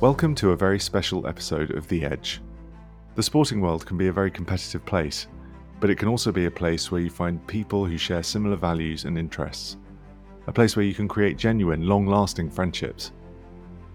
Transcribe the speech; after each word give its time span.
Welcome 0.00 0.34
to 0.36 0.52
a 0.52 0.56
very 0.56 0.80
special 0.80 1.26
episode 1.26 1.72
of 1.72 1.86
The 1.86 2.06
Edge. 2.06 2.40
The 3.16 3.22
sporting 3.22 3.60
world 3.60 3.84
can 3.84 3.98
be 3.98 4.06
a 4.06 4.12
very 4.12 4.30
competitive 4.30 4.82
place, 4.86 5.26
but 5.78 5.90
it 5.90 5.96
can 5.96 6.08
also 6.08 6.32
be 6.32 6.46
a 6.46 6.50
place 6.50 6.90
where 6.90 7.02
you 7.02 7.10
find 7.10 7.46
people 7.46 7.84
who 7.84 7.98
share 7.98 8.22
similar 8.22 8.56
values 8.56 9.04
and 9.04 9.18
interests. 9.18 9.76
A 10.46 10.52
place 10.52 10.74
where 10.74 10.86
you 10.86 10.94
can 10.94 11.06
create 11.06 11.36
genuine, 11.36 11.86
long 11.86 12.06
lasting 12.06 12.50
friendships. 12.50 13.12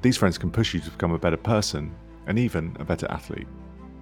These 0.03 0.15
friends 0.15 0.37
can 0.37 0.51
push 0.51 0.75
you 0.75 0.79
to 0.81 0.91
become 0.91 1.13
a 1.13 1.17
better 1.17 1.37
person 1.37 1.91
and 2.27 2.37
even 2.37 2.77
a 2.79 2.85
better 2.85 3.09
athlete. 3.09 3.47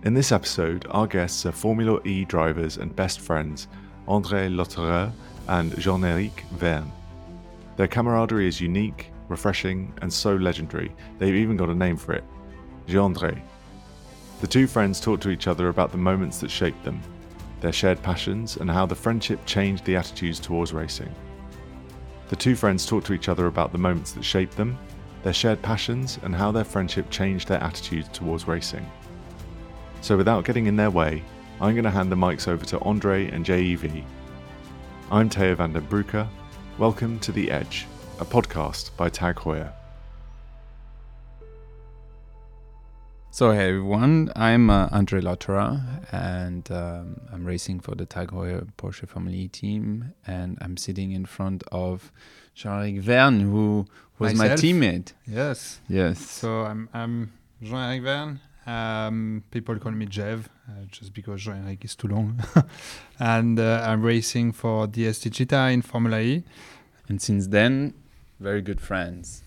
In 0.04 0.14
this 0.14 0.34
episode, 0.34 0.86
our 0.90 1.08
guests 1.08 1.46
are 1.46 1.54
Formula 1.54 2.02
E 2.04 2.26
drivers 2.26 2.76
and 2.76 2.94
best 2.98 3.22
friends 3.22 3.70
André 4.10 4.54
Lotterer 4.54 5.10
and 5.48 5.80
Jean 5.80 6.04
Eric 6.04 6.44
Vergne. 6.56 6.92
Their 7.78 7.88
camaraderie 7.88 8.50
is 8.50 8.60
unique, 8.60 9.13
refreshing, 9.34 9.94
and 10.02 10.12
so 10.12 10.36
legendary, 10.36 10.96
they've 11.18 11.42
even 11.44 11.58
got 11.58 11.70
a 11.70 11.76
name 11.76 11.98
for 11.98 12.14
it 12.14 12.24
Jeandre. 12.88 13.42
The 14.42 14.48
two 14.48 14.68
friends 14.68 15.00
talk 15.00 15.20
to 15.22 15.30
each 15.30 15.48
other 15.48 15.70
about 15.70 15.92
the 15.92 15.98
moments 15.98 16.38
that 16.40 16.52
shaped 16.52 16.84
them, 16.84 17.02
their 17.62 17.72
shared 17.72 18.02
passions, 18.04 18.58
and 18.58 18.70
how 18.70 18.86
the 18.86 19.02
friendship 19.04 19.40
changed 19.46 19.86
the 19.86 19.96
attitudes 19.96 20.40
towards 20.40 20.74
racing. 20.74 21.14
The 22.30 22.36
two 22.36 22.56
friends 22.56 22.86
talk 22.86 23.04
to 23.06 23.14
each 23.14 23.30
other 23.30 23.48
about 23.48 23.72
the 23.72 23.78
moments 23.78 24.12
that 24.14 24.24
shaped 24.24 24.56
them, 24.58 24.78
their 25.24 25.34
shared 25.34 25.62
passions, 25.62 26.20
and 26.24 26.36
how 26.36 26.52
their 26.52 26.64
friendship 26.64 27.10
changed 27.10 27.48
their 27.48 27.64
attitudes 27.64 28.10
towards 28.12 28.48
racing. 28.48 28.86
So, 30.02 30.18
without 30.18 30.46
getting 30.46 30.68
in 30.68 30.76
their 30.76 30.92
way, 30.92 31.24
I'm 31.62 31.74
going 31.74 31.86
to 31.86 31.98
hand 31.98 32.12
the 32.12 32.18
mics 32.18 32.48
over 32.48 32.66
to 32.66 32.80
Andre 32.82 33.30
and 33.32 33.46
JEV. 33.46 34.04
I'm 35.10 35.30
Teo 35.30 35.56
van 35.56 35.72
den 35.74 35.88
Broeke. 35.88 36.28
Welcome 36.78 37.20
to 37.20 37.32
The 37.32 37.50
Edge, 37.50 37.86
a 38.24 38.26
podcast 38.26 38.90
by 38.96 39.10
Tag 39.10 39.36
Heuer. 39.36 39.74
So, 43.32 43.52
hey 43.52 43.68
everyone, 43.70 44.32
I'm 44.34 44.70
uh, 44.70 44.88
Andre 44.94 45.20
Lotterer 45.20 45.82
and 46.14 46.72
um, 46.72 47.20
I'm 47.34 47.44
racing 47.44 47.82
for 47.82 47.96
the 47.96 48.06
Tag 48.06 48.30
Heuer 48.30 48.66
Porsche 48.78 49.10
Formula 49.10 49.36
E 49.36 49.50
team. 49.50 50.14
And 50.26 50.58
I'm 50.62 50.78
sitting 50.78 51.12
in 51.12 51.26
front 51.26 51.64
of 51.74 52.14
Jean-Eric 52.56 53.02
Vergne, 53.02 53.42
who 53.42 53.86
was 54.20 54.36
Myself? 54.36 54.62
my 54.62 54.70
teammate. 54.70 55.12
Yes. 55.28 55.82
Yes. 55.90 56.20
So 56.20 56.62
I'm 56.62 56.88
I'm 56.94 57.34
Jean-Eric 57.62 58.04
Vergne. 58.04 58.40
Um, 58.66 59.44
people 59.52 59.78
call 59.80 59.92
me 59.92 60.06
Jev, 60.06 60.46
uh, 60.70 60.86
just 60.90 61.14
because 61.14 61.42
Jean-Eric 61.42 61.84
is 61.84 61.96
too 61.96 62.08
long. 62.08 62.42
and 63.20 63.60
uh, 63.60 63.84
I'm 63.86 64.02
racing 64.02 64.54
for 64.54 64.88
DS 64.88 65.20
Techeetah 65.20 65.74
in 65.74 65.82
Formula 65.82 66.22
E. 66.22 66.44
And 67.10 67.22
since 67.22 67.48
then, 67.48 67.96
very 68.44 68.62
good 68.62 68.82
friends. 68.82 69.42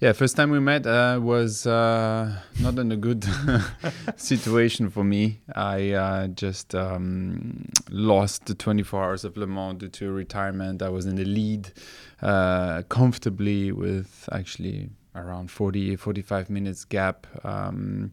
Yeah, 0.00 0.12
first 0.12 0.36
time 0.36 0.50
we 0.50 0.60
met 0.60 0.86
uh, 0.86 1.18
was 1.22 1.66
uh, 1.66 2.40
not 2.60 2.78
in 2.78 2.90
a 2.90 2.96
good 2.96 3.24
situation 4.16 4.90
for 4.90 5.04
me. 5.04 5.40
I 5.54 5.90
uh, 5.90 6.26
just 6.28 6.74
um, 6.74 7.68
lost 7.90 8.46
the 8.46 8.54
24 8.54 9.04
hours 9.04 9.24
of 9.24 9.36
Le 9.36 9.46
Mans 9.46 9.78
due 9.78 9.88
to 9.88 10.10
retirement. 10.10 10.82
I 10.82 10.88
was 10.88 11.06
in 11.06 11.16
the 11.16 11.24
lead 11.24 11.72
uh, 12.20 12.82
comfortably 12.88 13.70
with 13.70 14.28
actually 14.32 14.90
around 15.14 15.50
40, 15.50 15.96
45 15.96 16.50
minutes 16.50 16.84
gap. 16.84 17.26
Um, 17.44 18.12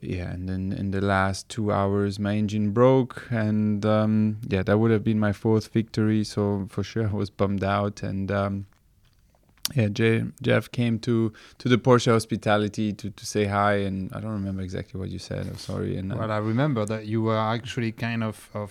yeah, 0.00 0.30
and 0.30 0.48
then 0.48 0.72
in 0.72 0.90
the 0.90 1.00
last 1.00 1.48
two 1.48 1.70
hours, 1.70 2.18
my 2.18 2.34
engine 2.34 2.70
broke, 2.70 3.26
and 3.30 3.84
um, 3.84 4.38
yeah, 4.48 4.62
that 4.62 4.78
would 4.78 4.90
have 4.90 5.04
been 5.04 5.18
my 5.18 5.32
fourth 5.32 5.68
victory. 5.68 6.24
So 6.24 6.66
for 6.70 6.82
sure, 6.82 7.08
I 7.08 7.12
was 7.12 7.28
bummed 7.28 7.62
out, 7.62 8.02
and 8.02 8.30
um, 8.30 8.66
yeah, 9.74 9.88
Jay, 9.88 10.24
Jev 10.42 10.70
came 10.70 10.98
to 11.00 11.32
to 11.58 11.68
the 11.68 11.78
Porsche 11.78 12.10
hospitality 12.12 12.92
to 12.92 13.10
to 13.10 13.26
say 13.26 13.44
hi, 13.46 13.74
and 13.74 14.12
I 14.12 14.20
don't 14.20 14.32
remember 14.32 14.62
exactly 14.62 14.98
what 15.00 15.10
you 15.10 15.18
said. 15.18 15.46
I'm 15.46 15.58
sorry. 15.58 15.96
And 15.96 16.12
uh, 16.12 16.16
Well, 16.18 16.30
I 16.30 16.38
remember 16.38 16.84
that 16.86 17.06
you 17.06 17.22
were 17.22 17.38
actually 17.38 17.92
kind 17.92 18.22
of, 18.22 18.50
of 18.54 18.70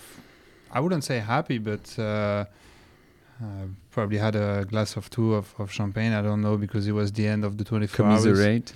I 0.70 0.80
wouldn't 0.80 1.04
say 1.04 1.18
happy, 1.18 1.58
but 1.58 1.98
uh, 1.98 2.44
uh, 3.42 3.66
probably 3.90 4.18
had 4.18 4.36
a 4.36 4.64
glass 4.64 4.96
of 4.96 5.10
two 5.10 5.34
of, 5.34 5.54
of 5.58 5.72
champagne. 5.72 6.12
I 6.12 6.22
don't 6.22 6.40
know 6.40 6.56
because 6.56 6.86
it 6.86 6.92
was 6.92 7.12
the 7.12 7.26
end 7.26 7.44
of 7.44 7.58
the 7.58 7.64
24 7.64 8.06
hours. 8.06 8.22
commiserate. 8.22 8.72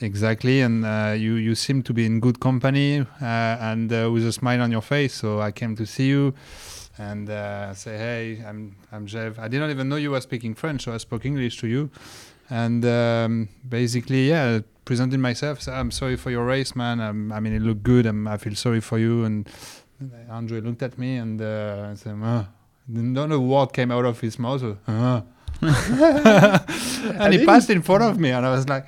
Exactly, 0.00 0.60
and 0.60 0.84
uh, 0.84 1.14
you 1.16 1.34
you 1.34 1.56
seem 1.56 1.82
to 1.82 1.92
be 1.92 2.06
in 2.06 2.20
good 2.20 2.38
company 2.38 3.00
uh, 3.00 3.24
and 3.70 3.92
uh, 3.92 4.08
with 4.12 4.24
a 4.24 4.32
smile 4.32 4.60
on 4.62 4.70
your 4.70 4.82
face. 4.82 5.12
So 5.14 5.40
I 5.40 5.50
came 5.50 5.74
to 5.74 5.84
see 5.86 6.08
you 6.08 6.34
and 6.98 7.30
uh, 7.30 7.74
say, 7.74 7.96
"Hey, 7.96 8.44
I'm 8.46 8.76
I'm 8.92 9.06
Jev." 9.06 9.38
I 9.38 9.48
didn't 9.48 9.70
even 9.70 9.88
know 9.88 9.96
you 9.96 10.10
were 10.10 10.20
speaking 10.20 10.54
French, 10.54 10.84
so 10.84 10.92
I 10.92 10.98
spoke 10.98 11.24
English 11.24 11.58
to 11.58 11.68
you, 11.68 11.90
and 12.50 12.84
um, 12.84 13.48
basically, 13.68 14.28
yeah, 14.28 14.60
presented 14.84 15.20
myself. 15.20 15.62
So 15.62 15.72
I'm 15.72 15.90
sorry 15.90 16.16
for 16.16 16.30
your 16.30 16.44
race, 16.44 16.74
man. 16.74 17.00
Um, 17.00 17.32
I 17.32 17.40
mean, 17.40 17.54
it 17.54 17.62
looked 17.62 17.82
good. 17.82 18.06
I'm, 18.06 18.26
I 18.26 18.36
feel 18.36 18.54
sorry 18.54 18.80
for 18.80 18.98
you. 18.98 19.24
And 19.24 19.48
Andre 20.28 20.60
looked 20.60 20.82
at 20.82 20.98
me 20.98 21.16
and 21.16 21.40
uh, 21.40 21.94
said, 21.94 22.16
uh, 22.22 22.44
"Not 22.88 23.32
a 23.32 23.38
word 23.38 23.72
came 23.72 23.90
out 23.90 24.04
of 24.04 24.20
his 24.20 24.38
mouth." 24.38 24.62
"Uh." 24.86 25.22
and 25.60 27.34
he 27.34 27.44
passed 27.44 27.70
in 27.70 27.82
front 27.82 28.04
of 28.04 28.18
me, 28.18 28.30
and 28.30 28.44
I 28.44 28.50
was 28.50 28.68
like 28.68 28.86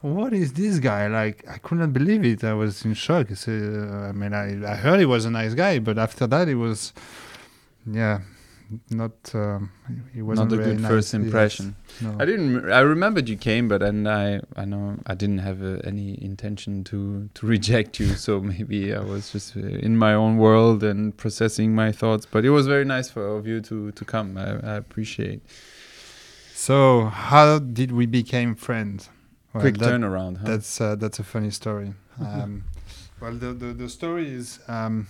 what 0.00 0.32
is 0.32 0.52
this 0.52 0.78
guy 0.78 1.08
like 1.08 1.44
i 1.48 1.58
couldn't 1.58 1.90
believe 1.90 2.24
it 2.24 2.44
i 2.44 2.54
was 2.54 2.84
in 2.84 2.94
shock 2.94 3.28
so, 3.34 3.50
uh, 3.50 4.08
i 4.08 4.12
mean 4.12 4.32
I, 4.32 4.72
I 4.72 4.76
heard 4.76 5.00
he 5.00 5.06
was 5.06 5.24
a 5.24 5.30
nice 5.30 5.54
guy 5.54 5.80
but 5.80 5.98
after 5.98 6.26
that 6.28 6.48
it 6.48 6.54
was 6.54 6.92
yeah 7.86 8.20
not 8.90 9.12
um, 9.34 9.70
he 10.12 10.20
wasn't 10.20 10.50
Not 10.50 10.58
a 10.58 10.62
very 10.62 10.74
good 10.74 10.82
nice. 10.82 10.90
first 10.90 11.14
Yes. 11.14 11.22
impression. 11.22 11.74
No. 12.02 12.16
I 12.20 12.26
didn't. 12.26 12.70
I 12.70 12.80
remembered 12.80 13.26
you 13.26 13.38
came, 13.38 13.66
but 13.66 13.80
then 13.80 14.06
I 14.06 14.42
I 14.56 14.66
know 14.66 14.98
I 15.06 15.14
didn't 15.14 15.38
have 15.38 15.62
uh, 15.62 15.78
any 15.84 16.22
intention 16.22 16.84
to 16.84 17.30
to 17.32 17.46
reject 17.46 17.98
you. 17.98 18.08
So 18.16 18.40
maybe 18.52 18.92
I 18.92 19.00
was 19.00 19.32
just 19.32 19.56
uh, 19.56 19.60
in 19.60 19.96
my 19.96 20.12
own 20.12 20.36
world 20.36 20.84
and 20.84 21.16
processing 21.16 21.74
my 21.74 21.92
thoughts. 21.92 22.26
But 22.30 22.44
it 22.44 22.50
was 22.50 22.66
very 22.66 22.84
nice 22.84 23.08
for 23.10 23.38
of 23.38 23.46
you 23.46 23.62
to 23.62 23.90
to 23.92 24.04
come. 24.04 24.36
I, 24.36 24.58
I 24.72 24.74
appreciate. 24.76 25.40
so 26.54 27.06
how 27.06 27.58
did 27.58 27.90
we 27.92 28.04
became 28.06 28.54
friends 28.54 29.08
Well, 29.54 29.62
Quick 29.62 29.78
that- 29.78 29.90
turnaround. 29.92 30.38
Huh? 30.38 30.46
That's 30.46 30.80
uh, 30.80 30.94
that's 30.96 31.18
a 31.18 31.24
funny 31.24 31.50
story. 31.50 31.94
Um, 32.20 32.64
well, 33.20 33.32
the, 33.32 33.54
the 33.54 33.72
the 33.72 33.88
story 33.88 34.28
is 34.40 34.58
um, 34.68 35.06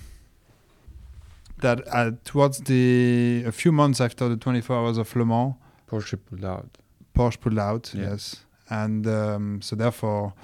that 1.60 1.82
uh, 1.92 2.12
towards 2.24 2.58
the 2.60 3.44
a 3.46 3.52
few 3.52 3.72
months 3.72 4.00
after 4.00 4.28
the 4.28 4.36
24 4.36 4.76
hours 4.76 4.98
of 4.98 5.14
Le 5.16 5.24
Mans, 5.24 5.54
Porsche 5.88 6.18
pulled 6.24 6.44
out. 6.44 6.78
Porsche 7.14 7.40
pulled 7.40 7.58
out. 7.58 7.92
Yeah. 7.94 8.10
Yes, 8.10 8.44
and 8.70 9.06
um, 9.06 9.62
so 9.62 9.76
therefore, 9.76 10.34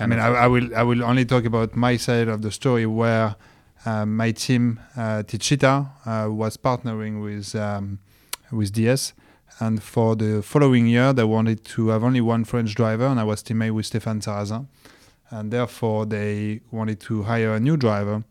I 0.00 0.06
mean, 0.06 0.18
I, 0.18 0.28
I 0.28 0.46
will 0.46 0.74
I 0.76 0.82
will 0.82 1.02
only 1.04 1.24
talk 1.24 1.44
about 1.44 1.76
my 1.76 1.96
side 1.96 2.28
of 2.28 2.42
the 2.42 2.50
story 2.50 2.86
where 2.86 3.36
um, 3.86 4.16
my 4.16 4.30
team 4.32 4.80
uh, 4.96 5.22
Techeetah 5.22 5.88
uh, 6.06 6.30
was 6.30 6.56
partnering 6.56 7.22
with 7.22 7.54
um, 7.54 7.98
with 8.50 8.72
DS, 8.72 9.12
and 9.60 9.82
for 9.82 10.16
the 10.16 10.42
following 10.42 10.86
year 10.86 11.12
they 11.12 11.24
wanted 11.24 11.64
to 11.64 11.88
have 11.88 12.02
only 12.02 12.20
one 12.20 12.44
French 12.44 12.74
driver, 12.74 13.06
and 13.06 13.20
I 13.20 13.24
was 13.24 13.42
teammate 13.42 13.72
with 13.72 13.90
Stéphane 13.90 14.22
Sarrazin, 14.22 14.66
and 15.30 15.50
therefore 15.52 16.06
they 16.06 16.60
wanted 16.70 17.00
to 17.00 17.24
hire 17.24 17.54
a 17.54 17.60
new 17.60 17.76
driver, 17.76 18.24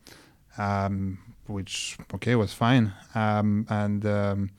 um, 0.58 1.18
which 1.46 1.96
okay 2.14 2.34
was 2.34 2.52
fine, 2.52 2.92
um, 3.14 3.66
and. 3.68 4.04
Um, 4.06 4.50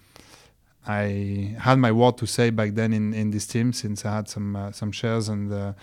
I 0.88 1.56
had 1.60 1.80
my 1.80 1.92
word 1.92 2.16
to 2.20 2.28
say 2.28 2.52
back 2.52 2.76
then 2.76 2.94
in, 2.94 3.12
in 3.12 3.32
this 3.32 3.48
team 3.48 3.74
since 3.74 4.06
I 4.06 4.18
had 4.18 4.30
some 4.30 4.56
uh, 4.56 4.72
some 4.72 4.92
shares 4.92 5.30
and 5.30 5.52
uh, 5.52 5.74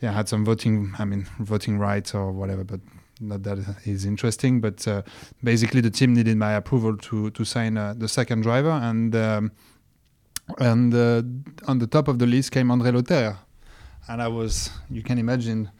yeah, 0.00 0.10
I 0.10 0.12
had 0.12 0.28
some 0.28 0.44
voting. 0.44 0.94
I 0.98 1.04
mean, 1.04 1.26
voting 1.40 1.78
rights 1.78 2.14
or 2.14 2.30
whatever, 2.30 2.64
but 2.64 2.80
not 3.20 3.42
that 3.42 3.58
is 3.84 4.04
interesting. 4.04 4.60
But 4.60 4.86
uh, 4.86 5.02
basically, 5.42 5.80
the 5.80 5.90
team 5.90 6.14
needed 6.14 6.36
my 6.36 6.52
approval 6.52 6.96
to 6.96 7.30
to 7.30 7.44
sign 7.44 7.76
uh, 7.76 7.94
the 7.96 8.08
second 8.08 8.42
driver, 8.42 8.70
and 8.70 9.14
um, 9.16 9.52
and 10.58 10.94
uh, 10.94 11.22
on 11.66 11.78
the 11.78 11.86
top 11.86 12.08
of 12.08 12.18
the 12.18 12.26
list 12.26 12.52
came 12.52 12.68
André 12.68 12.92
Lotterer. 12.92 13.38
And 14.10 14.22
I 14.22 14.28
was, 14.28 14.70
you 14.90 15.02
can 15.02 15.18
imagine 15.18 15.70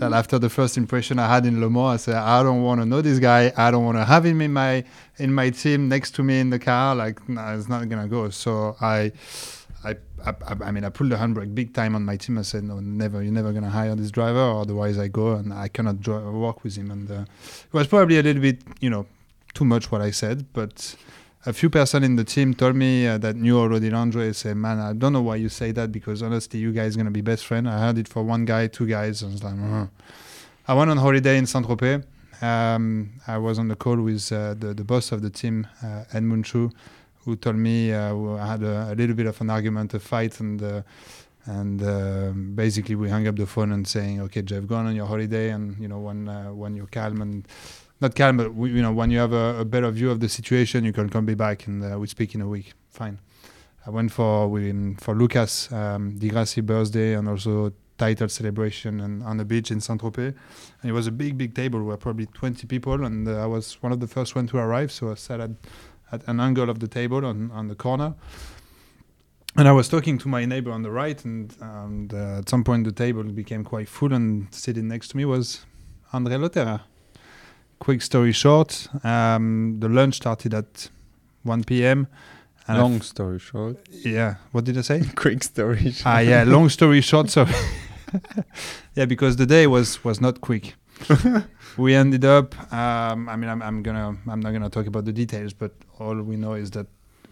that 0.00 0.12
after 0.12 0.40
the 0.40 0.50
first 0.50 0.76
impression 0.76 1.20
I 1.20 1.32
had 1.32 1.46
in 1.46 1.60
Le 1.60 1.70
Mans, 1.70 1.94
I 1.94 1.96
said, 1.96 2.16
I 2.16 2.42
don't 2.42 2.62
want 2.62 2.80
to 2.80 2.86
know 2.86 3.00
this 3.00 3.20
guy. 3.20 3.52
I 3.56 3.70
don't 3.70 3.84
want 3.84 3.96
to 3.96 4.04
have 4.04 4.26
him 4.26 4.40
in 4.40 4.52
my 4.52 4.82
in 5.18 5.32
my 5.32 5.50
team 5.50 5.88
next 5.88 6.16
to 6.16 6.24
me 6.24 6.40
in 6.40 6.50
the 6.50 6.58
car. 6.58 6.96
Like, 6.96 7.28
no, 7.28 7.56
it's 7.56 7.68
not 7.68 7.88
gonna 7.88 8.08
go. 8.08 8.30
So 8.30 8.76
I, 8.80 9.12
I, 9.84 9.94
I, 10.26 10.34
I 10.64 10.70
mean, 10.72 10.84
I 10.84 10.88
pulled 10.88 11.10
the 11.10 11.16
handbrake 11.16 11.54
big 11.54 11.74
time 11.74 11.94
on 11.94 12.04
my 12.04 12.16
team. 12.16 12.38
I 12.38 12.42
said, 12.42 12.64
no, 12.64 12.80
never. 12.80 13.22
You're 13.22 13.32
never 13.32 13.52
gonna 13.52 13.70
hire 13.70 13.94
this 13.94 14.10
driver, 14.10 14.40
otherwise 14.40 14.98
I 14.98 15.06
go 15.06 15.34
and 15.34 15.54
I 15.54 15.68
cannot 15.68 16.04
work 16.06 16.64
with 16.64 16.74
him. 16.76 16.90
And 16.90 17.08
uh, 17.08 17.24
it 17.66 17.72
was 17.72 17.86
probably 17.86 18.18
a 18.18 18.22
little 18.22 18.42
bit, 18.42 18.62
you 18.80 18.90
know, 18.90 19.06
too 19.54 19.64
much 19.64 19.92
what 19.92 20.00
I 20.00 20.10
said, 20.10 20.52
but. 20.52 20.96
A 21.48 21.52
few 21.52 21.70
person 21.70 22.02
in 22.02 22.16
the 22.16 22.24
team 22.24 22.54
told 22.54 22.74
me 22.74 23.06
uh, 23.06 23.18
that 23.18 23.36
knew 23.36 23.56
already 23.56 23.92
Andre. 23.92 24.32
Said, 24.32 24.56
"Man, 24.56 24.80
I 24.80 24.92
don't 24.92 25.12
know 25.12 25.22
why 25.22 25.36
you 25.36 25.48
say 25.48 25.70
that 25.70 25.92
because 25.92 26.20
honestly, 26.20 26.58
you 26.58 26.72
guys 26.72 26.96
gonna 26.96 27.12
be 27.12 27.20
best 27.20 27.46
friend." 27.46 27.68
I 27.68 27.78
heard 27.78 27.98
it 27.98 28.08
for 28.08 28.24
one 28.24 28.44
guy, 28.44 28.66
two 28.66 28.84
guys. 28.84 29.22
I 29.22 29.26
was 29.26 29.44
like, 29.44 29.54
"Uh-huh." 29.54 29.86
I 30.66 30.74
went 30.74 30.90
on 30.90 30.96
holiday 30.96 31.38
in 31.38 31.46
Saint 31.46 31.64
Tropez. 31.64 32.02
Um, 32.42 33.10
I 33.28 33.38
was 33.38 33.60
on 33.60 33.68
the 33.68 33.76
call 33.76 33.96
with 33.96 34.32
uh, 34.32 34.54
the 34.54 34.74
the 34.74 34.82
boss 34.82 35.12
of 35.12 35.22
the 35.22 35.30
team, 35.30 35.68
uh, 35.84 36.02
Edmund 36.12 36.46
Chu, 36.46 36.72
who 37.24 37.36
told 37.36 37.56
me 37.56 37.92
uh, 37.92 38.16
I 38.42 38.46
had 38.48 38.62
a, 38.64 38.90
a 38.90 38.94
little 38.96 39.14
bit 39.14 39.26
of 39.26 39.40
an 39.40 39.48
argument, 39.48 39.94
a 39.94 40.00
fight, 40.00 40.40
and 40.40 40.60
uh, 40.60 40.82
and 41.44 41.80
uh, 41.80 42.32
basically 42.56 42.96
we 42.96 43.08
hung 43.08 43.28
up 43.28 43.36
the 43.36 43.46
phone 43.46 43.70
and 43.70 43.86
saying, 43.86 44.20
"Okay, 44.22 44.42
Jev, 44.42 44.66
go 44.66 44.74
on 44.74 44.96
your 44.96 45.06
holiday, 45.06 45.50
and 45.50 45.78
you 45.78 45.86
know 45.86 46.00
when 46.00 46.28
uh, 46.28 46.52
when 46.52 46.74
you're 46.74 46.88
calm 46.88 47.22
and 47.22 47.46
not 48.00 48.14
calm, 48.14 48.36
but 48.36 48.54
you 48.54 48.82
know 48.82 48.92
when 48.92 49.10
you 49.10 49.18
have 49.18 49.32
a, 49.32 49.60
a, 49.60 49.64
better 49.64 49.90
view 49.90 50.10
of 50.10 50.20
the 50.20 50.28
situation, 50.28 50.84
you 50.84 50.92
can 50.92 51.08
come 51.08 51.24
be 51.24 51.34
back 51.34 51.66
and 51.66 51.82
uh, 51.82 51.98
we 51.98 52.06
speak 52.06 52.34
in 52.34 52.40
a 52.40 52.48
week. 52.48 52.72
Fine." 52.90 53.18
I 53.86 53.90
went 53.90 54.10
for 54.10 54.48
for 54.98 55.14
Lucas 55.14 55.70
um, 55.72 56.18
Di 56.18 56.28
Grassi 56.28 56.60
birthday 56.60 57.14
and 57.14 57.28
also 57.28 57.72
title 57.98 58.28
celebration 58.28 59.00
and 59.00 59.22
on 59.22 59.36
the 59.36 59.44
beach 59.44 59.70
in 59.70 59.80
Saint 59.80 60.00
Tropez. 60.00 60.34
And 60.82 60.90
it 60.90 60.92
was 60.92 61.06
a 61.06 61.12
big, 61.12 61.38
big 61.38 61.54
table. 61.54 61.82
Were 61.82 61.96
probably 61.96 62.26
20 62.26 62.66
people, 62.66 63.04
and 63.04 63.28
uh, 63.28 63.42
I 63.42 63.46
was 63.46 63.80
one 63.82 63.92
of 63.92 64.00
the 64.00 64.06
first 64.06 64.34
one 64.34 64.46
to 64.48 64.58
arrive. 64.58 64.92
So 64.92 65.10
I 65.10 65.14
sat 65.14 65.40
at, 65.40 65.50
at 66.12 66.26
an 66.26 66.40
angle 66.40 66.68
of 66.70 66.80
the 66.80 66.88
table 66.88 67.24
on, 67.24 67.50
on 67.52 67.68
the 67.68 67.74
corner. 67.74 68.14
And 69.56 69.66
I 69.66 69.72
was 69.72 69.88
talking 69.88 70.18
to 70.18 70.28
my 70.28 70.44
neighbor 70.44 70.70
on 70.70 70.82
the 70.82 70.90
right, 70.90 71.24
and, 71.24 71.54
and 71.60 72.12
uh, 72.12 72.38
at 72.38 72.48
some 72.48 72.62
point 72.62 72.84
the 72.84 72.92
table 72.92 73.22
became 73.22 73.64
quite 73.64 73.88
full, 73.88 74.12
and 74.12 74.52
sitting 74.52 74.86
next 74.88 75.08
to 75.08 75.16
me 75.16 75.24
was 75.24 75.64
André 76.12 76.38
Lotterer. 76.38 76.82
Quick 77.78 78.02
story 78.02 78.32
short, 78.32 78.88
um, 79.04 79.76
the 79.80 79.88
lunch 79.88 80.16
started 80.16 80.54
at 80.54 80.90
1 81.42 81.64
p.m. 81.64 82.06
And 82.68 82.78
long 82.78 83.00
story 83.00 83.38
short. 83.38 83.76
Yeah. 83.90 84.36
What 84.52 84.64
did 84.64 84.76
I 84.78 84.80
say? 84.80 85.02
Quick 85.14 85.44
story 85.44 85.92
short. 85.92 86.06
Ah, 86.06 86.18
yeah. 86.18 86.42
Long 86.44 86.68
story 86.68 87.00
short. 87.10 87.30
So, 87.30 87.46
yeah, 88.94 89.04
because 89.04 89.36
the 89.36 89.46
day 89.46 89.66
was 89.66 90.02
was 90.04 90.20
not 90.20 90.40
quick. 90.40 90.74
we 91.76 91.94
ended 91.94 92.24
up. 92.24 92.54
Um, 92.72 93.28
I 93.28 93.36
mean, 93.36 93.50
I'm, 93.50 93.62
I'm 93.62 93.82
gonna. 93.82 94.16
I'm 94.26 94.40
not 94.40 94.52
gonna 94.52 94.70
talk 94.70 94.86
about 94.86 95.04
the 95.04 95.12
details, 95.12 95.52
but 95.52 95.72
all 96.00 96.16
we 96.22 96.36
know 96.36 96.54
is 96.54 96.70
that 96.72 96.86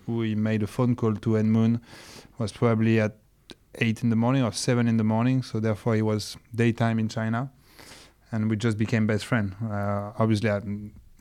we 0.07 0.35
made 0.35 0.63
a 0.63 0.67
phone 0.67 0.95
call 0.95 1.15
to 1.17 1.39
Edmund. 1.39 1.81
Was 2.39 2.53
probably 2.53 3.01
at 3.01 3.17
eight 3.77 4.03
in 4.05 4.11
the 4.11 4.17
morning 4.17 4.43
or 4.45 4.53
seven 4.53 4.87
in 4.87 4.99
the 4.99 5.05
morning. 5.05 5.43
So 5.43 5.59
therefore, 5.59 5.97
it 5.97 6.03
was 6.03 6.37
daytime 6.55 6.99
in 6.99 7.09
China, 7.09 7.51
and 8.35 8.51
we 8.51 8.57
just 8.57 8.77
became 8.77 9.07
best 9.07 9.25
friend. 9.25 9.55
Uh, 9.63 10.11
obviously, 10.19 10.51
I, 10.51 10.61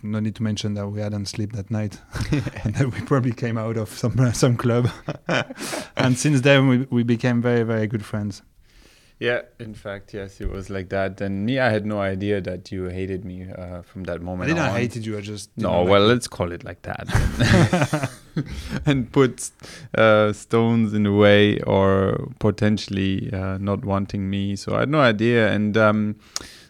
no 0.01 0.19
need 0.19 0.35
to 0.35 0.43
mention 0.43 0.73
that 0.73 0.87
we 0.87 0.99
hadn't 0.99 1.27
slept 1.27 1.53
that 1.53 1.69
night, 1.69 1.99
and 2.63 2.75
that 2.75 2.91
we 2.91 3.01
probably 3.01 3.31
came 3.31 3.57
out 3.57 3.77
of 3.77 3.89
some 3.89 4.19
uh, 4.19 4.31
some 4.43 4.57
club, 4.57 4.89
and 5.95 6.17
since 6.17 6.41
then 6.41 6.67
we 6.67 6.77
we 6.89 7.03
became 7.03 7.41
very 7.41 7.63
very 7.63 7.87
good 7.87 8.03
friends. 8.03 8.41
Yeah, 9.19 9.43
in 9.59 9.73
fact, 9.73 10.13
yes, 10.13 10.41
it 10.41 10.49
was 10.49 10.69
like 10.69 10.89
that. 10.89 11.21
And 11.21 11.45
me, 11.45 11.57
I 11.59 11.69
had 11.69 11.85
no 11.85 12.01
idea 12.01 12.41
that 12.41 12.71
you 12.71 12.85
hated 12.85 13.23
me 13.23 13.47
uh, 13.49 13.81
from 13.83 14.03
that 14.05 14.21
moment. 14.21 14.49
I 14.49 14.53
didn't 14.53 14.69
on. 14.69 14.75
hated 14.75 15.05
you. 15.05 15.17
I 15.17 15.21
just 15.21 15.51
no. 15.55 15.83
Well, 15.83 16.05
let's 16.07 16.27
call 16.27 16.51
it 16.51 16.63
like 16.63 16.81
that, 16.81 18.09
and 18.85 19.09
put 19.11 19.51
uh, 19.95 20.33
stones 20.33 20.93
in 20.93 21.03
the 21.03 21.13
way 21.13 21.59
or 21.61 22.27
potentially 22.39 23.31
uh, 23.31 23.59
not 23.59 23.85
wanting 23.85 24.29
me. 24.29 24.55
So 24.55 24.75
I 24.75 24.79
had 24.79 24.89
no 24.89 24.99
idea, 24.99 25.51
and. 25.51 25.77
Um, 25.77 26.15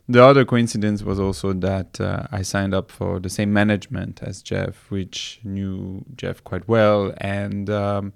the 0.08 0.24
other 0.24 0.44
coincidence 0.44 1.02
was 1.02 1.20
also 1.20 1.54
that 1.54 2.00
uh, 2.02 2.28
I 2.32 2.42
signed 2.42 2.74
up 2.74 2.92
for 2.92 3.20
the 3.20 3.30
same 3.30 3.54
management 3.54 4.22
as 4.22 4.44
Jev, 4.44 4.76
which 4.90 5.40
knew 5.44 6.04
Jev 6.16 6.44
quite 6.44 6.68
well, 6.68 7.14
and 7.18 7.70
um, 7.70 8.14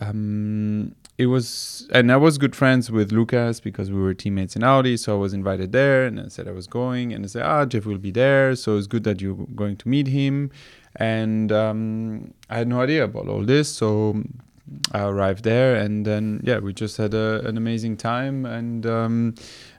um, 0.00 0.94
it 1.18 1.26
was, 1.26 1.86
and 1.92 2.10
I 2.10 2.16
was 2.16 2.38
good 2.38 2.56
friends 2.56 2.90
with 2.90 3.12
Lucas 3.12 3.60
because 3.60 3.90
we 3.90 4.00
were 4.00 4.14
teammates 4.14 4.56
in 4.56 4.64
Audi. 4.64 4.96
So 4.96 5.16
I 5.16 5.18
was 5.18 5.34
invited 5.34 5.72
there, 5.72 6.06
and 6.06 6.18
I 6.18 6.28
said 6.28 6.48
I 6.48 6.52
was 6.52 6.66
going, 6.66 7.12
and 7.12 7.24
I 7.24 7.28
said, 7.28 7.42
"Ah, 7.42 7.66
Jev 7.66 7.84
will 7.84 7.98
be 7.98 8.10
there, 8.10 8.56
so 8.56 8.78
it's 8.78 8.86
good 8.86 9.04
that 9.04 9.20
you're 9.20 9.46
going 9.54 9.76
to 9.76 9.88
meet 9.88 10.06
him." 10.06 10.50
And 10.96 11.52
um, 11.52 12.32
I 12.48 12.56
had 12.56 12.68
no 12.68 12.80
idea 12.80 13.04
about 13.04 13.28
all 13.28 13.44
this, 13.44 13.70
so 13.70 14.22
I 14.92 15.02
arrived 15.02 15.44
there, 15.44 15.74
and 15.74 16.06
then 16.06 16.40
yeah, 16.42 16.58
we 16.58 16.72
just 16.72 16.96
had 16.96 17.12
a, 17.12 17.46
an 17.46 17.58
amazing 17.58 17.98
time, 17.98 18.46
and 18.46 18.86
um, 18.86 19.34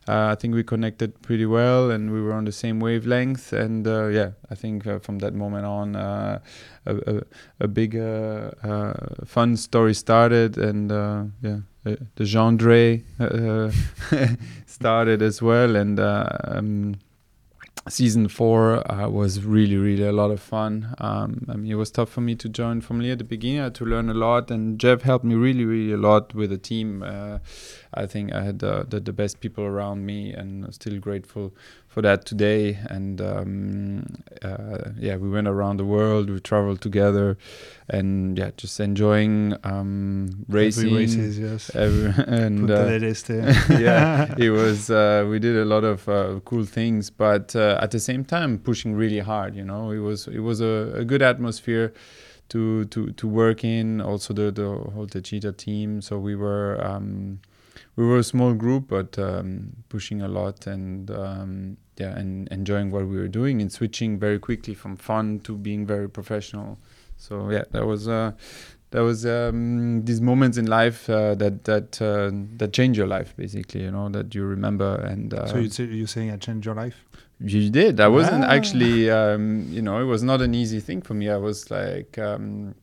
I 0.07 0.35
think 0.35 0.55
we 0.55 0.63
connected 0.63 1.21
pretty 1.21 1.45
well 1.45 1.91
and 1.91 2.11
we 2.11 2.21
were 2.21 2.33
on 2.33 2.45
the 2.45 2.51
same 2.51 2.79
wavelength. 2.79 3.53
And 3.53 3.87
uh, 3.87 4.07
yeah, 4.07 4.31
I 4.49 4.55
think 4.55 4.87
uh, 4.87 4.99
from 4.99 5.19
that 5.19 5.33
moment 5.33 5.65
on, 5.65 5.95
uh, 5.95 6.39
a, 6.85 6.95
a, 6.95 7.21
a, 7.59 7.67
big 7.67 7.95
uh, 7.95 8.51
uh, 8.63 8.93
fun 9.25 9.55
story 9.57 9.93
started. 9.93 10.57
And 10.57 10.89
yeah, 11.41 11.57
the 11.83 12.23
Jeandre 12.23 13.03
started 14.65 15.21
as 15.21 15.41
well. 15.41 15.75
And 15.75 15.99
um, 15.99 16.95
season 17.89 18.27
four 18.27 18.89
uh, 18.91 19.09
was 19.09 19.43
really 19.43 19.77
really 19.77 20.03
a 20.03 20.11
lot 20.11 20.31
of 20.31 20.39
fun. 20.39 20.95
Um, 20.99 21.45
I 21.49 21.55
mean 21.55 21.71
it 21.71 21.75
was 21.75 21.91
tough 21.91 22.09
for 22.09 22.21
me 22.21 22.35
to 22.35 22.49
join 22.49 22.81
E 23.01 23.11
at 23.11 23.17
the 23.17 23.23
beginning. 23.23 23.59
I 23.59 23.63
had 23.65 23.75
to 23.75 23.85
learn 23.85 24.09
a 24.09 24.13
lot 24.13 24.51
and 24.51 24.79
Jev 24.79 25.01
helped 25.01 25.25
me 25.25 25.35
really 25.35 25.65
really 25.65 25.93
a 25.93 25.97
lot 25.97 26.33
with 26.33 26.49
the 26.51 26.57
team. 26.57 27.03
Uh, 27.03 27.39
I 27.93 28.05
think 28.05 28.33
I 28.33 28.43
had 28.43 28.59
the, 28.59 28.85
the, 28.87 28.99
the 28.99 29.13
best 29.13 29.41
people 29.41 29.63
around 29.63 30.05
me 30.05 30.31
and 30.31 30.73
still 30.73 30.97
grateful 30.99 31.53
for 31.91 32.01
that 32.01 32.25
today. 32.25 32.79
And 32.89 33.19
um, 33.21 34.23
uh, 34.41 34.91
yeah 34.97 35.17
we 35.17 35.29
went 35.29 35.47
around 35.47 35.77
the 35.77 35.85
world 35.85 36.29
we 36.29 36.39
traveled 36.39 36.81
together 36.81 37.37
and 37.89 38.37
yeah 38.37 38.51
just 38.55 38.79
enjoying 38.79 39.55
um, 39.63 40.45
racing. 40.47 40.85
every 40.87 40.97
races 40.97 41.37
yes. 41.37 41.75
Every, 41.75 42.13
and 42.27 42.71
uh, 42.71 42.85
yeah. 43.69 44.33
it 44.37 44.51
was 44.51 44.89
uh, 44.89 45.27
we 45.29 45.37
did 45.37 45.57
a 45.57 45.65
lot 45.65 45.83
of 45.83 46.07
uh, 46.07 46.39
cool 46.45 46.65
things 46.65 47.09
but 47.09 47.55
uh, 47.55 47.77
at 47.81 47.91
the 47.91 47.99
same 47.99 48.23
time 48.23 48.57
pushing 48.57 48.95
really 48.95 49.19
hard 49.19 49.55
you 49.55 49.65
know? 49.65 49.91
It 49.91 49.99
was 49.99 50.27
it 50.27 50.39
was 50.39 50.61
a, 50.61 50.93
a 50.95 51.03
good 51.03 51.21
atmosphere 51.21 51.93
to 52.49 52.85
to 52.85 53.11
to 53.11 53.27
work 53.27 53.63
in 53.63 54.01
also 54.01 54.33
the 54.33 54.51
the 54.51 54.67
whole 54.93 55.07
Techeetah 55.07 55.55
team. 55.57 56.01
So 56.01 56.19
we 56.19 56.35
were 56.35 56.79
um, 56.85 57.39
we 57.95 58.05
were 58.05 58.17
a 58.17 58.23
small 58.23 58.53
group, 58.53 58.87
but 58.89 59.17
um, 59.17 59.83
pushing 59.89 60.21
a 60.21 60.27
lot 60.27 60.67
and 60.67 61.09
um, 61.11 61.77
yeah, 61.97 62.17
and 62.17 62.47
enjoying 62.49 62.91
what 62.91 63.07
we 63.07 63.17
were 63.17 63.27
doing 63.27 63.61
and 63.61 63.71
switching 63.71 64.17
very 64.17 64.39
quickly 64.39 64.73
from 64.73 64.97
fun 64.97 65.39
to 65.41 65.57
being 65.57 65.85
very 65.85 66.09
professional. 66.09 66.79
So 67.17 67.49
yeah, 67.51 67.63
that 67.71 67.85
was 67.85 68.07
uh, 68.07 68.31
that 68.91 69.01
was 69.01 69.25
um, 69.25 70.03
these 70.05 70.21
moments 70.21 70.57
in 70.57 70.65
life 70.65 71.09
uh, 71.09 71.35
that 71.35 71.65
that 71.65 72.01
uh, 72.01 72.31
that 72.57 72.73
change 72.73 72.97
your 72.97 73.07
life 73.07 73.35
basically. 73.37 73.83
You 73.83 73.91
know 73.91 74.09
that 74.09 74.33
you 74.33 74.43
remember 74.43 74.95
and. 74.95 75.33
Uh, 75.33 75.47
so 75.47 75.57
you 75.57 75.85
you're 75.85 76.07
saying 76.07 76.31
I 76.31 76.37
changed 76.37 76.65
your 76.65 76.75
life? 76.75 77.05
You 77.39 77.69
did. 77.69 77.99
I 77.99 78.07
wasn't 78.07 78.43
ah. 78.43 78.49
actually. 78.49 79.09
Um, 79.09 79.67
you 79.69 79.81
know, 79.81 79.99
it 79.99 80.05
was 80.05 80.23
not 80.23 80.41
an 80.41 80.53
easy 80.53 80.79
thing 80.79 81.01
for 81.01 81.13
me. 81.13 81.29
I 81.29 81.37
was 81.37 81.69
like 81.71 82.17
um, 82.17 82.75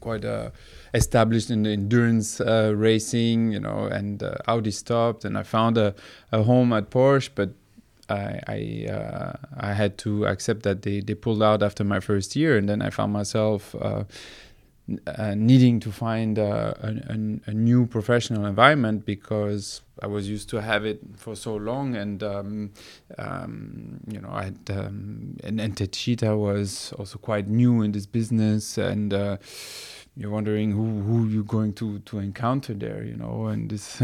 quite 0.00 0.24
uh, 0.24 0.50
established 0.94 1.50
in 1.50 1.62
the 1.64 1.70
endurance 1.70 2.40
uh, 2.40 2.72
racing, 2.76 3.52
you 3.52 3.60
know, 3.60 3.84
and 3.84 4.22
uh, 4.22 4.34
Audi 4.46 4.70
stopped, 4.70 5.24
and 5.24 5.36
I 5.36 5.42
found 5.42 5.78
a, 5.78 5.94
a 6.30 6.42
home 6.42 6.72
at 6.72 6.90
Porsche, 6.90 7.30
but 7.34 7.50
I 8.12 8.40
I, 8.56 8.92
uh, 8.92 9.32
I 9.56 9.72
had 9.72 9.98
to 9.98 10.26
accept 10.26 10.62
that 10.62 10.82
they, 10.82 11.00
they 11.00 11.14
pulled 11.14 11.42
out 11.42 11.62
after 11.62 11.84
my 11.84 12.00
first 12.00 12.36
year, 12.36 12.56
and 12.58 12.68
then 12.68 12.82
I 12.82 12.90
found 12.90 13.12
myself 13.12 13.74
uh, 13.80 14.04
uh, 15.06 15.34
needing 15.36 15.80
to 15.80 15.92
find 15.92 16.38
uh, 16.38 16.74
a, 16.80 16.88
a, 17.08 17.50
a, 17.50 17.54
new 17.54 17.86
professional 17.86 18.46
environment 18.46 19.06
because 19.06 19.80
I 20.02 20.08
was 20.08 20.28
used 20.28 20.48
to 20.50 20.60
have 20.60 20.84
it 20.84 21.00
for 21.16 21.36
so 21.36 21.54
long, 21.54 21.94
and 21.94 22.22
um, 22.22 22.72
um, 23.16 24.00
you 24.08 24.20
know, 24.20 24.30
I 24.30 24.44
had 24.44 24.58
um, 24.70 25.36
and, 25.44 25.60
and 25.60 25.76
Techeetah 25.76 26.36
was 26.36 26.92
also 26.98 27.18
quite 27.18 27.46
new 27.48 27.82
in 27.82 27.92
this 27.92 28.06
business, 28.06 28.76
and 28.76 29.14
uh, 29.14 29.36
you're 30.16 30.30
wondering 30.30 30.72
who 30.72 31.00
who 31.00 31.26
you're 31.26 31.42
going 31.42 31.72
to 31.74 31.98
to 32.00 32.18
encounter 32.18 32.74
there, 32.74 33.02
you 33.02 33.16
know, 33.16 33.46
and 33.46 33.70
this 33.70 34.02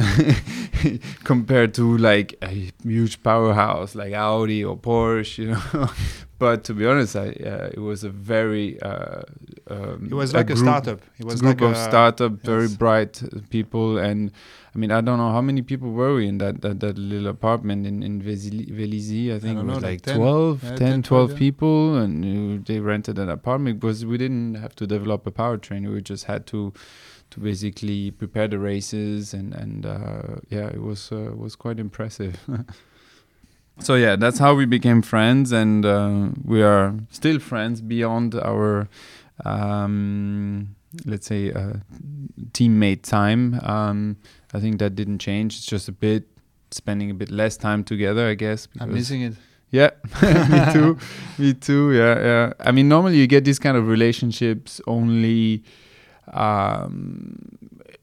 compared 1.25 1.75
to 1.75 1.99
like 1.99 2.35
a 2.41 2.73
huge 2.83 3.23
powerhouse 3.23 3.95
like 3.95 4.15
Audi 4.15 4.65
or 4.65 4.77
Porsche, 4.77 5.39
you 5.39 5.51
know. 5.53 5.91
but 6.39 6.65
to 6.65 6.75
be 6.75 6.87
honest, 6.87 7.15
I 7.15 7.29
uh, 7.29 7.71
it 7.73 7.81
was 7.81 8.05
a 8.05 8.11
very 8.11 8.81
uh, 8.81 9.23
um, 9.71 10.09
it 10.11 10.15
was 10.15 10.35
like 10.35 10.51
a, 10.51 10.55
group, 10.55 10.59
a 10.59 10.61
startup. 10.61 11.01
It 11.19 11.25
was 11.25 11.41
a 11.41 11.45
group 11.45 11.61
like 11.61 11.71
of 11.71 11.77
startup, 11.77 12.33
yes. 12.33 12.43
very 12.43 12.69
bright 12.69 13.23
people, 13.51 13.99
and 13.99 14.33
I 14.75 14.79
mean 14.79 14.91
I 14.91 15.01
don't 15.01 15.19
know 15.19 15.31
how 15.31 15.41
many 15.41 15.63
people 15.63 15.91
were 15.93 16.15
we 16.15 16.29
in 16.29 16.39
that 16.39 16.61
that, 16.63 16.81
that 16.81 16.99
little 16.99 17.29
apartment 17.29 17.87
in 17.87 18.03
in 18.03 18.23
Vélizy. 18.23 19.35
I 19.35 19.39
think 19.39 19.59
I 19.59 19.61
it 19.61 19.65
was 19.65 19.83
know, 19.83 19.89
like, 19.89 20.07
like 20.07 20.17
12, 20.17 20.65
yeah, 20.65 20.71
10, 20.71 20.79
10, 20.79 21.03
12 21.03 21.31
yeah. 21.31 21.39
people, 21.39 21.97
and 21.97 22.67
they 22.67 22.81
rented 22.81 23.19
an 23.19 23.29
apartment 23.29 23.81
because 23.81 24.05
we 24.05 24.19
didn't 24.19 24.55
have 24.57 24.75
to 24.77 24.87
develop 24.87 25.27
a 25.27 25.31
powertrain. 25.31 25.93
We 25.93 26.01
just 26.03 26.25
had 26.25 26.47
to 26.49 26.73
to 27.31 27.41
basically 27.41 28.11
prepare 28.11 28.49
the 28.49 28.59
races, 28.59 29.35
and 29.35 29.55
and 29.55 29.87
uh, 29.87 30.37
yeah, 30.49 30.69
it 30.69 30.83
was 30.83 31.13
uh, 31.13 31.33
was 31.37 31.57
quite 31.57 31.79
impressive. 31.79 32.39
so 33.79 33.95
yeah, 33.95 34.17
that's 34.17 34.39
how 34.39 34.55
we 34.55 34.65
became 34.65 35.03
friends, 35.03 35.53
and 35.53 35.85
uh, 35.85 36.29
we 36.45 36.63
are 36.63 36.95
still 37.11 37.39
friends 37.39 37.81
beyond 37.81 38.35
our, 38.35 38.89
um, 39.45 40.75
let's 41.05 41.27
say, 41.27 41.53
uh, 41.53 41.75
teammate 42.53 43.03
time. 43.03 43.61
Um, 43.63 44.17
I 44.53 44.61
think 44.61 44.79
that 44.79 44.95
didn't 44.95 45.19
change. 45.19 45.57
It's 45.57 45.67
just 45.67 45.89
a 45.89 45.93
bit 45.93 46.27
spending 46.71 47.11
a 47.11 47.15
bit 47.15 47.31
less 47.31 47.57
time 47.57 47.85
together, 47.85 48.29
I 48.29 48.35
guess. 48.35 48.69
I'm 48.81 48.93
missing 48.93 49.23
it. 49.23 49.35
Yeah, 49.71 49.91
me 50.23 50.73
too. 50.73 50.99
me 51.39 51.55
too. 51.55 51.93
Yeah, 51.93 52.19
yeah. 52.21 52.53
I 52.61 52.73
mean, 52.73 52.89
normally 52.89 53.17
you 53.19 53.27
get 53.27 53.45
these 53.45 53.59
kind 53.59 53.77
of 53.77 53.87
relationships 53.87 54.81
only 54.87 55.63
um, 56.33 57.58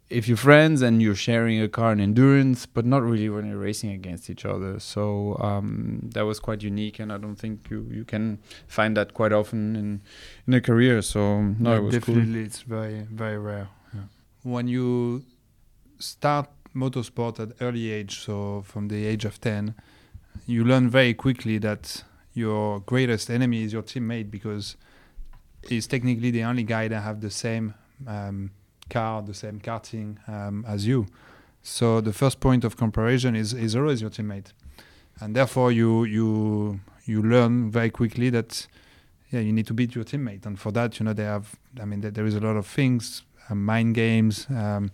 if 0.09 0.27
you're 0.27 0.37
friends 0.37 0.81
and 0.83 1.01
you're 1.01 1.15
sharing 1.15 1.59
a 1.61 1.67
car 1.67 1.91
in 1.91 1.99
endurance, 1.99 2.65
but 2.67 2.85
not 2.85 3.01
really 3.01 3.27
when 3.29 3.47
you're 3.47 3.57
racing 3.57 3.89
against 3.91 4.29
each 4.29 4.45
other. 4.45 4.79
So 4.79 5.35
um, 5.39 5.99
that 6.13 6.21
was 6.25 6.39
quite 6.39 6.61
unique, 6.61 6.99
and 6.99 7.11
I 7.11 7.17
don't 7.17 7.35
think 7.35 7.69
you, 7.71 7.87
you 7.91 8.05
can 8.05 8.39
find 8.67 8.95
that 8.97 9.13
quite 9.13 9.31
often 9.33 9.75
in 9.75 10.01
in 10.47 10.53
a 10.53 10.61
career. 10.61 11.01
So 11.01 11.41
no, 11.41 11.71
Yeah, 11.71 11.77
it 11.77 11.81
was 11.83 11.93
definitely 11.95 12.33
cool. 12.33 12.45
it's 12.45 12.61
very 12.61 13.07
very 13.11 13.37
rare. 13.39 13.67
When 14.43 14.67
you 14.67 15.23
start 15.97 16.49
motorsport 16.75 17.39
at 17.39 17.49
early 17.61 17.89
age, 17.91 18.19
so 18.19 18.61
from 18.65 18.89
the 18.89 19.05
age 19.07 19.25
of 19.25 19.41
ten, 19.41 19.73
you 20.45 20.63
learn 20.63 20.87
very 20.89 21.13
quickly 21.15 21.57
that 21.59 22.03
your 22.33 22.79
greatest 22.81 23.29
enemy 23.31 23.63
is 23.63 23.73
your 23.73 23.81
teammate 23.81 24.29
because 24.29 24.75
he's 25.67 25.87
technically 25.87 26.29
the 26.31 26.43
only 26.43 26.63
guy 26.63 26.87
that 26.87 27.01
have 27.01 27.21
the 27.21 27.31
same 27.31 27.73
um, 28.05 28.51
car, 28.89 29.21
the 29.21 29.33
same 29.33 29.59
karting 29.59 30.17
um, 30.29 30.65
as 30.67 30.87
you. 30.87 31.07
So 31.61 32.01
the 32.01 32.13
first 32.13 32.39
point 32.39 32.63
of 32.63 32.77
comparison 32.77 33.35
is 33.35 33.53
is 33.53 33.75
always 33.75 34.01
your 34.01 34.11
teammate, 34.11 34.53
and 35.19 35.35
therefore 35.35 35.71
you 35.71 36.03
you 36.03 36.79
you 37.05 37.23
learn 37.23 37.71
very 37.71 37.89
quickly 37.89 38.29
that 38.29 38.67
yeah 39.31 39.39
you 39.39 39.51
need 39.51 39.67
to 39.67 39.73
beat 39.73 39.95
your 39.95 40.03
teammate, 40.03 40.45
and 40.45 40.59
for 40.59 40.71
that 40.71 40.99
you 40.99 41.05
know 41.05 41.13
they 41.13 41.23
have 41.23 41.55
I 41.81 41.85
mean 41.85 42.01
there 42.01 42.25
is 42.25 42.35
a 42.35 42.39
lot 42.39 42.55
of 42.55 42.67
things, 42.67 43.23
uh, 43.49 43.55
mind 43.55 43.95
games, 43.95 44.47
um, 44.49 44.91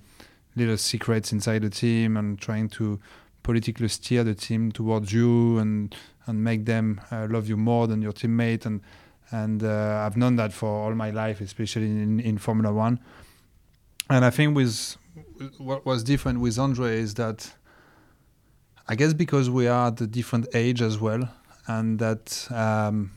little 0.55 0.77
secrets 0.77 1.33
inside 1.33 1.63
the 1.63 1.69
team, 1.69 2.15
and 2.15 2.39
trying 2.39 2.69
to 2.69 2.99
politically 3.43 3.87
steer 3.87 4.23
the 4.23 4.35
team 4.35 4.71
towards 4.71 5.11
you 5.11 5.57
and 5.57 5.93
and 6.27 6.43
make 6.43 6.65
them 6.65 7.01
uh, 7.11 7.27
love 7.29 7.49
you 7.49 7.57
more 7.57 7.87
than 7.87 8.01
your 8.01 8.13
teammate 8.13 8.65
and 8.65 8.81
and 9.31 9.63
uh, 9.63 10.03
I've 10.05 10.17
known 10.17 10.35
that 10.35 10.51
for 10.51 10.67
all 10.67 10.93
my 10.93 11.09
life, 11.09 11.39
especially 11.41 11.85
in, 11.85 12.19
in 12.19 12.37
Formula 12.37 12.73
One. 12.73 12.99
And 14.11 14.25
I 14.25 14.29
think 14.29 14.55
with 14.57 14.97
what 15.57 15.85
was 15.85 16.03
different 16.03 16.41
with 16.41 16.59
Andre 16.59 16.99
is 16.99 17.13
that 17.13 17.53
I 18.87 18.95
guess 18.95 19.13
because 19.13 19.49
we 19.49 19.67
are 19.67 19.87
at 19.87 20.01
a 20.01 20.07
different 20.07 20.47
age 20.53 20.81
as 20.81 20.99
well, 20.99 21.29
and 21.67 21.97
that 21.99 22.47
um, 22.51 23.11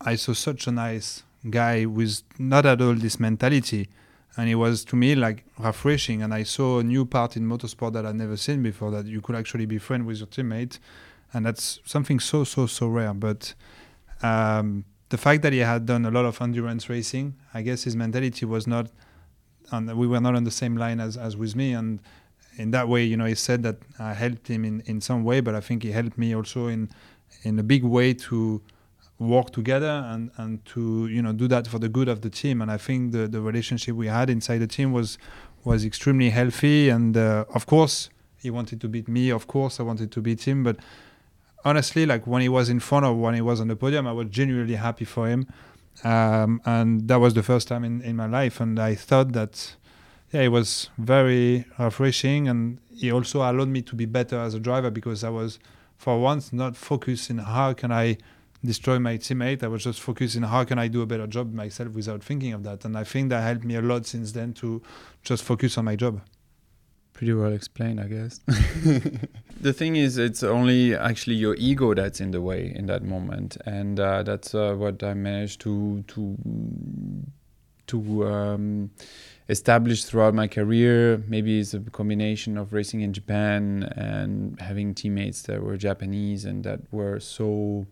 I 0.00 0.14
saw 0.14 0.34
such 0.34 0.68
a 0.68 0.70
nice 0.70 1.24
guy 1.50 1.84
with 1.84 2.22
not 2.38 2.64
at 2.64 2.80
all 2.80 2.94
this 2.94 3.18
mentality, 3.18 3.88
and 4.36 4.48
it 4.48 4.54
was 4.54 4.84
to 4.84 4.94
me 4.94 5.16
like 5.16 5.44
refreshing. 5.58 6.22
And 6.22 6.32
I 6.32 6.44
saw 6.44 6.78
a 6.78 6.84
new 6.84 7.04
part 7.04 7.36
in 7.36 7.42
motorsport 7.42 7.92
that 7.94 8.06
I'd 8.06 8.14
never 8.14 8.36
seen 8.36 8.62
before 8.62 8.92
that 8.92 9.06
you 9.06 9.20
could 9.20 9.34
actually 9.34 9.66
be 9.66 9.78
friend 9.78 10.06
with 10.06 10.18
your 10.18 10.28
teammate, 10.28 10.78
and 11.34 11.44
that's 11.44 11.80
something 11.84 12.20
so 12.20 12.44
so 12.44 12.66
so 12.66 12.86
rare. 12.86 13.14
But 13.14 13.54
um, 14.22 14.84
the 15.08 15.18
fact 15.18 15.42
that 15.42 15.52
he 15.52 15.58
had 15.58 15.86
done 15.86 16.04
a 16.04 16.10
lot 16.12 16.24
of 16.24 16.40
endurance 16.40 16.88
racing, 16.88 17.34
I 17.52 17.62
guess 17.62 17.82
his 17.82 17.96
mentality 17.96 18.46
was 18.46 18.68
not, 18.68 18.90
and 19.70 19.96
we 19.96 20.06
were 20.06 20.20
not 20.20 20.34
on 20.34 20.44
the 20.44 20.50
same 20.50 20.76
line 20.76 21.00
as, 21.00 21.16
as 21.16 21.36
with 21.36 21.54
me. 21.54 21.72
And 21.72 22.00
in 22.56 22.70
that 22.72 22.88
way, 22.88 23.04
you 23.04 23.16
know, 23.16 23.26
he 23.26 23.34
said 23.34 23.62
that 23.62 23.76
I 23.98 24.14
helped 24.14 24.48
him 24.48 24.64
in, 24.64 24.82
in 24.86 25.00
some 25.00 25.24
way, 25.24 25.40
but 25.40 25.54
I 25.54 25.60
think 25.60 25.82
he 25.82 25.92
helped 25.92 26.18
me 26.18 26.34
also 26.34 26.66
in 26.66 26.90
in 27.42 27.58
a 27.58 27.62
big 27.62 27.84
way 27.84 28.12
to 28.14 28.60
work 29.18 29.50
together 29.50 30.04
and, 30.06 30.30
and 30.36 30.64
to 30.64 31.08
you 31.08 31.20
know 31.22 31.32
do 31.32 31.48
that 31.48 31.66
for 31.66 31.78
the 31.78 31.88
good 31.88 32.08
of 32.08 32.20
the 32.22 32.30
team. 32.30 32.62
And 32.62 32.70
I 32.70 32.78
think 32.78 33.12
the, 33.12 33.28
the 33.28 33.40
relationship 33.40 33.94
we 33.94 34.06
had 34.06 34.30
inside 34.30 34.58
the 34.58 34.66
team 34.66 34.92
was 34.92 35.18
was 35.64 35.84
extremely 35.84 36.30
healthy. 36.30 36.88
And 36.88 37.16
uh, 37.16 37.44
of 37.54 37.66
course, 37.66 38.10
he 38.40 38.50
wanted 38.50 38.80
to 38.80 38.88
beat 38.88 39.08
me. 39.08 39.30
Of 39.30 39.46
course, 39.46 39.80
I 39.80 39.82
wanted 39.82 40.10
to 40.12 40.20
beat 40.20 40.46
him, 40.46 40.64
but 40.64 40.76
honestly, 41.64 42.06
like 42.06 42.26
when 42.26 42.42
he 42.42 42.48
was 42.48 42.68
in 42.68 42.80
front 42.80 43.04
or 43.04 43.14
when 43.14 43.34
he 43.34 43.40
was 43.40 43.60
on 43.60 43.68
the 43.68 43.76
podium, 43.76 44.06
I 44.06 44.12
was 44.12 44.28
genuinely 44.28 44.76
happy 44.76 45.04
for 45.04 45.28
him. 45.28 45.46
Um, 46.04 46.60
and 46.64 47.08
that 47.08 47.18
was 47.18 47.34
the 47.34 47.42
first 47.42 47.68
time 47.68 47.84
in, 47.84 48.00
in 48.02 48.16
my 48.16 48.26
life. 48.26 48.60
And 48.60 48.78
I 48.78 48.94
thought 48.94 49.32
that, 49.32 49.76
yeah, 50.32 50.42
it 50.42 50.48
was 50.48 50.90
very 50.98 51.64
refreshing. 51.78 52.48
And 52.48 52.78
he 52.94 53.10
also 53.10 53.38
allowed 53.38 53.68
me 53.68 53.82
to 53.82 53.94
be 53.94 54.06
better 54.06 54.38
as 54.38 54.54
a 54.54 54.60
driver 54.60 54.90
because 54.90 55.24
I 55.24 55.30
was, 55.30 55.58
for 55.96 56.20
once, 56.20 56.52
not 56.52 56.76
focused 56.76 57.30
in 57.30 57.38
how 57.38 57.72
can 57.72 57.92
I 57.92 58.18
destroy 58.64 58.98
my 58.98 59.16
teammate. 59.16 59.62
I 59.62 59.68
was 59.68 59.84
just 59.84 60.00
focused 60.00 60.36
in 60.36 60.42
how 60.42 60.64
can 60.64 60.78
I 60.78 60.88
do 60.88 61.02
a 61.02 61.06
better 61.06 61.26
job 61.26 61.52
myself 61.52 61.90
without 61.90 62.22
thinking 62.22 62.52
of 62.52 62.62
that. 62.64 62.84
And 62.84 62.96
I 62.96 63.04
think 63.04 63.30
that 63.30 63.42
helped 63.42 63.64
me 63.64 63.76
a 63.76 63.82
lot 63.82 64.06
since 64.06 64.32
then 64.32 64.52
to 64.54 64.82
just 65.22 65.44
focus 65.44 65.78
on 65.78 65.84
my 65.84 65.96
job. 65.96 66.20
Pretty 67.12 67.32
well 67.32 67.52
explained, 67.52 68.00
I 68.00 68.06
guess. 68.06 68.40
the 69.60 69.72
thing 69.72 69.96
is, 69.96 70.18
it's 70.18 70.42
only 70.42 70.94
actually 70.94 71.36
your 71.36 71.54
ego 71.56 71.94
that's 71.94 72.20
in 72.20 72.30
the 72.30 72.40
way 72.40 72.72
in 72.74 72.86
that 72.86 73.02
moment, 73.02 73.56
and 73.66 73.98
uh, 73.98 74.22
that's 74.22 74.54
uh, 74.54 74.74
what 74.74 75.02
I 75.02 75.14
managed 75.14 75.60
to 75.62 76.04
to 76.08 76.36
to 77.88 78.28
um, 78.28 78.90
establish 79.48 80.04
throughout 80.04 80.34
my 80.34 80.46
career. 80.46 81.22
Maybe 81.26 81.60
it's 81.60 81.74
a 81.74 81.80
combination 81.80 82.56
of 82.58 82.72
racing 82.72 83.00
in 83.00 83.12
Japan 83.12 83.84
and 83.96 84.60
having 84.60 84.94
teammates 84.94 85.42
that 85.42 85.62
were 85.62 85.76
Japanese 85.76 86.44
and 86.44 86.64
that 86.64 86.80
were 86.92 87.18
so 87.18 87.86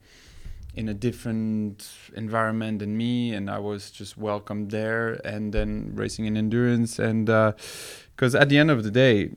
in 0.75 0.91
a 0.91 0.95
different 0.95 1.89
environment 2.15 2.81
than 2.81 2.97
me, 2.97 3.33
and 3.33 3.51
I 3.51 3.59
was 3.59 3.91
just 3.91 4.19
welcomed 4.19 4.71
there. 4.71 5.21
And 5.25 5.53
then 5.53 5.93
racing 5.95 6.27
in 6.27 6.37
endurance, 6.37 6.99
and 6.99 7.27
because 7.27 8.35
uh, 8.35 8.41
at 8.41 8.51
the 8.51 8.59
end 8.59 8.71
of 8.71 8.85
the 8.85 8.91
day, 8.91 9.31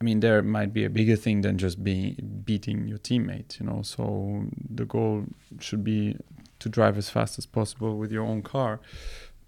I 0.00 0.04
mean, 0.04 0.20
there 0.20 0.42
might 0.42 0.72
be 0.72 0.84
a 0.84 0.90
bigger 0.90 1.16
thing 1.16 1.40
than 1.40 1.58
just 1.58 1.82
being 1.82 2.42
beating 2.44 2.86
your 2.86 2.98
teammate, 2.98 3.58
you 3.58 3.66
know. 3.66 3.82
So 3.82 4.44
the 4.70 4.84
goal 4.84 5.24
should 5.58 5.82
be 5.82 6.16
to 6.60 6.68
drive 6.68 6.96
as 6.98 7.10
fast 7.10 7.38
as 7.38 7.46
possible 7.46 7.98
with 7.98 8.12
your 8.12 8.24
own 8.24 8.42
car. 8.42 8.80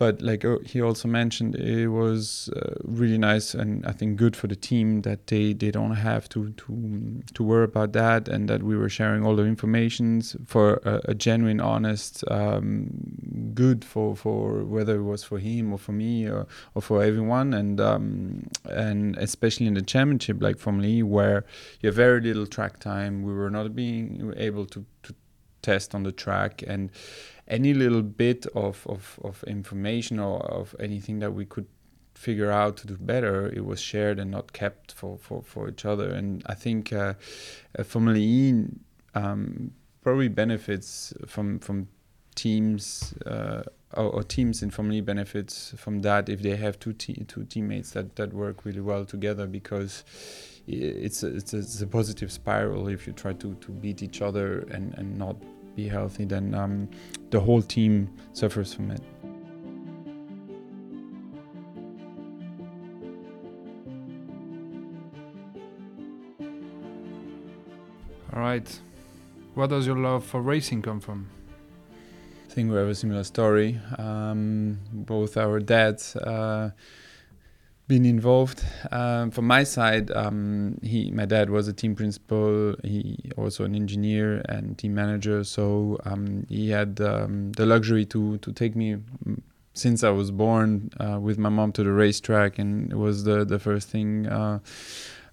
But 0.00 0.23
like 0.23 0.47
uh, 0.47 0.61
he 0.64 0.80
also 0.80 1.09
mentioned, 1.09 1.57
it 1.57 1.88
was 1.88 2.49
uh, 2.57 2.73
really 2.85 3.19
nice 3.19 3.52
and 3.52 3.85
I 3.85 3.92
think 3.92 4.16
good 4.16 4.35
for 4.35 4.47
the 4.47 4.57
team 4.57 5.02
that 5.02 5.26
they, 5.26 5.52
they 5.52 5.71
don't 5.71 5.95
have 5.95 6.26
to 6.30 6.52
to 6.52 7.23
to 7.35 7.42
worry 7.42 7.64
about 7.64 7.92
that 7.92 8.26
and 8.26 8.49
that 8.49 8.62
we 8.62 8.78
were 8.78 8.88
sharing 8.88 9.26
all 9.26 9.37
the 9.37 9.45
informations 9.45 10.37
for 10.47 10.80
a, 10.87 11.11
a 11.12 11.14
genuine, 11.14 11.61
honest, 11.61 12.25
um, 12.30 12.88
good 13.52 13.85
for 13.85 14.16
for 14.16 14.64
whether 14.64 14.97
it 14.97 15.02
was 15.02 15.23
for 15.23 15.38
him 15.38 15.71
or 15.71 15.78
for 15.78 15.92
me 15.92 16.26
or, 16.26 16.47
or 16.75 16.80
for 16.80 17.02
everyone 17.02 17.52
and 17.52 17.78
um, 17.78 18.49
and 18.71 19.19
especially 19.19 19.66
in 19.66 19.75
the 19.75 19.83
championship 19.83 20.40
like 20.40 20.57
Formula 20.59 20.88
E 20.88 21.02
where 21.02 21.45
you 21.83 21.88
have 21.88 21.97
very 21.97 22.23
little 22.23 22.47
track 22.47 22.80
time. 22.80 23.23
We 23.23 23.35
were 23.35 23.50
not 23.50 23.76
being 23.76 24.33
able 24.38 24.64
to 24.64 24.87
to 25.02 25.14
test 25.62 25.95
on 25.95 26.04
the 26.04 26.12
track 26.12 26.62
and 26.66 26.90
any 27.50 27.75
little 27.75 28.02
bit 28.02 28.47
of, 28.54 28.87
of, 28.87 29.19
of 29.23 29.42
information 29.45 30.19
or 30.19 30.40
of 30.47 30.75
anything 30.78 31.19
that 31.19 31.35
we 31.35 31.45
could 31.45 31.66
figure 32.14 32.50
out 32.50 32.76
to 32.78 32.87
do 32.87 32.97
better, 32.97 33.49
it 33.49 33.64
was 33.64 33.80
shared 33.80 34.19
and 34.19 34.30
not 34.30 34.52
kept 34.52 34.92
for, 34.92 35.19
for, 35.19 35.42
for 35.42 35.69
each 35.69 35.85
other. 35.85 36.11
And 36.11 36.42
I 36.47 36.54
think 36.54 36.92
uh, 36.92 37.14
uh, 37.78 37.83
Formula 37.83 38.69
um, 39.14 39.73
probably 40.02 40.28
benefits 40.28 41.12
from 41.26 41.59
from 41.59 41.88
teams 42.37 43.12
uh, 43.26 43.62
or, 43.95 44.04
or, 44.04 44.23
teams 44.23 44.62
in 44.62 44.92
E 44.92 45.00
benefits 45.00 45.75
from 45.76 46.00
that 46.02 46.28
if 46.28 46.42
they 46.42 46.57
have 46.57 46.78
two 46.78 46.92
te- 46.92 47.25
two 47.25 47.45
teammates 47.45 47.90
that, 47.90 48.14
that 48.16 48.33
work 48.33 48.64
really 48.64 48.80
well 48.80 49.04
together 49.04 49.47
because 49.49 50.04
it's 50.69 51.25
a, 51.25 51.26
it's 51.35 51.52
a, 51.52 51.59
it's 51.59 51.83
a 51.83 51.87
positive 51.87 52.30
spiral 52.30 52.87
if 52.87 53.07
you 53.07 53.12
try 53.12 53.33
to, 53.33 53.54
to 53.54 53.73
beat 53.73 54.02
each 54.02 54.23
other 54.23 54.61
and, 54.71 54.95
and 54.97 55.19
not 55.19 55.37
be 55.77 55.89
healthy, 55.89 56.25
then 56.25 56.55
um, 56.55 56.89
the 57.31 57.41
whole 57.41 57.62
team 57.62 58.11
suffers 58.33 58.75
from 58.75 58.91
it. 58.91 59.03
All 68.33 68.41
right. 68.41 68.81
Where 69.55 69.67
does 69.67 69.87
your 69.87 69.97
love 69.97 70.25
for 70.25 70.41
racing 70.41 70.83
come 70.83 71.00
from? 71.00 71.29
I 72.49 72.53
think 72.53 72.71
we 72.71 72.77
have 72.77 72.89
a 72.89 72.95
similar 72.95 73.25
story. 73.25 73.81
Um, 73.99 74.79
both 74.93 75.37
our 75.37 75.61
dads 75.61 76.17
uh, 76.17 76.71
been 77.90 78.06
involved. 78.06 78.64
Um, 78.92 79.32
from 79.32 79.47
my 79.49 79.64
side, 79.64 80.12
um, 80.12 80.78
he, 80.80 81.11
my 81.11 81.26
dad 81.26 81.50
was 81.50 81.66
a 81.66 81.73
team 81.73 81.97
principal. 81.97 82.76
He 82.85 83.18
also 83.37 83.64
an 83.64 83.75
engineer 83.75 84.42
and 84.49 84.78
team 84.78 84.94
manager. 84.94 85.42
So 85.42 85.99
um, 86.04 86.47
he 86.49 86.70
had 86.70 87.00
um, 87.00 87.50
the 87.52 87.66
luxury 87.66 88.06
to 88.06 88.38
to 88.38 88.52
take 88.52 88.76
me 88.76 88.88
since 89.75 90.04
I 90.04 90.11
was 90.11 90.30
born 90.30 90.90
uh, 91.04 91.18
with 91.20 91.37
my 91.37 91.49
mom 91.49 91.73
to 91.73 91.82
the 91.82 91.90
racetrack, 92.04 92.61
and 92.61 92.92
it 92.92 92.99
was 93.06 93.25
the 93.25 93.44
the 93.44 93.59
first 93.59 93.88
thing. 93.88 94.26
Uh, 94.26 94.61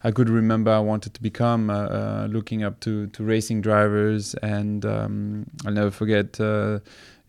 I 0.03 0.11
could 0.11 0.29
remember 0.29 0.71
I 0.71 0.79
wanted 0.79 1.15
to 1.15 1.21
become, 1.21 1.71
uh, 1.71 1.73
uh, 1.73 2.27
looking 2.29 2.63
up 2.63 2.79
to, 2.81 3.07
to 3.07 3.23
racing 3.23 3.61
drivers, 3.61 4.35
and 4.35 4.85
um, 4.85 5.47
I'll 5.65 5.73
never 5.73 5.89
forget 5.89 6.39
uh, 6.39 6.79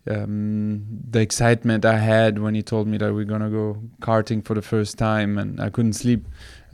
um, 0.09 0.87
the 1.11 1.21
excitement 1.21 1.85
I 1.85 1.99
had 1.99 2.39
when 2.39 2.55
he 2.55 2.63
told 2.63 2.87
me 2.87 2.99
that 2.99 3.13
we're 3.15 3.25
gonna 3.25 3.51
go 3.51 3.83
karting 4.01 4.45
for 4.45 4.55
the 4.55 4.63
first 4.63 4.99
time, 4.99 5.39
and 5.39 5.61
I 5.61 5.71
couldn't 5.71 5.95
sleep. 5.95 6.27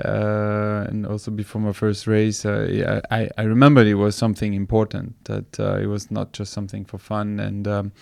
Uh, 0.04 0.86
and 0.88 1.06
also 1.06 1.30
before 1.30 1.60
my 1.60 1.72
first 1.72 2.06
race, 2.06 2.44
uh, 2.44 3.00
I, 3.10 3.30
I 3.38 3.42
remembered 3.42 3.86
it 3.86 3.94
was 3.94 4.16
something 4.16 4.52
important. 4.54 5.24
That 5.24 5.60
uh, 5.60 5.76
it 5.76 5.86
was 5.86 6.10
not 6.10 6.32
just 6.32 6.52
something 6.52 6.84
for 6.84 6.98
fun. 6.98 7.38
And 7.38 7.68
um, 7.68 7.92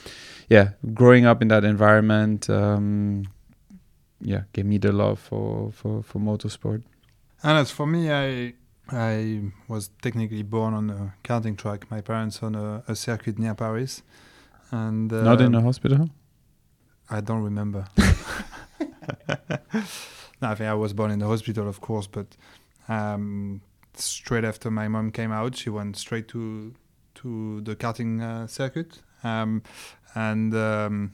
yeah, 0.48 0.70
growing 0.94 1.26
up 1.26 1.42
in 1.42 1.48
that 1.48 1.64
environment, 1.64 2.48
um, 2.48 3.24
yeah 4.22 4.42
gave 4.52 4.64
me 4.66 4.78
the 4.78 4.92
love 4.92 5.18
for 5.18 5.70
for 5.72 6.02
for 6.02 6.18
motorsport. 6.18 6.82
And 7.42 7.58
as 7.58 7.70
for 7.70 7.86
me, 7.86 8.10
I 8.10 8.54
I 8.88 9.42
was 9.68 9.90
technically 10.00 10.42
born 10.42 10.74
on 10.74 10.90
a 10.90 11.14
karting 11.24 11.56
track. 11.56 11.90
My 11.90 12.00
parents 12.00 12.42
on 12.42 12.54
a, 12.54 12.84
a 12.88 12.94
circuit 12.94 13.38
near 13.38 13.54
Paris, 13.54 14.02
and 14.72 15.12
Not 15.12 15.40
in 15.40 15.54
um, 15.54 15.62
a 15.62 15.64
hospital. 15.64 16.10
I 17.08 17.20
don't 17.20 17.42
remember. 17.42 17.86
no, 17.98 18.06
I 20.42 20.54
think 20.54 20.68
I 20.68 20.74
was 20.74 20.94
born 20.94 21.10
in 21.10 21.18
the 21.18 21.26
hospital, 21.26 21.68
of 21.68 21.80
course, 21.80 22.06
but 22.06 22.26
um, 22.88 23.60
straight 23.94 24.44
after 24.44 24.70
my 24.70 24.88
mom 24.88 25.12
came 25.12 25.30
out, 25.30 25.56
she 25.56 25.70
went 25.70 25.96
straight 25.96 26.26
to 26.28 26.74
to 27.14 27.60
the 27.60 27.76
karting 27.76 28.22
uh, 28.22 28.46
circuit, 28.46 29.02
um, 29.22 29.62
and 30.14 30.54
um, 30.54 31.12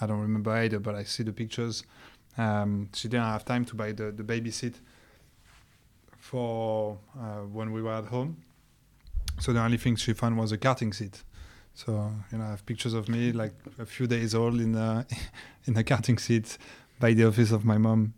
I 0.00 0.06
don't 0.06 0.20
remember 0.20 0.50
either, 0.52 0.78
but 0.78 0.94
I 0.94 1.04
see 1.04 1.22
the 1.22 1.32
pictures. 1.32 1.84
Um, 2.38 2.88
she 2.94 3.08
didn't 3.08 3.26
have 3.26 3.44
time 3.44 3.64
to 3.66 3.74
buy 3.74 3.92
the, 3.92 4.10
the 4.10 4.24
baby 4.24 4.50
seat 4.50 4.76
for 6.16 6.98
uh, 7.18 7.40
when 7.52 7.72
we 7.72 7.82
were 7.82 7.92
at 7.92 8.06
home, 8.06 8.38
so 9.38 9.52
the 9.52 9.60
only 9.60 9.76
thing 9.76 9.96
she 9.96 10.14
found 10.14 10.38
was 10.38 10.52
a 10.52 10.58
karting 10.58 10.94
seat. 10.94 11.22
So 11.78 12.12
you 12.32 12.38
know, 12.38 12.44
I 12.44 12.50
have 12.50 12.66
pictures 12.66 12.92
of 12.92 13.08
me 13.08 13.30
like 13.30 13.52
a 13.78 13.86
few 13.86 14.08
days 14.08 14.34
old 14.34 14.60
in 14.60 14.74
a 14.74 15.06
in 15.66 15.76
a 15.76 15.84
karting 15.84 16.18
seat 16.18 16.58
by 16.98 17.12
the 17.14 17.24
office 17.24 17.52
of 17.52 17.64
my 17.64 17.78
mom, 17.78 18.14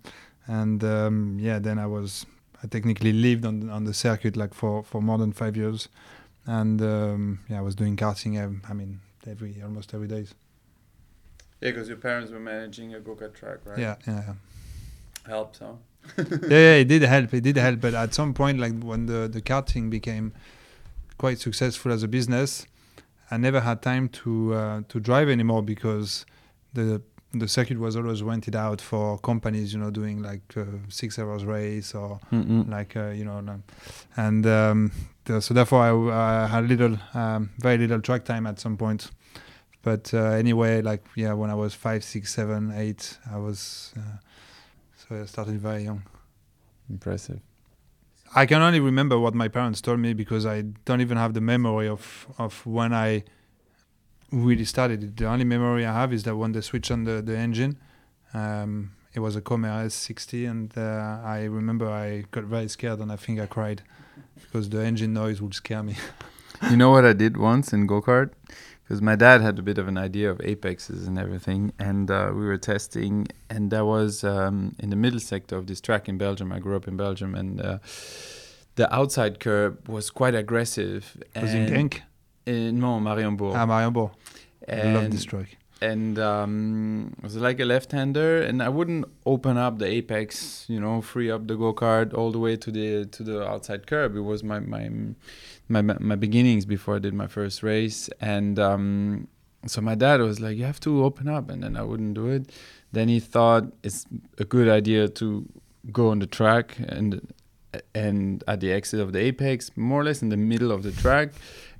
and 0.46 0.82
um, 0.82 1.36
yeah, 1.38 1.58
then 1.58 1.78
I 1.78 1.84
was 1.84 2.24
I 2.62 2.68
technically 2.68 3.12
lived 3.12 3.44
on 3.44 3.68
on 3.68 3.84
the 3.84 3.92
circuit 3.92 4.34
like 4.34 4.54
for 4.54 4.82
for 4.82 5.02
more 5.02 5.18
than 5.18 5.32
five 5.32 5.58
years, 5.58 5.88
and 6.46 6.80
um, 6.80 7.40
yeah, 7.50 7.58
I 7.58 7.60
was 7.60 7.74
doing 7.74 7.96
karting. 7.98 8.42
um, 8.42 8.62
I 8.66 8.72
mean, 8.72 9.00
every 9.26 9.54
almost 9.62 9.92
every 9.92 10.08
day. 10.08 10.24
Yeah, 11.60 11.72
because 11.72 11.86
your 11.86 11.98
parents 11.98 12.32
were 12.32 12.40
managing 12.40 12.94
a 12.94 13.00
go 13.00 13.14
kart 13.14 13.34
track, 13.34 13.58
right? 13.66 13.78
Yeah, 13.78 13.96
yeah, 14.06 14.22
yeah. 14.26 14.34
helps, 15.26 15.58
huh? 15.58 15.74
yeah, 16.16 16.48
yeah, 16.48 16.76
it 16.76 16.88
did 16.88 17.02
help. 17.02 17.34
It 17.34 17.42
did 17.42 17.58
help, 17.58 17.82
but 17.82 17.92
at 17.92 18.14
some 18.14 18.32
point, 18.32 18.58
like 18.58 18.80
when 18.80 19.04
the 19.04 19.28
the 19.28 19.42
karting 19.42 19.90
became 19.90 20.32
quite 21.18 21.38
successful 21.38 21.92
as 21.92 22.02
a 22.02 22.08
business, 22.08 22.66
I 23.30 23.36
never 23.36 23.60
had 23.60 23.82
time 23.82 24.08
to 24.08 24.54
uh, 24.54 24.82
to 24.88 25.00
drive 25.00 25.28
anymore 25.28 25.62
because 25.62 26.26
the 26.74 27.02
the 27.32 27.46
circuit 27.46 27.78
was 27.78 27.94
always 27.94 28.22
rented 28.22 28.56
out 28.56 28.80
for 28.80 29.16
companies, 29.18 29.72
you 29.72 29.78
know, 29.78 29.90
doing 29.90 30.20
like 30.22 30.42
uh, 30.56 30.64
six 30.88 31.18
hours 31.18 31.44
race 31.44 31.94
or 31.94 32.18
Mm-mm. 32.32 32.68
like 32.68 32.96
uh, 32.96 33.10
you 33.10 33.24
know, 33.24 33.62
and 34.16 34.46
um, 34.46 34.90
so 35.38 35.54
therefore 35.54 35.82
I, 36.12 36.44
I 36.44 36.46
had 36.48 36.68
little, 36.68 36.98
um, 37.14 37.50
very 37.58 37.78
little 37.78 38.00
track 38.00 38.24
time 38.24 38.46
at 38.46 38.58
some 38.58 38.76
point. 38.76 39.10
But 39.82 40.12
uh, 40.12 40.32
anyway, 40.32 40.82
like 40.82 41.04
yeah, 41.14 41.32
when 41.34 41.50
I 41.50 41.54
was 41.54 41.72
five, 41.72 42.02
six, 42.02 42.34
seven, 42.34 42.72
eight, 42.74 43.16
I 43.30 43.38
was 43.38 43.92
uh, 43.96 44.18
so 44.96 45.22
I 45.22 45.24
started 45.26 45.60
very 45.60 45.84
young. 45.84 46.02
Impressive. 46.90 47.40
I 48.34 48.46
can 48.46 48.62
only 48.62 48.80
remember 48.80 49.18
what 49.18 49.34
my 49.34 49.48
parents 49.48 49.80
told 49.80 49.98
me 49.98 50.12
because 50.12 50.46
I 50.46 50.62
don't 50.84 51.00
even 51.00 51.16
have 51.16 51.34
the 51.34 51.40
memory 51.40 51.88
of 51.88 52.28
of 52.38 52.64
when 52.64 52.92
I 52.92 53.24
really 54.30 54.64
started 54.64 55.02
it. 55.02 55.16
The 55.16 55.26
only 55.26 55.44
memory 55.44 55.84
I 55.84 55.92
have 55.92 56.12
is 56.12 56.22
that 56.24 56.36
when 56.36 56.52
they 56.52 56.60
switched 56.60 56.90
on 56.90 57.04
the 57.04 57.20
the 57.22 57.36
engine, 57.36 57.78
um, 58.32 58.92
it 59.14 59.20
was 59.20 59.34
a 59.34 59.40
Comer 59.40 59.86
S60, 59.86 60.48
and 60.48 60.72
uh, 60.78 61.20
I 61.24 61.44
remember 61.44 61.88
I 61.88 62.24
got 62.30 62.44
very 62.44 62.68
scared 62.68 63.00
and 63.00 63.10
I 63.10 63.16
think 63.16 63.40
I 63.40 63.46
cried 63.46 63.82
because 64.42 64.70
the 64.70 64.84
engine 64.84 65.12
noise 65.12 65.42
would 65.42 65.54
scare 65.54 65.82
me. 65.82 65.96
you 66.70 66.76
know 66.76 66.90
what 66.90 67.04
I 67.04 67.12
did 67.12 67.36
once 67.36 67.72
in 67.72 67.86
go 67.86 68.00
kart? 68.00 68.30
Because 68.90 69.02
my 69.02 69.14
dad 69.14 69.40
had 69.40 69.56
a 69.56 69.62
bit 69.62 69.78
of 69.78 69.86
an 69.86 69.96
idea 69.96 70.28
of 70.32 70.40
apexes 70.40 71.06
and 71.06 71.16
everything, 71.16 71.72
and 71.78 72.10
uh, 72.10 72.32
we 72.34 72.44
were 72.44 72.56
testing, 72.58 73.28
and 73.48 73.70
that 73.70 73.86
was 73.86 74.24
um, 74.24 74.74
in 74.80 74.90
the 74.90 74.96
middle 74.96 75.20
sector 75.20 75.54
of 75.56 75.68
this 75.68 75.80
track 75.80 76.08
in 76.08 76.18
Belgium. 76.18 76.50
I 76.50 76.58
grew 76.58 76.74
up 76.74 76.88
in 76.88 76.96
Belgium, 76.96 77.36
and 77.36 77.60
uh, 77.60 77.78
the 78.74 78.92
outside 78.92 79.38
curb 79.38 79.88
was 79.88 80.10
quite 80.10 80.34
aggressive. 80.34 81.16
was 81.40 81.54
in 81.54 81.72
and- 81.72 81.92
Genk? 81.92 82.00
in 82.46 82.80
no, 82.80 82.98
Mariembourg. 82.98 83.54
Ah, 83.54 83.64
Mariembourg. 83.64 84.10
I 84.68 84.82
love 84.92 85.12
this 85.12 85.24
track. 85.24 85.56
and 85.80 86.18
um, 86.18 87.14
it 87.18 87.22
was 87.22 87.36
like 87.36 87.60
a 87.60 87.64
left-hander, 87.64 88.42
and 88.42 88.60
I 88.60 88.70
wouldn't 88.70 89.04
open 89.24 89.56
up 89.56 89.78
the 89.78 89.86
apex, 89.86 90.64
you 90.68 90.80
know, 90.80 91.00
free 91.00 91.30
up 91.30 91.46
the 91.46 91.54
go 91.54 91.72
kart 91.72 92.12
all 92.12 92.32
the 92.32 92.40
way 92.40 92.56
to 92.56 92.72
the 92.72 93.04
to 93.06 93.22
the 93.22 93.46
outside 93.46 93.86
curb. 93.86 94.16
It 94.16 94.22
was 94.22 94.42
my 94.42 94.58
my 94.58 94.90
my 95.70 95.82
my 95.82 96.16
beginnings 96.16 96.66
before 96.66 96.96
I 96.96 96.98
did 96.98 97.14
my 97.14 97.26
first 97.28 97.62
race, 97.62 98.10
and 98.20 98.58
um, 98.58 99.28
so 99.66 99.80
my 99.80 99.94
dad 99.94 100.20
was 100.20 100.40
like, 100.40 100.56
"You 100.58 100.64
have 100.64 100.80
to 100.80 101.04
open 101.04 101.28
up," 101.28 101.50
and 101.50 101.62
then 101.62 101.76
I 101.76 101.82
wouldn't 101.82 102.14
do 102.14 102.26
it. 102.28 102.50
Then 102.92 103.08
he 103.08 103.20
thought 103.20 103.64
it's 103.82 104.04
a 104.38 104.44
good 104.44 104.68
idea 104.68 105.08
to 105.08 105.46
go 105.92 106.08
on 106.10 106.18
the 106.18 106.26
track 106.26 106.76
and 106.78 107.32
and 107.94 108.42
at 108.48 108.58
the 108.60 108.72
exit 108.72 108.98
of 109.00 109.12
the 109.12 109.20
apex, 109.20 109.70
more 109.76 110.00
or 110.00 110.04
less 110.04 110.22
in 110.22 110.28
the 110.28 110.36
middle 110.36 110.72
of 110.72 110.82
the 110.82 110.90
track, 110.90 111.28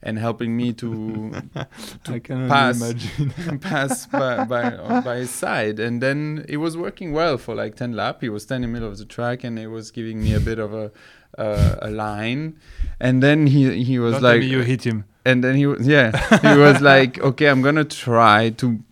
and 0.03 0.19
helping 0.19 0.57
me 0.57 0.73
to 0.75 1.33
to 2.05 2.15
I 2.15 2.19
pass. 2.21 2.81
imagine. 2.81 3.59
pass 3.61 4.07
by, 4.07 4.45
by, 4.45 5.01
by 5.01 5.17
his 5.17 5.31
side. 5.31 5.81
And 5.81 6.01
then 6.01 6.45
it 6.49 6.59
was 6.59 6.77
working 6.77 7.13
well 7.13 7.37
for 7.39 7.57
like 7.57 7.75
10 7.75 7.93
laps. 7.95 8.21
He 8.21 8.29
was 8.29 8.45
standing 8.45 8.69
in 8.71 8.73
the 8.73 8.81
middle 8.81 8.93
of 8.93 8.99
the 8.99 9.05
track 9.05 9.43
and 9.43 9.59
it 9.59 9.67
was 9.67 9.91
giving 9.91 10.23
me 10.23 10.33
a 10.33 10.41
bit 10.41 10.59
of 10.61 10.73
a 10.73 10.93
uh, 11.39 11.77
a 11.81 11.91
line. 11.91 12.59
And 12.99 13.23
then 13.23 13.47
he, 13.47 13.83
he 13.83 13.99
was 13.99 14.15
Don't 14.15 14.23
like, 14.23 14.43
you 14.43 14.61
hit 14.61 14.85
him. 14.85 15.05
and 15.25 15.43
then 15.43 15.55
he 15.57 15.67
was, 15.67 15.87
yeah, 15.87 16.11
he 16.41 16.59
was 16.67 16.81
like, 16.81 17.19
okay, 17.21 17.49
I'm 17.49 17.63
to 17.63 17.85
try 17.85 18.51
to 18.51 18.83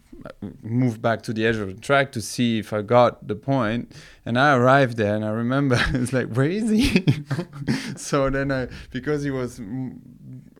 move 0.62 1.00
back 1.00 1.22
to 1.22 1.32
the 1.32 1.46
edge 1.46 1.56
of 1.56 1.68
the 1.68 1.80
track 1.80 2.12
to 2.12 2.20
see 2.20 2.58
if 2.58 2.72
I 2.72 2.82
got 2.82 3.26
the 3.26 3.34
point. 3.34 3.92
And 4.24 4.38
I 4.38 4.54
arrived 4.54 4.96
there 4.96 5.14
and 5.14 5.24
I 5.24 5.30
remember 5.30 5.78
it's 5.94 6.12
like, 6.12 6.32
where 6.34 6.48
is 6.48 6.70
he? 6.70 7.04
so 7.96 8.30
then 8.30 8.52
I, 8.52 8.68
because 8.90 9.22
he 9.22 9.30
was 9.30 9.60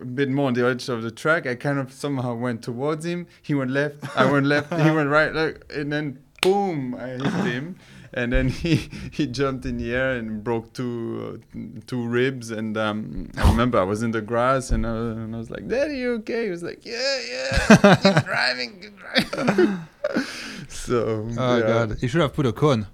a 0.01 0.05
bit 0.05 0.29
more 0.31 0.49
on 0.49 0.55
the 0.55 0.67
edge 0.67 0.89
of 0.89 1.03
the 1.03 1.11
track, 1.11 1.47
I 1.47 1.55
kind 1.55 1.79
of 1.79 1.93
somehow 1.93 2.35
went 2.35 2.63
towards 2.63 3.05
him. 3.05 3.27
He 3.43 3.55
went 3.55 3.71
left, 3.71 4.17
I 4.17 4.31
went 4.31 4.47
left, 4.47 4.73
he 4.73 4.91
went 4.91 5.11
right, 5.11 5.35
like, 5.35 5.65
and 5.75 5.93
then 5.93 6.19
boom, 6.43 6.95
I 6.95 7.09
hit 7.09 7.53
him. 7.53 7.77
And 8.15 8.33
then 8.33 8.49
he, 8.63 8.89
he 9.13 9.27
jumped 9.27 9.67
in 9.67 9.77
the 9.79 9.95
air 9.95 10.13
and 10.13 10.43
broke 10.43 10.73
two 10.73 11.43
uh, 11.55 11.59
two 11.87 12.07
ribs. 12.07 12.51
And 12.51 12.77
um, 12.77 13.31
I 13.37 13.51
remember 13.51 13.79
I 13.79 13.85
was 13.85 14.03
in 14.03 14.11
the 14.13 14.21
grass 14.23 14.71
and, 14.71 14.87
uh, 14.87 14.89
and 15.23 15.35
I 15.35 15.39
was 15.39 15.51
like, 15.51 15.69
"Daddy, 15.69 15.99
you 15.99 16.13
okay?" 16.15 16.45
He 16.45 16.51
was 16.51 16.63
like, 16.63 16.85
"Yeah, 16.87 17.19
yeah, 17.31 17.97
keep 17.97 18.25
driving, 18.33 18.81
keep 18.81 18.97
driving." 18.99 19.79
so 20.69 21.29
Oh 21.39 21.57
yeah. 21.59 21.67
god, 21.67 22.03
you 22.03 22.09
should 22.09 22.21
have 22.23 22.33
put 22.35 22.47
a 22.47 22.53
cone. 22.53 22.87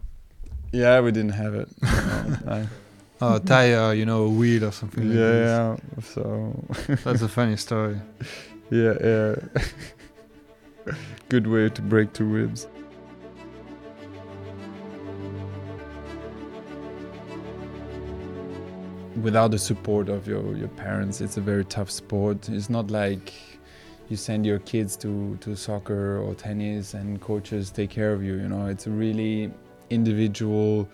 yeah, 0.73 1.01
we 1.01 1.13
didn't 1.13 1.33
have 1.35 1.55
it. 1.55 1.69
No, 1.83 1.89
I- 2.49 2.69
Oh, 3.21 3.39
tire, 3.39 3.95
you 3.95 4.05
know, 4.05 4.25
a 4.25 4.29
wheel 4.29 4.65
or 4.65 4.73
something. 4.73 5.09
like 5.09 5.17
yeah, 5.17 5.77
yeah. 5.97 6.03
So 6.03 6.53
That's 7.05 7.23
a 7.23 7.29
funny 7.29 7.57
story. 7.57 7.97
yeah, 8.71 8.95
yeah. 9.01 9.35
Good 11.29 11.47
way 11.47 11.71
to 11.71 11.81
break 11.81 12.13
two 12.13 12.25
ribs. 12.27 12.67
Without 19.23 19.51
the 19.53 19.59
support 19.59 20.09
of 20.09 20.27
your, 20.27 20.57
your 20.57 20.69
parents, 20.69 21.21
it's 21.21 21.37
a 21.37 21.41
very 21.41 21.65
tough 21.65 21.91
sport. 21.91 22.49
It's 22.49 22.69
not 22.69 22.91
like 22.91 23.33
you 24.09 24.17
send 24.17 24.45
your 24.45 24.59
kids 24.61 24.97
to, 24.99 25.37
to 25.41 25.57
soccer 25.57 26.19
or 26.19 26.35
tennis 26.35 26.95
and 26.95 27.21
coaches 27.21 27.71
take 27.71 27.91
care 27.91 28.13
of 28.13 28.23
you. 28.23 28.35
You 28.35 28.49
know, 28.49 28.67
it's 28.67 28.87
a 28.87 28.91
really 28.91 29.53
individual 29.91 30.89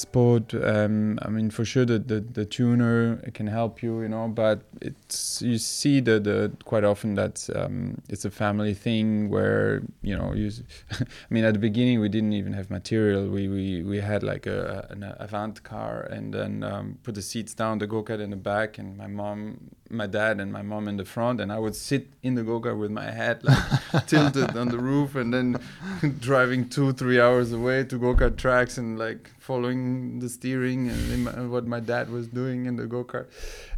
sport. 0.00 0.54
Um, 0.54 1.18
I 1.22 1.28
mean, 1.28 1.50
for 1.50 1.64
sure, 1.64 1.84
the, 1.84 1.98
the, 1.98 2.20
the 2.20 2.44
tuner 2.44 3.16
can 3.34 3.46
help 3.46 3.82
you, 3.82 4.02
you 4.02 4.08
know, 4.08 4.28
but 4.28 4.62
it's 4.80 5.42
you 5.42 5.58
see 5.58 6.00
the, 6.00 6.18
the 6.18 6.52
quite 6.64 6.84
often 6.84 7.14
that 7.14 7.48
um, 7.54 8.00
it's 8.08 8.24
a 8.24 8.30
family 8.30 8.74
thing 8.74 9.28
where 9.28 9.82
you 10.02 10.16
know 10.16 10.32
you. 10.32 10.50
I 10.92 11.04
mean, 11.30 11.44
at 11.44 11.52
the 11.54 11.60
beginning 11.60 12.00
we 12.00 12.08
didn't 12.08 12.32
even 12.32 12.52
have 12.52 12.70
material. 12.70 13.28
We 13.28 13.48
we, 13.48 13.82
we 13.82 14.00
had 14.00 14.22
like 14.22 14.46
a 14.46 14.86
an 14.90 15.14
Avant 15.18 15.62
car 15.62 16.02
and 16.10 16.32
then 16.32 16.64
um, 16.64 16.98
put 17.02 17.14
the 17.14 17.22
seats 17.22 17.54
down, 17.54 17.78
the 17.78 17.86
go 17.86 18.02
kart 18.02 18.20
in 18.20 18.30
the 18.30 18.36
back, 18.36 18.78
and 18.78 18.96
my 18.96 19.06
mom, 19.06 19.70
my 19.90 20.06
dad, 20.06 20.40
and 20.40 20.52
my 20.52 20.62
mom 20.62 20.88
in 20.88 20.96
the 20.96 21.04
front, 21.04 21.40
and 21.40 21.52
I 21.52 21.58
would 21.58 21.76
sit 21.76 22.08
in 22.22 22.34
the 22.34 22.42
go 22.42 22.60
kart 22.60 22.78
with 22.78 22.90
my 22.90 23.10
head 23.10 23.44
like 23.44 24.06
tilted 24.06 24.56
on 24.56 24.68
the 24.68 24.78
roof, 24.78 25.14
and 25.14 25.32
then 25.32 25.58
driving 26.20 26.68
two 26.68 26.92
three 26.92 27.20
hours 27.20 27.52
away 27.52 27.84
to 27.84 27.98
go 27.98 28.14
kart 28.14 28.36
tracks 28.36 28.78
and 28.78 28.98
like 28.98 29.30
following 29.40 30.18
the 30.18 30.28
steering 30.28 30.88
and 30.88 31.50
what 31.50 31.66
my 31.66 31.80
dad 31.80 32.10
was 32.10 32.28
doing 32.28 32.66
in 32.66 32.76
the 32.76 32.86
go 32.86 33.02
kart. 33.02 33.26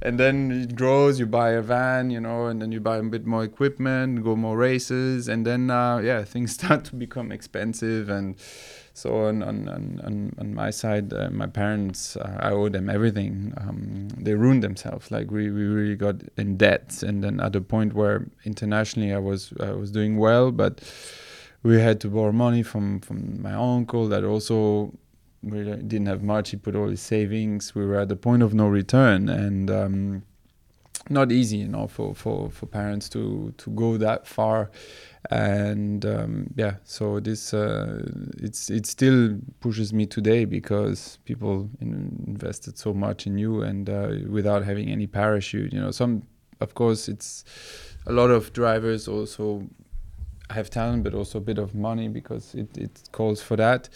And 0.02 0.18
then 0.18 0.50
it 0.50 0.74
grows. 0.74 1.20
You 1.20 1.26
buy 1.26 1.50
a 1.50 1.62
van, 1.62 2.10
you 2.10 2.20
know, 2.20 2.46
and 2.46 2.60
then 2.60 2.72
you 2.72 2.80
buy 2.80 2.96
a 2.96 3.02
bit 3.02 3.24
more 3.24 3.44
equipment, 3.44 4.24
go 4.24 4.34
more 4.34 4.56
races, 4.56 5.28
and 5.28 5.46
then 5.46 5.70
uh, 5.70 5.98
yeah, 5.98 6.24
things 6.34 6.52
start 6.52 6.84
to 6.86 6.96
become 6.96 7.30
expensive. 7.30 8.10
And 8.10 8.36
so 8.92 9.26
on 9.26 9.42
on 9.42 9.68
on, 9.68 10.34
on, 10.38 10.54
my 10.54 10.70
side, 10.70 11.12
uh, 11.12 11.30
my 11.30 11.46
parents, 11.46 12.16
uh, 12.16 12.38
I 12.40 12.50
owe 12.50 12.68
them 12.68 12.90
everything. 12.90 13.54
Um, 13.56 14.08
they 14.18 14.34
ruined 14.34 14.64
themselves. 14.64 15.10
Like 15.12 15.30
we, 15.30 15.50
we 15.50 15.62
really 15.62 15.96
got 15.96 16.16
in 16.36 16.56
debt, 16.56 17.02
and 17.04 17.22
then 17.22 17.40
at 17.40 17.54
a 17.54 17.60
point 17.60 17.94
where 17.94 18.26
internationally 18.44 19.14
I 19.14 19.18
was 19.18 19.52
I 19.60 19.70
was 19.70 19.92
doing 19.92 20.18
well, 20.18 20.50
but 20.50 20.80
we 21.62 21.80
had 21.80 22.00
to 22.00 22.08
borrow 22.08 22.32
money 22.32 22.64
from 22.64 23.00
from 23.00 23.40
my 23.40 23.52
uncle 23.52 24.08
that 24.08 24.24
also 24.24 24.92
we 25.42 25.64
didn't 25.64 26.06
have 26.06 26.22
much. 26.22 26.50
He 26.50 26.56
put 26.56 26.76
all 26.76 26.88
his 26.88 27.00
savings. 27.00 27.74
We 27.74 27.84
were 27.84 27.98
at 28.00 28.08
the 28.08 28.16
point 28.16 28.42
of 28.42 28.54
no 28.54 28.68
return, 28.68 29.28
and 29.28 29.70
um, 29.70 30.22
not 31.08 31.32
easy, 31.32 31.58
you 31.58 31.68
know, 31.68 31.86
for, 31.86 32.14
for, 32.14 32.50
for 32.50 32.66
parents 32.66 33.08
to 33.10 33.52
to 33.58 33.70
go 33.70 33.96
that 33.96 34.26
far. 34.26 34.70
And 35.30 36.04
um, 36.04 36.52
yeah, 36.56 36.76
so 36.84 37.20
this 37.20 37.54
uh, 37.54 38.02
it's 38.38 38.70
it 38.70 38.86
still 38.86 39.38
pushes 39.60 39.92
me 39.92 40.06
today 40.06 40.44
because 40.44 41.18
people 41.24 41.70
in, 41.80 42.24
invested 42.26 42.78
so 42.78 42.92
much 42.92 43.26
in 43.26 43.38
you, 43.38 43.62
and 43.62 43.88
uh, 43.88 44.10
without 44.28 44.64
having 44.64 44.88
any 44.88 45.06
parachute, 45.06 45.72
you 45.72 45.80
know, 45.80 45.90
some 45.90 46.22
of 46.60 46.74
course 46.74 47.08
it's 47.08 47.44
a 48.06 48.12
lot 48.12 48.30
of 48.30 48.52
drivers 48.52 49.08
also 49.08 49.66
have 50.50 50.70
talent, 50.70 51.02
but 51.02 51.14
also 51.14 51.38
a 51.38 51.40
bit 51.40 51.58
of 51.58 51.74
money 51.74 52.08
because 52.08 52.54
it, 52.54 52.76
it 52.76 53.02
calls 53.10 53.40
for 53.42 53.56
that 53.56 53.88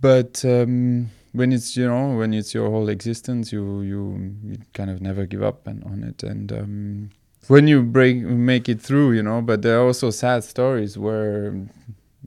but 0.00 0.44
um, 0.44 1.10
when 1.32 1.52
it's 1.52 1.76
you 1.76 1.86
know 1.86 2.16
when 2.16 2.32
it's 2.34 2.54
your 2.54 2.70
whole 2.70 2.88
existence 2.88 3.52
you 3.52 3.82
you, 3.82 4.36
you 4.44 4.58
kind 4.74 4.90
of 4.90 5.00
never 5.00 5.26
give 5.26 5.42
up 5.42 5.66
and, 5.66 5.84
on 5.84 6.02
it. 6.02 6.22
And 6.22 6.52
um, 6.52 7.10
when 7.48 7.68
you 7.68 7.82
break 7.82 8.16
make 8.18 8.68
it 8.68 8.80
through 8.80 9.12
you 9.12 9.22
know 9.22 9.42
but 9.42 9.62
there 9.62 9.78
are 9.78 9.86
also 9.86 10.10
sad 10.10 10.44
stories 10.44 10.96
where 10.98 11.54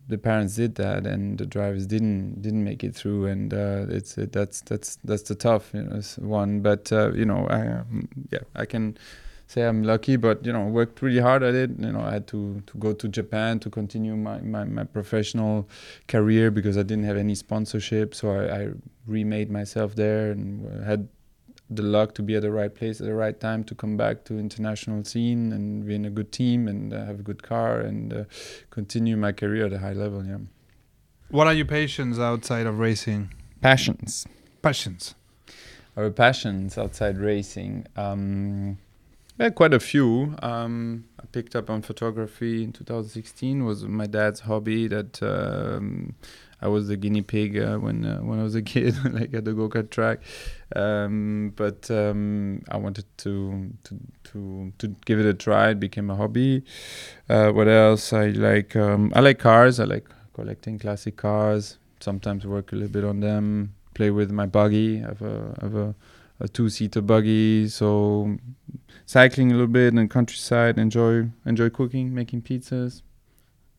the 0.08 0.18
parents 0.18 0.56
did 0.56 0.76
that 0.76 1.06
and 1.06 1.38
the 1.38 1.46
drivers 1.46 1.86
didn't 1.86 2.42
didn't 2.42 2.64
make 2.64 2.84
it 2.84 2.96
through. 2.96 3.28
And 3.28 3.54
uh, 3.54 3.86
it's 3.90 4.18
uh, 4.18 4.26
that's 4.32 4.62
that's 4.62 4.98
that's 5.04 5.24
the 5.24 5.36
tough 5.36 5.72
you 5.74 5.84
know, 5.84 6.02
one. 6.18 6.62
But 6.62 6.92
uh, 6.92 7.14
you 7.14 7.26
know 7.26 7.48
I, 7.50 7.68
um, 7.68 8.10
yeah 8.32 8.40
I 8.56 8.66
can 8.66 8.98
say 9.50 9.64
I'm 9.64 9.84
lucky, 9.84 10.16
but 10.16 10.46
you 10.46 10.54
know, 10.54 10.64
I 10.68 10.68
worked 10.68 11.02
really 11.02 11.20
hard 11.20 11.42
at 11.42 11.56
it. 11.56 11.72
You 11.78 11.92
know, 11.92 12.02
I 12.02 12.12
had 12.12 12.28
to 12.28 12.62
to 12.68 12.78
go 12.78 12.94
to 12.94 13.08
Japan 13.08 13.60
to 13.60 13.70
continue 13.70 14.16
my 14.16 14.40
my, 14.42 14.64
my 14.64 14.84
professional 14.84 15.68
career 16.08 16.52
because 16.52 16.78
I 16.78 16.84
didn't 16.84 17.06
have 17.06 17.18
any 17.18 17.36
sponsorship. 17.36 18.14
So 18.14 18.32
I, 18.32 18.62
I 18.62 18.70
remade 19.08 19.50
myself 19.50 19.96
there 19.96 20.32
and 20.32 20.86
had 20.86 21.10
the 21.72 21.82
luck 21.82 22.14
to 22.16 22.24
be 22.24 22.36
at 22.36 22.42
the 22.42 22.52
right 22.52 22.74
place 22.74 23.00
at 23.02 23.08
the 23.08 23.14
right 23.14 23.40
time 23.40 23.64
to 23.64 23.76
come 23.76 23.98
back 23.98 24.24
to 24.26 24.40
international 24.40 25.04
scene 25.04 25.52
and 25.52 25.86
be 25.86 25.96
in 25.96 26.06
a 26.06 26.10
good 26.10 26.32
team 26.32 26.68
and 26.68 26.94
uh, 26.94 27.06
have 27.06 27.20
a 27.20 27.24
good 27.24 27.44
car 27.44 27.80
and 27.80 28.14
uh, 28.14 28.24
continue 28.70 29.18
my 29.18 29.32
career 29.32 29.66
at 29.66 29.74
a 29.74 29.80
high 29.80 29.94
level. 29.94 30.24
Yeah. 30.26 30.38
What 31.30 31.48
are 31.48 31.54
your 31.54 31.68
passions 31.68 32.20
outside 32.20 32.66
of 32.66 32.80
racing? 32.80 33.34
Passions. 33.62 34.26
Passions. 34.62 35.16
Our 35.96 36.10
passions 36.10 36.78
outside 36.78 37.18
racing. 37.18 37.86
Um, 37.96 38.78
yeah, 39.40 39.50
quite 39.50 39.74
a 39.74 39.80
few. 39.80 40.36
Um, 40.42 41.06
I 41.18 41.26
picked 41.32 41.56
up 41.56 41.70
on 41.70 41.82
photography 41.82 42.64
in 42.64 42.74
2016. 42.74 43.64
Was 43.64 43.86
my 43.86 44.06
dad's 44.06 44.42
hobby 44.42 44.88
that 44.90 45.24
um, 45.24 46.16
I 46.62 46.68
was 46.68 46.90
the 46.90 46.98
guinea 46.98 47.22
pig 47.22 47.58
uh, 47.58 47.78
when 47.78 48.04
uh, 48.04 48.20
when 48.20 48.40
I 48.40 48.44
was 48.44 48.56
a 48.56 48.62
kid, 48.74 48.96
like 49.14 49.34
at 49.34 49.46
the 49.46 49.54
go 49.54 49.70
kart 49.70 49.90
track. 49.92 50.20
Um, 50.76 51.54
but 51.56 51.90
um, 51.90 52.64
I 52.70 52.78
wanted 52.78 53.06
to, 53.20 53.72
to 53.86 54.00
to 54.26 54.74
to 54.78 54.88
give 55.06 55.20
it 55.20 55.26
a 55.26 55.34
try. 55.34 55.70
It 55.70 55.80
became 55.80 56.10
a 56.10 56.16
hobby. 56.16 56.64
Uh, 57.30 57.52
what 57.52 57.70
else? 57.70 58.12
I 58.12 58.28
like 58.32 58.76
um, 58.76 59.14
I 59.16 59.22
like 59.22 59.40
cars. 59.40 59.80
I 59.80 59.86
like 59.86 60.10
collecting 60.34 60.80
classic 60.80 61.16
cars. 61.16 61.78
Sometimes 62.02 62.46
work 62.46 62.74
a 62.74 62.76
little 62.76 62.92
bit 62.92 63.06
on 63.06 63.22
them. 63.22 63.74
Play 63.94 64.12
with 64.12 64.32
my 64.32 64.46
buggy. 64.46 65.02
I 65.02 65.08
have 65.08 65.22
a 65.22 65.56
I 65.62 65.64
have 65.64 65.76
a, 65.76 65.96
a 66.42 66.48
two 66.50 66.70
seater 66.70 67.02
buggy. 67.02 67.70
So 67.70 68.38
cycling 69.10 69.50
a 69.50 69.56
little 69.56 69.66
bit 69.66 69.88
in 69.88 69.96
the 69.96 70.08
countryside. 70.08 70.78
Enjoy 70.78 71.30
enjoy 71.44 71.70
cooking, 71.70 72.14
making 72.14 72.44
pizzas, 72.44 73.02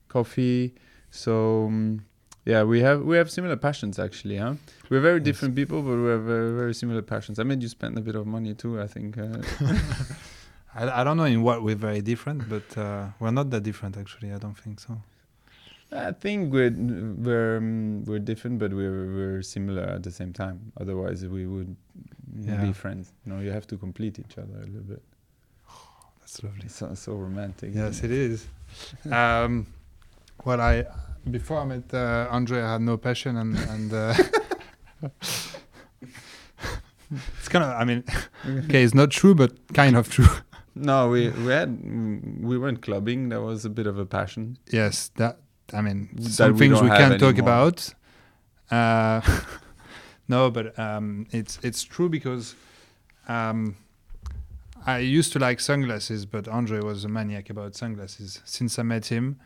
coffee. 0.09 0.75
So 1.11 1.67
um, 1.67 2.05
yeah, 2.45 2.65
we 2.65 2.81
have 2.81 3.03
we 3.03 3.17
have 3.17 3.31
similar 3.31 3.57
passions 3.57 4.01
actually, 4.01 4.39
huh? 4.39 4.55
We're 4.89 5.01
very 5.01 5.21
yes. 5.21 5.27
different 5.29 5.55
people, 5.55 5.83
but 5.83 5.97
we 6.05 6.09
have 6.09 6.23
very, 6.23 6.53
very 6.63 6.75
similar 6.75 7.03
passions. 7.03 7.39
I 7.39 7.45
made 7.45 7.63
you 7.63 7.69
spend 7.69 7.97
a 7.97 8.01
bit 8.01 8.17
of 8.17 8.27
money 8.27 8.55
too. 8.55 8.81
I 8.81 8.89
think. 8.89 9.19
Uh, 9.19 9.39
I, 10.75 11.01
I 11.01 11.05
don't 11.05 11.17
know 11.17 11.25
in 11.25 11.43
what 11.43 11.63
we're 11.63 11.83
very 11.91 12.01
different, 12.01 12.49
but 12.49 12.69
uh, 12.77 13.07
we're 13.21 13.31
not 13.31 13.51
that 13.51 13.63
different 13.63 13.97
actually. 13.97 14.33
I 14.33 14.39
don't 14.39 14.59
think 14.59 14.81
so. 14.81 15.01
I 15.93 16.11
think 16.11 16.53
we're 16.53 16.75
we're 17.27 17.59
um, 17.59 18.05
we're 18.05 18.25
different, 18.33 18.59
but 18.59 18.73
we're 18.73 19.07
we're 19.17 19.43
similar 19.43 19.85
at 19.97 20.03
the 20.03 20.11
same 20.11 20.33
time. 20.33 20.73
Otherwise, 20.81 21.25
we 21.25 21.47
would 21.47 21.77
yeah. 22.41 22.65
be 22.65 22.73
friends. 22.73 23.13
You 23.25 23.33
know, 23.33 23.41
you 23.41 23.53
have 23.53 23.69
to 23.69 23.77
complete 23.77 24.19
each 24.19 24.37
other 24.39 24.57
a 24.57 24.67
little 24.67 24.89
bit. 24.95 25.03
That's 26.31 26.45
lovely. 26.45 26.69
So, 26.69 26.95
so 26.95 27.15
romantic. 27.15 27.75
Yes, 27.75 28.05
it 28.05 28.13
is. 28.13 28.47
um, 29.11 29.67
well, 30.45 30.61
I 30.61 30.85
before 31.29 31.59
I 31.59 31.65
met 31.65 31.93
uh, 31.93 32.29
Andre, 32.31 32.63
I 32.63 32.73
had 32.73 32.83
no 32.83 32.97
passion, 32.97 33.37
and 33.37 33.59
and 33.59 33.93
uh, 33.93 34.15
it's 37.11 37.49
kind 37.49 37.65
of. 37.65 37.71
I 37.71 37.85
mean, 37.85 38.05
okay, 38.47 38.85
it's 38.85 38.95
not 38.95 39.11
true, 39.11 39.35
but 39.35 39.73
kind 39.75 39.97
of 39.97 40.09
true. 40.09 40.29
No, 40.77 41.09
we 41.09 41.31
we 41.31 41.51
had 41.51 41.77
we 42.41 42.57
went 42.59 42.81
clubbing. 42.81 43.31
That 43.31 43.41
was 43.41 43.65
a 43.65 43.71
bit 43.71 43.89
of 43.89 43.99
a 43.99 44.07
passion. 44.07 44.57
Yes, 44.71 45.11
that 45.17 45.41
I 45.75 45.81
mean 45.81 46.11
that 46.13 46.31
some 46.31 46.53
we 46.53 46.59
things 46.61 46.81
we 46.81 46.91
can't 46.91 47.19
talk 47.19 47.39
about. 47.39 47.93
Uh, 48.71 49.21
no, 50.29 50.49
but 50.49 50.79
um, 50.79 51.27
it's 51.33 51.59
it's 51.65 51.83
true 51.83 52.09
because 52.09 52.55
um, 53.27 53.75
I 54.87 54.99
used 54.99 55.33
to 55.35 55.39
like 55.39 55.61
sunglasses, 55.61 56.25
but 56.27 56.49
Andre 56.49 56.81
was 56.81 57.05
a 57.05 57.09
maniac 57.09 57.51
about 57.51 57.75
sunglasses. 57.77 58.41
Since 58.45 58.79
I 58.79 58.83
met 58.83 59.07
him, 59.07 59.39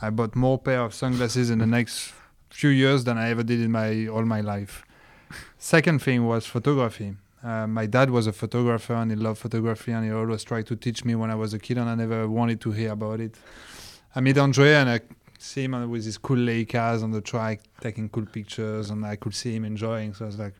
I 0.00 0.10
bought 0.10 0.36
more 0.36 0.58
pair 0.58 0.82
of 0.82 0.94
sunglasses 0.94 1.50
in 1.50 1.58
the 1.58 1.66
next 1.66 2.12
few 2.50 2.70
years 2.70 3.04
than 3.04 3.18
I 3.18 3.30
ever 3.30 3.42
did 3.42 3.60
in 3.60 3.72
my 3.72 4.06
all 4.06 4.24
my 4.24 4.40
life. 4.40 4.84
Second 5.58 6.00
thing 6.02 6.26
was 6.26 6.46
photography. 6.46 7.16
Uh, 7.42 7.66
my 7.66 7.86
dad 7.86 8.10
was 8.10 8.26
a 8.26 8.32
photographer 8.32 8.94
and 8.94 9.10
he 9.10 9.16
loved 9.16 9.38
photography 9.38 9.92
and 9.92 10.04
he 10.04 10.10
always 10.10 10.42
tried 10.42 10.66
to 10.66 10.76
teach 10.76 11.04
me 11.04 11.14
when 11.14 11.30
I 11.30 11.34
was 11.34 11.54
a 11.54 11.58
kid 11.58 11.78
and 11.78 11.88
I 11.88 11.94
never 11.94 12.28
wanted 12.28 12.60
to 12.62 12.72
hear 12.72 12.92
about 12.92 13.20
it. 13.20 13.36
I 14.14 14.20
meet 14.20 14.38
Andre 14.38 14.74
and 14.74 14.90
I 14.90 15.00
see 15.38 15.64
him 15.64 15.88
with 15.90 16.04
his 16.04 16.18
cool 16.18 16.36
Leicas 16.36 17.02
on 17.02 17.12
the 17.12 17.20
track 17.20 17.60
taking 17.80 18.08
cool 18.08 18.26
pictures 18.26 18.90
and 18.90 19.04
I 19.04 19.16
could 19.16 19.34
see 19.34 19.54
him 19.54 19.64
enjoying. 19.64 20.14
So 20.14 20.24
I 20.24 20.26
was 20.26 20.38
like, 20.38 20.54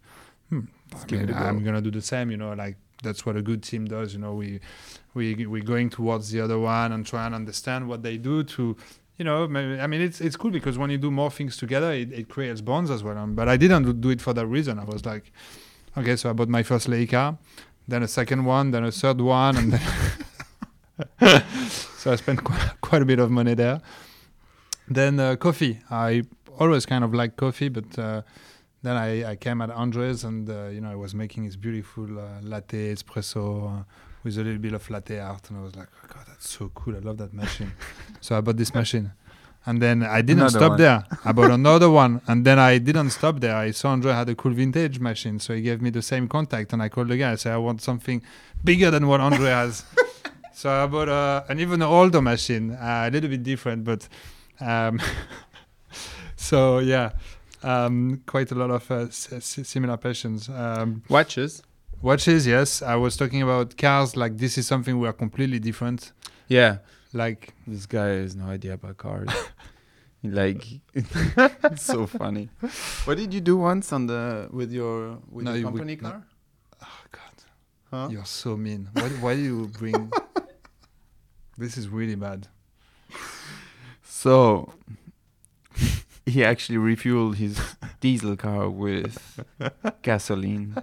hmm, 0.50 0.60
I 0.94 1.12
mean, 1.12 1.34
I'm 1.34 1.64
gonna 1.64 1.80
do 1.80 1.90
the 1.90 2.02
same, 2.02 2.30
you 2.30 2.36
know, 2.36 2.52
like 2.52 2.76
that's 3.02 3.24
what 3.24 3.36
a 3.36 3.42
good 3.42 3.62
team 3.62 3.84
does. 3.86 4.12
You 4.12 4.20
know, 4.20 4.34
we 4.34 4.60
we 5.14 5.46
we're 5.46 5.62
going 5.62 5.90
towards 5.90 6.30
the 6.30 6.40
other 6.40 6.58
one 6.58 6.92
and 6.92 7.06
try 7.06 7.26
and 7.26 7.34
understand 7.34 7.88
what 7.88 8.02
they 8.02 8.16
do 8.16 8.44
to. 8.44 8.76
You 9.16 9.24
know, 9.24 9.44
I 9.44 9.86
mean, 9.88 10.00
it's 10.00 10.20
it's 10.20 10.36
cool 10.36 10.52
because 10.52 10.78
when 10.78 10.90
you 10.90 10.98
do 10.98 11.10
more 11.10 11.30
things 11.30 11.56
together, 11.56 11.92
it, 11.92 12.12
it 12.12 12.28
creates 12.28 12.60
bonds 12.60 12.90
as 12.90 13.02
well. 13.02 13.26
but 13.26 13.48
I 13.48 13.56
didn't 13.56 14.00
do 14.00 14.10
it 14.10 14.20
for 14.20 14.32
that 14.32 14.46
reason. 14.46 14.78
I 14.78 14.84
was 14.84 15.04
like, 15.04 15.32
okay, 15.96 16.14
so 16.14 16.30
I 16.30 16.32
bought 16.32 16.48
my 16.48 16.62
first 16.62 16.88
Leica, 16.88 17.36
then 17.88 18.04
a 18.04 18.08
second 18.08 18.44
one, 18.44 18.70
then 18.70 18.84
a 18.84 18.92
third 18.92 19.20
one, 19.20 19.56
and 19.56 19.72
then 19.72 19.80
so 21.98 22.12
I 22.12 22.16
spent 22.16 22.44
quite, 22.44 22.80
quite 22.80 23.02
a 23.02 23.04
bit 23.04 23.18
of 23.18 23.30
money 23.30 23.54
there. 23.54 23.80
Then 24.86 25.18
uh, 25.18 25.36
coffee. 25.36 25.80
I 25.90 26.22
always 26.58 26.86
kind 26.86 27.04
of 27.04 27.12
like 27.12 27.36
coffee, 27.36 27.68
but 27.68 27.98
uh, 27.98 28.22
then 28.82 28.96
I, 28.96 29.30
I 29.32 29.36
came 29.36 29.60
at 29.60 29.70
Andres 29.70 30.24
and 30.24 30.48
uh, 30.48 30.66
you 30.68 30.80
know 30.80 30.90
I 30.90 30.94
was 30.94 31.14
making 31.14 31.44
his 31.44 31.56
beautiful 31.56 32.18
uh, 32.18 32.40
latte 32.42 32.94
espresso 32.94 33.80
uh, 33.80 33.82
with 34.24 34.36
a 34.38 34.42
little 34.44 34.58
bit 34.60 34.72
of 34.72 34.88
latte 34.90 35.18
art. 35.18 35.50
And 35.50 35.58
I 35.58 35.62
was 35.62 35.74
like 35.76 35.88
oh 36.02 36.06
god 36.08 36.24
that's 36.28 36.48
so 36.48 36.70
cool. 36.74 36.96
I 36.96 37.00
love 37.00 37.18
that 37.18 37.32
machine. 37.32 37.72
So 38.20 38.36
I 38.36 38.40
bought 38.40 38.56
this 38.56 38.74
machine. 38.74 39.12
And 39.66 39.82
then 39.82 40.02
I 40.02 40.22
didn't 40.22 40.40
another 40.40 40.58
stop 40.58 40.70
one. 40.70 40.78
there. 40.78 41.04
I 41.24 41.32
bought 41.32 41.50
another 41.60 41.90
one. 41.90 42.20
And 42.26 42.44
then 42.44 42.58
I 42.58 42.78
didn't 42.78 43.10
stop 43.10 43.38
there. 43.40 43.54
I 43.54 43.70
saw 43.70 43.90
Andre 43.90 44.12
had 44.12 44.28
a 44.28 44.34
cool 44.34 44.52
vintage 44.52 44.98
machine. 44.98 45.38
So 45.38 45.54
he 45.54 45.60
gave 45.62 45.82
me 45.82 45.90
the 45.90 46.02
same 46.02 46.26
contact. 46.26 46.72
And 46.72 46.82
I 46.82 46.88
called 46.88 47.08
the 47.08 47.16
guy. 47.16 47.32
I 47.32 47.34
said 47.36 47.52
I 47.52 47.58
want 47.58 47.82
something 47.82 48.22
bigger 48.64 48.90
than 48.90 49.06
what 49.06 49.20
Andre 49.20 49.50
has. 49.50 49.84
So 50.58 50.68
I 50.68 50.88
bought 50.88 51.08
uh, 51.08 51.44
an 51.48 51.60
even 51.60 51.82
older 51.82 52.20
machine 52.20 52.72
uh, 52.72 53.04
a 53.06 53.10
little 53.12 53.30
bit 53.30 53.44
different 53.44 53.84
but 53.84 54.08
um, 54.58 55.00
so 56.34 56.80
yeah 56.80 57.12
um, 57.62 58.22
quite 58.26 58.50
a 58.50 58.54
lot 58.54 58.70
of 58.70 58.90
uh, 58.90 59.10
similar 59.10 59.96
passions. 59.96 60.48
Um, 60.48 61.02
watches. 61.08 61.62
Watches, 62.00 62.46
yes. 62.46 62.82
I 62.82 62.94
was 62.96 63.16
talking 63.16 63.42
about 63.42 63.76
cars. 63.76 64.16
Like 64.16 64.38
this 64.38 64.56
is 64.58 64.66
something 64.66 64.98
we 64.98 65.08
are 65.08 65.12
completely 65.12 65.58
different. 65.58 66.12
Yeah. 66.46 66.78
Like 67.12 67.54
this 67.66 67.86
guy 67.86 68.08
has 68.08 68.36
no 68.36 68.46
idea 68.46 68.74
about 68.74 68.98
cars. 68.98 69.28
like 70.22 70.64
it's 70.94 71.82
so 71.82 72.06
funny. 72.06 72.50
What 73.04 73.16
did 73.16 73.32
you 73.32 73.40
do 73.40 73.56
once 73.56 73.92
on 73.92 74.06
the 74.06 74.48
with 74.52 74.72
your 74.72 75.18
with 75.30 75.44
no, 75.44 75.54
your 75.54 75.64
company 75.64 75.96
car? 75.96 76.12
No. 76.12 76.22
Oh 76.82 77.00
God, 77.10 77.20
huh? 77.90 78.08
you're 78.10 78.24
so 78.24 78.56
mean. 78.56 78.88
Why, 78.92 79.08
why 79.20 79.34
do 79.34 79.42
you 79.42 79.66
bring? 79.68 80.12
this 81.58 81.76
is 81.76 81.88
really 81.88 82.14
bad. 82.14 82.46
So 84.02 84.72
he 86.28 86.44
actually 86.44 86.78
refueled 86.78 87.36
his 87.36 87.58
diesel 88.00 88.36
car 88.36 88.68
with 88.68 89.40
gasoline 90.02 90.76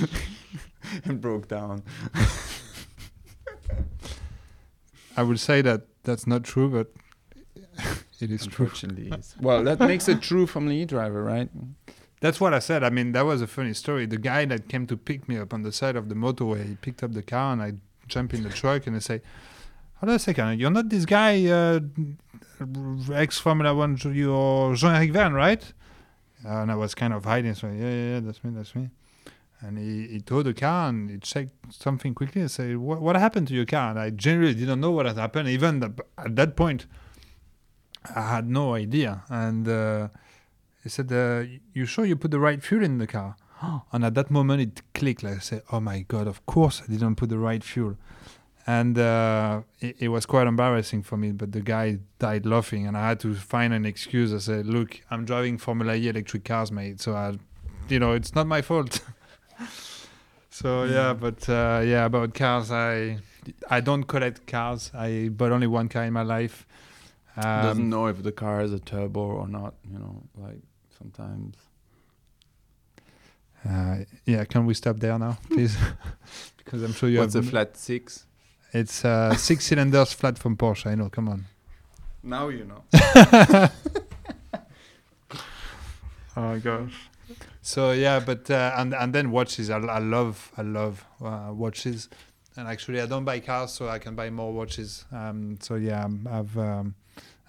and 1.04 1.20
broke 1.20 1.48
down. 1.48 1.82
I 5.16 5.22
would 5.22 5.40
say 5.40 5.62
that 5.62 5.82
that's 6.04 6.26
not 6.26 6.44
true, 6.44 6.68
but 6.70 6.92
It 8.20 8.30
is 8.30 8.46
true. 8.46 8.66
Unfortunately, 8.66 9.08
is. 9.10 9.34
well, 9.40 9.62
that 9.64 9.80
makes 9.80 10.08
a 10.08 10.14
true 10.14 10.46
Formula 10.46 10.74
E 10.80 10.84
driver, 10.84 11.22
right? 11.22 11.48
That's 12.20 12.40
what 12.40 12.52
I 12.54 12.58
said. 12.58 12.82
I 12.82 12.90
mean, 12.90 13.12
that 13.12 13.24
was 13.24 13.42
a 13.42 13.46
funny 13.46 13.74
story. 13.74 14.06
The 14.06 14.18
guy 14.18 14.44
that 14.46 14.68
came 14.68 14.86
to 14.88 14.96
pick 14.96 15.28
me 15.28 15.38
up 15.38 15.54
on 15.54 15.62
the 15.62 15.72
side 15.72 15.96
of 15.96 16.08
the 16.08 16.14
motorway, 16.16 16.66
he 16.68 16.74
picked 16.76 17.02
up 17.02 17.12
the 17.12 17.22
car 17.22 17.52
and 17.52 17.62
I 17.62 17.74
jump 18.08 18.34
in 18.34 18.42
the 18.42 18.50
truck 18.50 18.86
and 18.86 18.96
I 18.96 18.98
say, 19.00 19.20
Hold 20.00 20.10
on 20.10 20.16
a 20.16 20.18
second, 20.18 20.60
you're 20.60 20.70
not 20.70 20.88
this 20.88 21.04
guy, 21.04 21.46
uh, 21.46 21.80
ex 23.12 23.38
Formula 23.38 23.74
One, 23.74 23.98
you're 24.04 24.74
Jean 24.74 24.94
Eric 24.94 25.12
Vergne, 25.12 25.34
right? 25.34 25.72
And 26.44 26.70
I 26.70 26.76
was 26.76 26.94
kind 26.94 27.12
of 27.12 27.24
hiding, 27.24 27.54
so 27.54 27.66
yeah, 27.66 27.82
yeah, 27.82 28.14
yeah, 28.14 28.20
that's 28.20 28.44
me, 28.44 28.52
that's 28.54 28.74
me. 28.74 28.90
And 29.60 29.76
he, 29.76 30.06
he 30.06 30.20
towed 30.20 30.46
the 30.46 30.54
car 30.54 30.88
and 30.88 31.10
he 31.10 31.18
checked 31.18 31.50
something 31.72 32.14
quickly 32.14 32.42
and 32.42 32.50
said, 32.50 32.76
what, 32.76 33.00
what 33.00 33.16
happened 33.16 33.48
to 33.48 33.54
your 33.54 33.64
car? 33.66 33.90
And 33.90 33.98
I 33.98 34.10
generally 34.10 34.54
didn't 34.54 34.80
know 34.80 34.92
what 34.92 35.06
had 35.06 35.16
happened. 35.16 35.48
Even 35.48 35.80
the, 35.80 35.92
at 36.16 36.36
that 36.36 36.54
point, 36.54 36.86
I 38.14 38.36
had 38.36 38.48
no 38.48 38.74
idea. 38.74 39.24
And 39.28 39.68
uh, 39.68 40.08
he 40.82 40.88
said, 40.88 41.12
uh, 41.12 41.44
"You 41.74 41.86
sure 41.86 42.04
you 42.04 42.16
put 42.16 42.30
the 42.30 42.38
right 42.38 42.62
fuel 42.62 42.82
in 42.82 42.98
the 42.98 43.06
car?" 43.06 43.36
and 43.92 44.04
at 44.04 44.14
that 44.14 44.30
moment, 44.30 44.62
it 44.62 44.82
clicked. 44.94 45.22
Like 45.22 45.36
I 45.36 45.40
said, 45.40 45.62
"Oh 45.72 45.80
my 45.80 46.00
god! 46.00 46.26
Of 46.26 46.44
course, 46.46 46.82
I 46.82 46.90
didn't 46.90 47.16
put 47.16 47.28
the 47.28 47.38
right 47.38 47.62
fuel." 47.62 47.96
And 48.68 48.98
uh, 48.98 49.62
it, 49.80 49.96
it, 49.98 50.08
was 50.08 50.26
quite 50.26 50.46
embarrassing 50.46 51.02
for 51.02 51.16
me. 51.16 51.32
But 51.32 51.52
the 51.52 51.62
guy 51.62 52.00
died 52.18 52.44
laughing, 52.44 52.86
and 52.86 52.98
I 52.98 53.08
had 53.08 53.18
to 53.20 53.34
find 53.34 53.72
an 53.72 53.86
excuse. 53.86 54.34
I 54.34 54.38
said, 54.38 54.66
"Look, 54.66 55.00
I'm 55.10 55.24
driving 55.24 55.56
Formula 55.56 55.94
E 55.94 56.06
electric 56.06 56.44
cars, 56.44 56.70
mate. 56.70 57.00
So 57.00 57.14
I, 57.14 57.38
you 57.88 57.98
know, 57.98 58.12
it's 58.12 58.34
not 58.34 58.46
my 58.46 58.60
fault." 58.60 59.00
so 60.50 60.84
yeah, 60.84 61.14
but 61.14 61.48
uh, 61.48 61.80
yeah, 61.82 62.04
about 62.04 62.34
cars, 62.34 62.70
I 62.70 63.20
I 63.70 63.80
don't 63.80 64.04
collect 64.04 64.46
cars. 64.46 64.90
I 64.92 65.30
bought 65.32 65.50
only 65.50 65.66
one 65.66 65.88
car 65.88 66.04
in 66.04 66.12
my 66.12 66.22
life. 66.22 66.66
Um, 67.38 67.62
Doesn't 67.62 67.88
know 67.88 68.06
if 68.08 68.22
the 68.22 68.32
car 68.32 68.60
has 68.60 68.74
a 68.74 68.80
turbo 68.80 69.20
or 69.20 69.48
not. 69.48 69.76
You 69.90 69.98
know, 69.98 70.22
like 70.36 70.60
sometimes. 70.98 71.56
Uh, 73.66 74.04
yeah, 74.26 74.44
can 74.44 74.66
we 74.66 74.74
stop 74.74 75.00
there 75.00 75.18
now, 75.18 75.38
please? 75.48 75.74
because 76.58 76.82
I'm 76.82 76.92
sure 76.92 77.08
you 77.08 77.20
What's 77.20 77.32
have. 77.32 77.46
a 77.46 77.50
flat 77.50 77.74
six? 77.78 78.26
It's 78.72 79.04
uh, 79.04 79.34
six 79.34 79.66
cylinders 79.66 80.12
flat 80.12 80.38
from 80.38 80.56
Porsche. 80.56 80.86
I 80.86 80.94
know. 80.94 81.08
Come 81.08 81.28
on. 81.28 81.46
Now 82.22 82.48
you 82.48 82.64
know. 82.64 82.82
oh 86.36 86.42
my 86.42 86.58
gosh. 86.58 87.08
So 87.62 87.92
yeah, 87.92 88.20
but 88.20 88.50
uh, 88.50 88.72
and 88.76 88.94
and 88.94 89.14
then 89.14 89.30
watches. 89.30 89.70
I, 89.70 89.78
I 89.78 89.98
love 89.98 90.52
I 90.56 90.62
love 90.62 91.04
uh, 91.22 91.50
watches, 91.52 92.08
and 92.56 92.68
actually 92.68 93.00
I 93.00 93.06
don't 93.06 93.24
buy 93.24 93.40
cars, 93.40 93.72
so 93.72 93.88
I 93.88 93.98
can 93.98 94.14
buy 94.14 94.30
more 94.30 94.52
watches. 94.52 95.04
Um, 95.12 95.58
so 95.60 95.76
yeah, 95.76 96.04
I'm, 96.04 96.26
I've 96.30 96.56
um, 96.58 96.94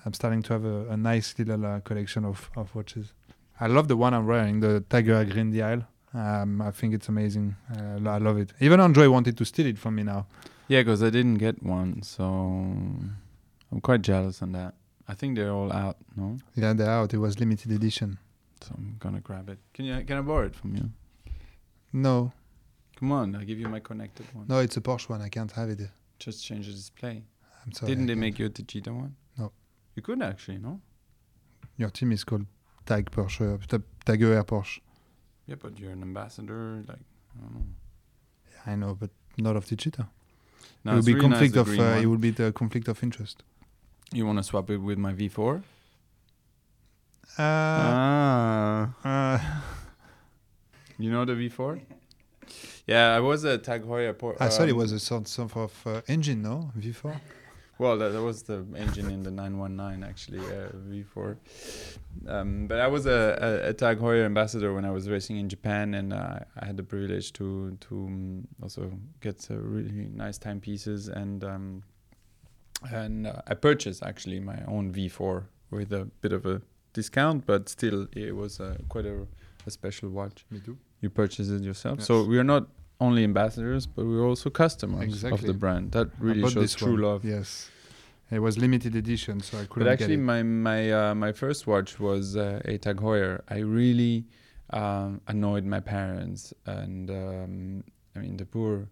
I'm 0.05 0.13
starting 0.13 0.41
to 0.43 0.53
have 0.53 0.65
a, 0.65 0.89
a 0.89 0.97
nice 0.97 1.35
little 1.37 1.65
uh, 1.65 1.79
collection 1.81 2.25
of, 2.25 2.49
of 2.55 2.73
watches. 2.73 3.13
I 3.59 3.67
love 3.67 3.87
the 3.89 3.97
one 3.97 4.13
I'm 4.13 4.25
wearing, 4.25 4.61
the 4.61 4.83
Tiger 4.89 5.23
Green 5.25 5.55
Dial. 5.55 5.83
Um, 6.13 6.61
I 6.61 6.71
think 6.71 6.93
it's 6.93 7.09
amazing. 7.09 7.55
Uh, 7.75 8.09
I 8.09 8.17
love 8.17 8.37
it. 8.37 8.53
Even 8.59 8.79
Andre 8.79 9.07
wanted 9.07 9.37
to 9.37 9.45
steal 9.45 9.67
it 9.67 9.77
from 9.77 9.95
me 9.95 10.03
now. 10.03 10.25
Yeah, 10.69 10.81
because 10.81 11.01
I 11.01 11.09
didn't 11.09 11.39
get 11.39 11.63
one, 11.63 12.03
so 12.03 12.23
I'm 12.23 13.81
quite 13.81 14.03
jealous 14.03 14.41
on 14.43 14.51
that. 14.51 14.75
I 15.07 15.15
think 15.15 15.35
they're 15.35 15.51
all 15.51 15.73
out, 15.73 15.97
no? 16.15 16.37
Yeah, 16.55 16.73
they're 16.73 16.89
out. 16.89 17.11
It 17.13 17.17
was 17.17 17.39
limited 17.39 17.71
edition. 17.71 18.19
So 18.61 18.75
I'm 18.77 18.95
gonna 18.99 19.19
grab 19.19 19.49
it. 19.49 19.57
Can 19.73 19.85
you? 19.85 20.03
Can 20.05 20.17
I 20.17 20.21
borrow 20.21 20.45
it 20.45 20.55
from 20.55 20.75
you? 20.75 20.91
No. 21.91 22.31
Come 22.97 23.11
on, 23.11 23.35
I'll 23.35 23.45
give 23.45 23.57
you 23.57 23.67
my 23.67 23.79
connected 23.79 24.27
one. 24.33 24.45
No, 24.47 24.59
it's 24.59 24.77
a 24.77 24.81
Porsche 24.81 25.09
one. 25.09 25.21
I 25.21 25.29
can't 25.29 25.51
have 25.53 25.69
it. 25.69 25.81
Just 26.19 26.45
change 26.45 26.67
the 26.67 26.73
display. 26.73 27.23
I'm 27.65 27.71
sorry. 27.71 27.89
Didn't 27.89 28.05
they 28.05 28.15
make 28.15 28.37
you 28.37 28.45
a 28.45 28.49
Techeetah 28.49 28.93
one? 28.93 29.15
No. 29.37 29.51
You 29.95 30.03
could 30.03 30.21
actually, 30.21 30.59
no? 30.59 30.81
Your 31.77 31.89
team 31.89 32.11
is 32.11 32.23
called 32.23 32.45
Tag 32.85 33.09
Porsche, 33.09 33.55
uh, 33.73 33.79
Tag 34.05 34.19
Heuer 34.19 34.43
Porsche. 34.43 34.81
Yeah, 35.47 35.55
but 35.59 35.79
you're 35.79 35.91
an 35.93 36.03
ambassador, 36.03 36.83
like 36.87 36.99
I 37.35 37.41
don't 37.41 37.53
know. 37.55 37.65
Yeah, 38.51 38.73
I 38.73 38.75
know, 38.75 38.93
but 38.93 39.09
not 39.37 39.55
of 39.55 39.65
Techeetah. 39.65 40.07
No, 40.83 40.93
it 40.93 40.95
would 40.95 41.05
be 41.05 41.13
really 41.13 41.29
conflict 41.29 41.55
nice, 41.55 41.67
of. 41.67 41.79
Uh, 41.79 42.01
it 42.01 42.05
would 42.05 42.21
be 42.21 42.31
the 42.31 42.51
conflict 42.51 42.87
of 42.87 43.03
interest. 43.03 43.43
You 44.11 44.25
want 44.25 44.39
to 44.39 44.43
swap 44.43 44.69
it 44.69 44.77
with 44.77 44.97
my 44.97 45.13
V4? 45.13 45.61
Uh, 47.37 47.41
ah. 47.41 48.89
uh, 49.03 49.39
You 50.99 51.11
know 51.11 51.23
the 51.23 51.33
V4? 51.33 51.79
Yeah, 52.85 53.15
I 53.15 53.19
was 53.19 53.43
a 53.43 53.57
Tag 53.57 53.83
Heuer. 53.83 54.17
Por- 54.17 54.35
I 54.39 54.49
thought 54.49 54.67
it 54.67 54.71
um, 54.71 54.77
was 54.77 54.91
a 54.91 54.99
sort, 54.99 55.27
sort 55.27 55.55
of 55.55 55.87
uh, 55.87 56.01
engine, 56.07 56.41
no 56.41 56.71
V4. 56.77 57.19
Well, 57.79 57.97
that, 57.97 58.09
that 58.11 58.21
was 58.21 58.43
the 58.43 58.65
engine 58.75 59.09
in 59.09 59.23
the 59.23 59.31
919, 59.31 60.03
actually, 60.03 60.39
uh, 60.39 60.69
V4. 60.91 61.37
Um, 62.27 62.67
but 62.67 62.79
I 62.81 62.87
was 62.87 63.05
a, 63.05 63.37
a, 63.65 63.69
a 63.69 63.73
Tag 63.73 63.99
Heuer 63.99 64.25
ambassador 64.25 64.73
when 64.73 64.83
I 64.83 64.91
was 64.91 65.09
racing 65.09 65.37
in 65.37 65.47
Japan, 65.47 65.93
and 65.93 66.11
uh, 66.13 66.39
I 66.59 66.65
had 66.65 66.75
the 66.77 66.83
privilege 66.83 67.31
to 67.33 67.77
to 67.79 67.95
um, 67.95 68.47
also 68.61 68.91
get 69.21 69.47
really 69.49 70.09
nice 70.13 70.37
timepieces, 70.37 71.07
and 71.07 71.43
um, 71.43 71.83
and 72.91 73.27
uh, 73.27 73.41
I 73.47 73.53
purchased 73.55 74.03
actually 74.03 74.39
my 74.39 74.59
own 74.67 74.91
V4 74.93 75.45
with 75.71 75.93
a 75.93 76.05
bit 76.21 76.33
of 76.33 76.45
a 76.45 76.61
discount, 76.93 77.45
but 77.45 77.69
still 77.69 78.07
it 78.13 78.35
was 78.35 78.59
uh, 78.59 78.75
quite 78.89 79.05
a, 79.05 79.25
a 79.65 79.71
special 79.71 80.09
watch. 80.09 80.45
Me 80.51 80.59
too. 80.59 80.77
You 81.01 81.09
purchased 81.09 81.51
it 81.51 81.61
yourself, 81.61 81.99
Yes. 81.99 82.07
so 82.07 82.23
we 82.25 82.37
are 82.37 82.43
not 82.43 82.67
only 82.99 83.23
ambassadors, 83.23 83.85
but 83.85 84.05
we're 84.05 84.25
also 84.25 84.49
customers 84.49 85.23
of 85.23 85.41
the 85.41 85.53
brand. 85.53 85.91
That 85.93 86.09
really 86.19 86.49
shows 86.49 86.75
true 86.75 86.93
one. 86.93 87.01
love. 87.01 87.25
Yes, 87.25 87.69
it 88.31 88.39
was 88.39 88.57
limited 88.57 88.95
edition, 88.95 89.39
so 89.41 89.57
I 89.57 89.65
couldn't 89.65 89.85
But 89.85 89.87
actually, 89.87 90.17
my 90.17 90.43
my 90.43 90.91
uh, 90.91 91.15
my 91.15 91.31
first 91.31 91.67
watch 91.67 91.99
was 91.99 92.35
uh, 92.35 92.61
a 92.65 92.77
Tag 92.77 92.97
Heuer. 92.97 93.41
I 93.49 93.59
really 93.59 94.25
um, 94.71 95.21
annoyed 95.27 95.65
my 95.65 95.79
parents, 95.79 96.53
and 96.65 97.09
um, 97.09 97.83
I 98.15 98.19
mean 98.19 98.37
the 98.37 98.45
poor, 98.45 98.89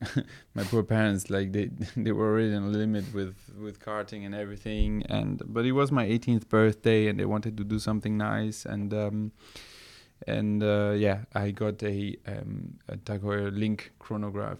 my 0.54 0.64
poor 0.64 0.82
parents. 0.82 1.30
Like 1.30 1.52
they 1.52 1.70
they 1.96 2.12
were 2.12 2.26
already 2.32 2.54
on 2.54 2.70
the 2.70 2.78
limit 2.78 3.04
with 3.14 3.36
with 3.58 3.78
karting 3.78 4.26
and 4.26 4.34
everything. 4.34 5.04
And 5.08 5.40
but 5.46 5.64
it 5.64 5.72
was 5.72 5.92
my 5.92 6.06
18th 6.06 6.48
birthday, 6.48 7.06
and 7.08 7.18
they 7.18 7.26
wanted 7.26 7.56
to 7.58 7.64
do 7.64 7.78
something 7.78 8.16
nice. 8.16 8.66
And 8.66 8.92
um, 8.92 9.32
and 10.26 10.62
uh, 10.62 10.92
yeah, 10.96 11.24
I 11.34 11.50
got 11.50 11.82
a 11.82 12.16
um, 12.26 12.78
a 12.88 12.96
Tag 12.96 13.22
Heuer 13.22 13.50
Link 13.56 13.92
chronograph. 13.98 14.58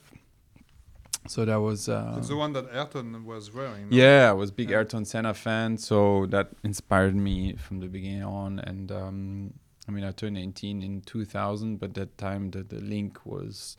So 1.29 1.45
that 1.45 1.57
was. 1.61 1.89
Uh, 1.89 2.15
It's 2.19 2.29
the 2.29 2.37
one 2.37 2.53
that 2.53 2.67
Ayrton 2.73 3.25
was 3.25 3.53
wearing. 3.53 3.91
no? 3.91 3.97
yeah, 3.97 4.31
I 4.31 4.33
was 4.33 4.51
big 4.53 4.71
Yeah. 4.71 4.79
Ayrton 4.79 5.05
Senna 5.05 5.35
fan, 5.35 5.77
so 5.77 6.27
that 6.27 6.51
inspired 6.63 7.17
me 7.17 7.55
from 7.57 7.81
the 7.81 7.89
beginning 7.89 8.23
on. 8.23 8.61
And 8.61 8.93
um, 8.93 9.55
I 9.89 9.93
mean, 9.93 10.05
I 10.05 10.13
turned 10.13 10.35
19 10.37 10.83
in 10.83 11.01
2000, 11.03 11.79
but 11.79 11.95
that 11.95 12.17
time 12.19 12.51
the, 12.53 12.63
the 12.63 12.81
Link 12.81 13.27
was 13.27 13.77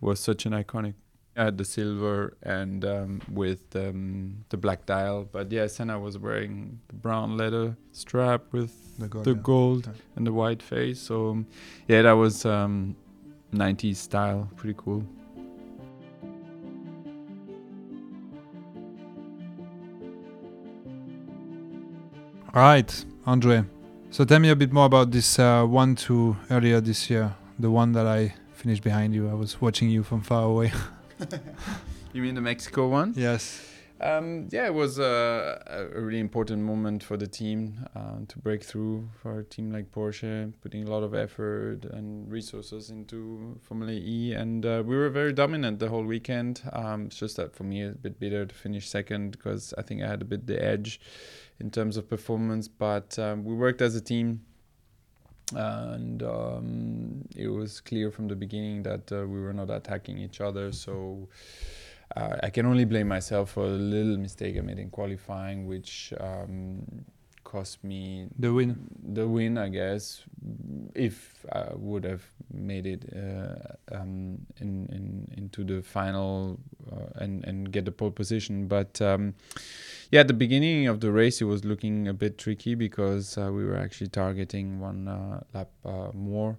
was 0.00 0.20
such 0.20 0.46
an 0.46 0.52
iconic. 0.52 0.94
Had 1.36 1.58
the 1.58 1.64
silver 1.64 2.36
and 2.44 2.84
um, 2.84 3.20
with 3.28 3.74
um, 3.74 4.44
the 4.50 4.56
black 4.56 4.86
dial, 4.86 5.28
but 5.32 5.50
yeah, 5.50 5.66
Senna 5.66 5.98
was 5.98 6.16
wearing 6.16 6.78
the 6.86 6.94
brown 6.94 7.36
leather 7.36 7.76
strap 7.90 8.42
with 8.52 8.70
the 9.00 9.08
gold. 9.08 9.24
the 9.24 9.34
gold 9.34 9.86
Yeah. 9.86 9.92
and 10.14 10.26
the 10.28 10.32
white 10.32 10.62
face. 10.62 11.00
So 11.00 11.30
um, 11.30 11.46
yeah, 11.88 12.02
that 12.02 12.12
was 12.12 12.44
um, 12.44 12.94
90s 13.52 13.96
style, 13.96 14.48
pretty 14.56 14.74
cool. 14.78 15.04
All 22.54 22.62
right, 22.62 23.04
Andre. 23.26 23.64
So 24.10 24.24
tell 24.24 24.38
me 24.38 24.50
a 24.50 24.56
bit 24.56 24.72
more 24.72 24.86
about 24.86 25.10
this 25.10 25.38
uh, 25.38 25.64
one 25.64 25.96
two 25.96 26.36
earlier 26.50 26.80
this 26.80 27.10
year, 27.10 27.34
the 27.58 27.70
one 27.70 27.92
that 27.92 28.06
I 28.06 28.34
finished 28.52 28.82
behind 28.82 29.14
you. 29.14 29.28
I 29.28 29.34
was 29.34 29.60
watching 29.60 29.90
you 29.90 30.02
from 30.02 30.20
far 30.20 30.42
away. 30.44 30.72
You 32.12 32.22
mean 32.22 32.34
the 32.34 32.40
Mexico 32.40 32.88
one? 32.88 33.12
yes. 33.16 33.70
Um, 34.00 34.48
yeah, 34.50 34.66
it 34.66 34.74
was 34.74 34.98
a, 34.98 35.62
a 35.94 36.00
really 36.00 36.18
important 36.18 36.62
moment 36.62 37.02
for 37.02 37.16
the 37.16 37.28
team 37.28 37.86
uh, 37.94 38.18
to 38.26 38.38
break 38.38 38.64
through 38.64 39.08
for 39.22 39.38
a 39.38 39.44
team 39.44 39.70
like 39.70 39.92
Porsche, 39.92 40.52
putting 40.62 40.86
a 40.86 40.90
lot 40.90 41.04
of 41.04 41.14
effort 41.14 41.84
and 41.84 42.30
resources 42.30 42.90
into 42.90 43.58
Formula 43.62 43.92
E, 43.92 44.32
and 44.32 44.66
uh, 44.66 44.82
we 44.84 44.96
were 44.96 45.08
very 45.10 45.32
dominant 45.32 45.78
the 45.78 45.88
whole 45.88 46.04
weekend. 46.04 46.60
Um, 46.72 47.06
it's 47.06 47.16
just 47.16 47.36
that 47.36 47.54
for 47.54 47.62
me, 47.62 47.82
it's 47.82 47.94
a 47.94 47.98
bit 47.98 48.18
bitter 48.18 48.44
to 48.44 48.54
finish 48.54 48.88
second 48.88 49.30
because 49.30 49.72
I 49.78 49.82
think 49.82 50.02
I 50.02 50.08
had 50.08 50.22
a 50.22 50.26
bit 50.26 50.46
the 50.46 50.62
edge 50.62 51.00
in 51.60 51.70
terms 51.70 51.96
of 51.96 52.08
performance, 52.08 52.66
but 52.66 53.16
um, 53.18 53.44
we 53.44 53.54
worked 53.54 53.80
as 53.80 53.94
a 53.94 54.00
team. 54.00 54.40
And 55.52 56.22
um, 56.22 57.28
it 57.36 57.48
was 57.48 57.80
clear 57.80 58.10
from 58.10 58.28
the 58.28 58.36
beginning 58.36 58.82
that 58.84 59.12
uh, 59.12 59.26
we 59.26 59.40
were 59.40 59.52
not 59.52 59.70
attacking 59.70 60.18
each 60.18 60.40
other. 60.40 60.72
So 60.72 61.28
uh, 62.16 62.36
I 62.42 62.50
can 62.50 62.66
only 62.66 62.84
blame 62.84 63.08
myself 63.08 63.50
for 63.50 63.64
a 63.64 63.68
little 63.68 64.16
mistake 64.16 64.56
I 64.56 64.60
made 64.60 64.78
in 64.78 64.90
qualifying, 64.90 65.66
which 65.66 66.12
um, 66.18 67.04
cost 67.54 67.84
me 67.84 68.26
The 68.38 68.52
win. 68.52 68.70
the 69.14 69.26
win, 69.28 69.58
I 69.58 69.68
guess, 69.68 70.22
if 70.94 71.46
I 71.52 71.70
would 71.74 72.04
have 72.04 72.24
made 72.52 72.86
it 72.94 73.02
uh, 73.14 73.94
um, 73.96 74.38
in, 74.60 74.70
in 74.96 75.04
into 75.36 75.62
the 75.62 75.82
final 75.82 76.58
uh, 76.90 77.22
and 77.22 77.44
and 77.48 77.70
get 77.70 77.84
the 77.84 77.92
pole 77.92 78.10
position. 78.10 78.66
But 78.66 79.00
um, 79.00 79.34
yeah, 80.10 80.20
at 80.20 80.28
the 80.28 80.38
beginning 80.44 80.88
of 80.88 80.98
the 80.98 81.10
race, 81.12 81.40
it 81.40 81.48
was 81.54 81.64
looking 81.64 82.08
a 82.08 82.12
bit 82.14 82.38
tricky 82.38 82.74
because 82.74 83.38
uh, 83.38 83.50
we 83.56 83.64
were 83.64 83.78
actually 83.78 84.10
targeting 84.10 84.80
one 84.80 85.06
uh, 85.08 85.40
lap 85.54 85.70
uh, 85.84 86.10
more 86.12 86.58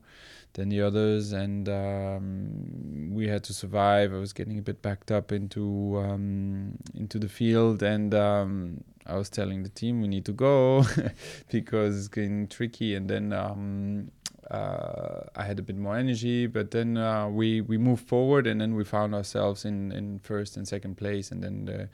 than 0.53 0.69
the 0.69 0.81
others, 0.81 1.33
and 1.33 1.67
um, 1.67 3.13
we 3.13 3.27
had 3.27 3.43
to 3.43 3.53
survive. 3.53 4.13
I 4.13 4.17
was 4.17 4.33
getting 4.33 4.57
a 4.57 4.61
bit 4.61 4.81
backed 4.81 5.11
up 5.11 5.31
into 5.31 5.99
um, 5.99 6.77
into 6.95 7.19
the 7.19 7.29
field, 7.29 7.83
and 7.83 8.13
um, 8.13 8.83
I 9.05 9.15
was 9.15 9.29
telling 9.29 9.63
the 9.63 9.69
team 9.69 10.01
we 10.01 10.07
need 10.07 10.25
to 10.25 10.33
go 10.33 10.85
because 11.51 11.97
it's 11.97 12.07
getting 12.07 12.47
tricky. 12.47 12.95
And 12.95 13.09
then 13.09 13.33
um, 13.33 14.11
uh, 14.49 15.21
I 15.35 15.43
had 15.43 15.59
a 15.59 15.61
bit 15.61 15.77
more 15.77 15.95
energy, 15.97 16.47
but 16.47 16.71
then 16.71 16.97
uh, 16.97 17.27
we 17.29 17.61
we 17.61 17.77
moved 17.77 18.07
forward, 18.07 18.47
and 18.47 18.59
then 18.61 18.75
we 18.75 18.83
found 18.83 19.15
ourselves 19.15 19.65
in 19.65 19.91
in 19.91 20.19
first 20.19 20.57
and 20.57 20.67
second 20.67 20.95
place. 20.97 21.31
And 21.31 21.43
then 21.43 21.65
the, 21.65 21.89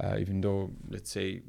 uh, 0.00 0.16
even 0.18 0.40
though 0.40 0.70
let's 0.88 1.10
say 1.10 1.42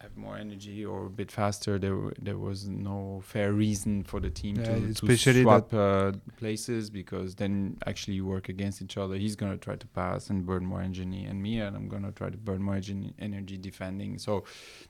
have 0.00 0.16
more 0.16 0.36
energy 0.36 0.84
or 0.84 1.06
a 1.06 1.10
bit 1.10 1.30
faster, 1.30 1.78
there 1.78 1.98
there 2.20 2.38
was 2.38 2.68
no 2.68 3.20
fair 3.24 3.52
reason 3.52 4.04
for 4.04 4.20
the 4.20 4.30
team 4.30 4.56
Yeah, 4.56 4.64
to, 4.94 4.94
to 4.94 5.16
swap 5.42 5.74
uh, 5.74 6.12
places 6.36 6.88
because 6.88 7.34
then 7.34 7.76
actually 7.86 8.14
you 8.14 8.24
work 8.24 8.48
against 8.48 8.80
each 8.80 8.96
other. 8.96 9.16
He's 9.16 9.34
gonna 9.34 9.56
try 9.56 9.76
to 9.76 9.86
pass 9.88 10.30
and 10.30 10.46
burn 10.46 10.64
more 10.64 10.80
energy, 10.80 11.24
and 11.24 11.42
me, 11.42 11.58
and 11.60 11.76
I'm 11.76 11.88
gonna 11.88 12.12
try 12.12 12.30
to 12.30 12.36
burn 12.36 12.62
more 12.62 12.76
energy, 13.18 13.56
defending. 13.58 14.18
So 14.18 14.44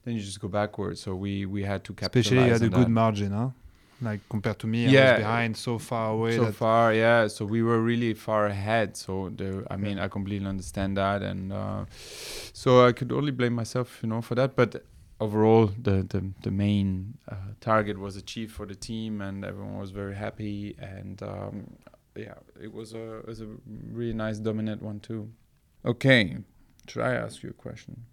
then 0.04 0.14
you 0.14 0.20
just 0.20 0.40
go 0.40 0.48
backwards. 0.48 1.00
So 1.00 1.14
we 1.14 1.46
we 1.46 1.62
had 1.62 1.84
to 1.84 1.94
capitalize. 1.94 2.26
Especially 2.26 2.46
you 2.46 2.52
had 2.52 2.62
a 2.62 2.68
good 2.68 2.88
that. 2.88 3.02
margin, 3.02 3.32
huh? 3.32 3.50
Like 4.00 4.20
compared 4.28 4.58
to 4.60 4.66
me, 4.66 4.86
I 4.86 4.90
Yeah. 4.92 5.02
was 5.12 5.20
behind 5.24 5.56
so 5.56 5.78
far 5.78 6.10
away. 6.12 6.36
so 6.36 6.52
far 6.52 6.92
yeah 6.94 7.26
so 7.28 7.44
we 7.44 7.62
were 7.62 7.80
really 7.80 8.14
far 8.14 8.46
ahead 8.46 8.96
so 8.96 9.28
the 9.40 9.48
i 9.74 9.76
mean 9.76 9.98
i 9.98 10.06
completely 10.06 10.46
understand 10.46 10.96
that 10.96 11.20
and 11.30 11.52
uh, 11.52 11.84
so 12.52 12.86
i 12.86 12.92
could 12.92 13.10
only 13.12 13.32
blame 13.32 13.54
myself 13.54 13.98
you 14.02 14.08
know 14.08 14.22
for 14.22 14.36
that 14.36 14.54
but 14.54 14.84
overall 15.20 15.66
the 15.66 16.06
the, 16.08 16.32
the 16.42 16.50
main 16.50 17.18
uh, 17.28 17.52
target 17.60 17.98
was 17.98 18.16
achieved 18.16 18.52
for 18.52 18.66
the 18.66 18.74
team 18.74 19.20
and 19.20 19.44
everyone 19.44 19.78
was 19.78 19.90
very 19.90 20.14
happy 20.14 20.76
and 20.78 21.22
um, 21.22 21.76
yeah 22.16 22.34
it 22.60 22.72
was 22.72 22.94
a 22.94 23.18
it 23.18 23.26
was 23.26 23.40
a 23.40 23.48
really 23.92 24.14
nice 24.14 24.38
dominant 24.38 24.82
one 24.82 25.00
too. 25.00 25.30
Okay 25.84 26.38
should 26.88 27.02
i 27.02 27.14
ask 27.14 27.42
you 27.42 27.50
a 27.50 27.52
question? 27.52 28.04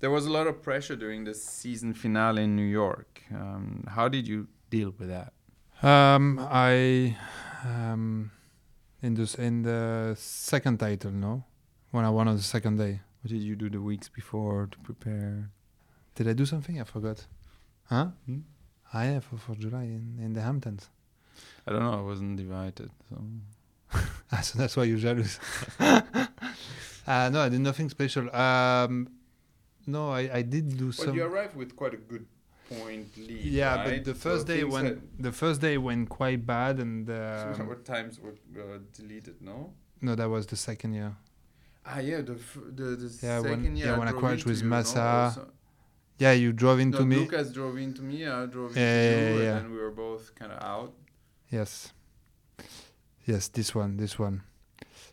There 0.00 0.10
was 0.10 0.26
a 0.26 0.30
lot 0.30 0.46
of 0.46 0.62
pressure 0.62 0.96
during 0.96 1.24
the 1.24 1.34
season 1.34 1.94
finale 1.94 2.44
in 2.44 2.56
new 2.56 2.70
york. 2.82 3.22
Um, 3.32 3.84
how 3.88 4.08
did 4.08 4.26
you 4.26 4.48
deal 4.68 4.94
with 4.98 5.08
that? 5.08 5.32
Um, 5.86 6.38
I 6.50 7.16
um, 7.64 8.30
in 9.00 9.14
the 9.14 9.34
in 9.38 9.62
the 9.62 10.14
second 10.18 10.78
title, 10.78 11.12
no, 11.12 11.44
when 11.90 12.04
I 12.04 12.10
won 12.10 12.28
on 12.28 12.36
the 12.36 12.42
second 12.42 12.78
day. 12.78 13.00
What 13.22 13.30
did 13.30 13.42
you 13.42 13.54
do 13.54 13.70
the 13.70 13.80
weeks 13.80 14.08
before 14.08 14.68
to 14.72 14.78
prepare? 14.78 15.50
Did 16.14 16.28
I 16.28 16.32
do 16.34 16.46
something? 16.46 16.80
I 16.80 16.84
forgot. 16.84 17.24
Huh? 17.84 18.08
Hmm? 18.26 18.40
Ah, 18.92 19.02
yeah, 19.04 19.20
for, 19.20 19.36
for 19.38 19.54
July 19.54 19.84
in, 19.84 20.18
in 20.20 20.32
the 20.34 20.42
Hamptons. 20.42 20.88
I 21.66 21.72
don't 21.72 21.80
know. 21.82 21.98
I 21.98 22.02
wasn't 22.02 22.38
invited. 22.38 22.90
So 23.08 23.22
Ah, 24.32 24.40
so 24.40 24.58
that's 24.58 24.76
why 24.76 24.84
you're 24.84 24.98
jealous. 24.98 25.38
uh, 25.80 26.02
no, 27.32 27.40
I 27.40 27.48
did 27.48 27.60
nothing 27.60 27.88
special. 27.88 28.34
Um, 28.34 29.08
no, 29.86 30.10
I, 30.10 30.30
I 30.38 30.42
did 30.42 30.76
do 30.78 30.92
some. 30.92 31.06
Well 31.08 31.16
you 31.16 31.24
arrived 31.24 31.56
with 31.56 31.74
quite 31.76 31.94
a 31.94 31.98
good 31.98 32.26
point 32.70 33.16
lead. 33.16 33.40
yeah, 33.44 33.84
but 33.84 34.04
the 34.04 34.14
first 34.14 34.46
day 34.46 34.64
when 34.64 35.02
the 35.18 35.32
first 35.32 35.60
day 35.60 35.76
went 35.78 36.08
quite 36.08 36.46
bad, 36.46 36.78
and 36.78 37.08
um, 37.10 37.68
what 37.68 37.84
times 37.84 38.18
were 38.20 38.34
uh, 38.58 38.78
deleted? 38.94 39.36
No. 39.42 39.72
no, 40.00 40.14
that 40.14 40.28
was 40.28 40.46
the 40.46 40.56
second 40.56 40.94
year. 40.94 41.14
Ah, 41.84 41.98
yeah. 41.98 42.20
The 42.20 42.34
f- 42.34 42.58
the, 42.74 42.84
the 42.96 43.18
Yeah, 43.22 43.40
when- 43.40 43.58
second 43.58 43.76
year. 43.76 43.86
yeah, 43.88 43.98
when 43.98 44.08
I 44.08 44.12
drove 44.12 44.22
crashed 44.22 44.46
into 44.46 44.48
with 44.50 44.58
you, 44.62 44.64
no? 44.64 44.76
Massa, 44.76 45.00
Also- 45.02 45.48
Yeah, 46.22 46.32
you 46.42 46.52
drove 46.52 46.78
into 46.78 47.00
no, 47.00 47.06
me. 47.12 47.16
Lucas 47.16 47.48
drove 47.52 47.76
into 47.78 48.02
me. 48.02 48.18
I 48.26 48.46
drove 48.46 48.70
into 48.70 48.80
Yeah, 48.80 49.10
yeah, 49.10 49.10
you, 49.10 49.36
yeah, 49.38 49.42
yeah. 49.42 49.56
and 49.56 49.64
then 49.66 49.72
we 49.72 49.78
were 49.78 49.90
both 50.06 50.24
kind 50.38 50.52
of 50.52 50.62
out. 50.62 50.92
Yes. 51.50 51.92
Yes, 53.26 53.48
this 53.48 53.74
one, 53.74 53.96
this 53.96 54.14
one. 54.26 54.36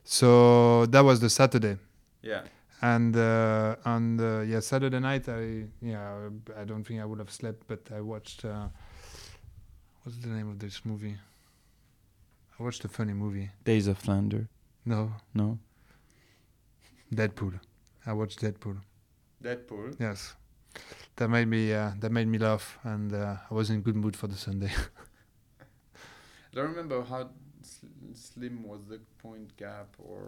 So 0.04 0.86
that 0.94 1.04
was 1.10 1.20
the 1.20 1.30
Saturday, 1.30 1.78
Yeah. 2.22 2.42
and 2.82 3.16
uh, 3.16 3.76
on 3.94 4.18
the 4.18 4.32
yeah 4.52 4.62
Saturday 4.62 5.00
night, 5.00 5.26
I 5.30 5.66
yeah 5.82 6.30
I 6.62 6.64
don't 6.70 6.84
think 6.88 6.98
I 7.02 7.06
would 7.10 7.20
have 7.20 7.32
slept, 7.32 7.62
but 7.68 7.82
I 7.98 8.02
watched. 8.02 8.46
Uh, 8.46 8.68
what's 10.04 10.18
the 10.26 10.30
name 10.38 10.50
of 10.54 10.58
this 10.60 10.78
movie? 10.86 11.16
I 12.60 12.64
watched 12.64 12.84
a 12.86 12.90
funny 12.98 13.14
movie. 13.14 13.50
Days 13.64 13.88
of 13.88 13.98
Thunder. 13.98 14.48
No, 14.86 15.12
No. 15.34 15.58
Deadpool. 17.14 17.60
I 18.06 18.14
watched 18.14 18.42
Deadpool. 18.42 18.78
Deadpool. 19.44 19.96
Yes, 20.00 20.36
that 21.20 21.30
made 21.30 21.48
me 21.48 21.74
uh, 21.74 21.92
that 22.02 22.12
made 22.12 22.28
me 22.28 22.38
laugh, 22.38 22.78
and 22.84 23.14
uh, 23.14 23.36
I 23.50 23.54
was 23.54 23.70
in 23.70 23.82
good 23.82 23.96
mood 23.96 24.16
for 24.16 24.28
the 24.28 24.36
Sunday. 24.38 24.72
I 26.52 26.56
don't 26.56 26.70
remember 26.70 27.04
how 27.04 27.30
sl- 27.62 27.86
slim 28.14 28.64
was 28.64 28.82
the 28.90 29.00
point 29.22 29.56
gap, 29.58 29.90
or 30.00 30.24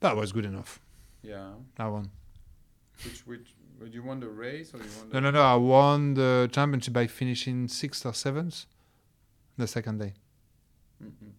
that 0.00 0.16
was 0.16 0.32
good 0.32 0.44
enough. 0.44 0.80
yeah. 1.22 1.50
I 1.78 1.88
won. 1.88 2.10
Which 3.04 3.20
which 3.26 3.48
would 3.80 3.92
you 3.94 4.02
won 4.02 4.20
the 4.20 4.28
race 4.28 4.72
or 4.74 4.78
you 4.78 4.90
won 4.98 5.08
the 5.08 5.14
No, 5.20 5.20
no, 5.20 5.30
no. 5.30 5.42
I 5.42 5.56
won 5.56 6.14
the 6.14 6.48
championship 6.52 6.92
by 6.94 7.06
finishing 7.06 7.66
sixth 7.68 8.04
or 8.06 8.14
seventh 8.14 8.66
the 9.56 9.66
second 9.66 9.98
day. 9.98 10.12
Mhm. 11.02 11.30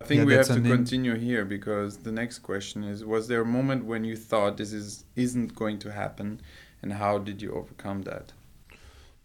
I 0.00 0.04
think 0.04 0.18
Yeah, 0.20 0.24
we 0.26 0.34
have 0.34 0.46
to 0.48 0.60
continue 0.60 1.14
here 1.16 1.44
because 1.44 1.98
the 1.98 2.12
next 2.12 2.38
question 2.40 2.84
is: 2.84 3.04
Was 3.04 3.28
there 3.28 3.40
a 3.40 3.50
moment 3.58 3.84
when 3.84 4.04
you 4.04 4.16
thought 4.16 4.56
this 4.58 4.72
is 4.72 5.04
isn't 5.16 5.54
going 5.54 5.78
to 5.80 5.92
happen, 5.92 6.40
and 6.86 6.94
how 6.94 7.18
did 7.18 7.42
you 7.42 7.50
overcome 7.52 8.02
that? 8.02 8.32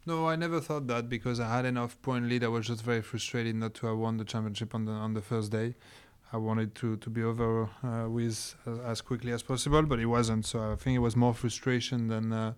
No, 0.08 0.28
I 0.28 0.36
never 0.36 0.60
thought 0.60 0.88
that 0.88 1.08
because 1.08 1.40
I 1.40 1.48
had 1.56 1.64
enough 1.64 2.02
point 2.02 2.26
lead. 2.28 2.44
I 2.44 2.48
was 2.48 2.66
just 2.66 2.84
very 2.84 3.04
frustrated 3.04 3.56
not 3.56 3.76
to 3.76 3.86
have 3.86 4.00
won 4.00 4.18
the 4.18 4.26
championship 4.26 4.74
on 4.74 4.86
the 4.86 4.94
on 4.94 5.14
the 5.14 5.22
first 5.22 5.52
day. 5.52 5.76
I 6.34 6.38
wanted 6.38 6.74
to 6.82 6.98
to 6.98 7.10
be 7.18 7.22
over 7.22 7.70
uh, 7.84 8.10
with 8.10 8.56
uh, 8.66 8.92
as 8.92 9.02
quickly 9.02 9.32
as 9.32 9.44
possible, 9.44 9.84
but 9.84 10.00
it 10.00 10.08
wasn't. 10.08 10.44
So 10.48 10.58
I 10.72 10.76
think 10.76 10.96
it 10.96 11.04
was 11.08 11.16
more 11.16 11.36
frustration 11.36 12.08
than 12.08 12.34
uh, 12.34 12.54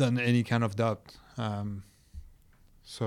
than 0.00 0.18
any 0.18 0.42
kind 0.42 0.64
of 0.64 0.74
doubt. 0.74 1.04
Um, 1.36 1.82
so 2.82 3.06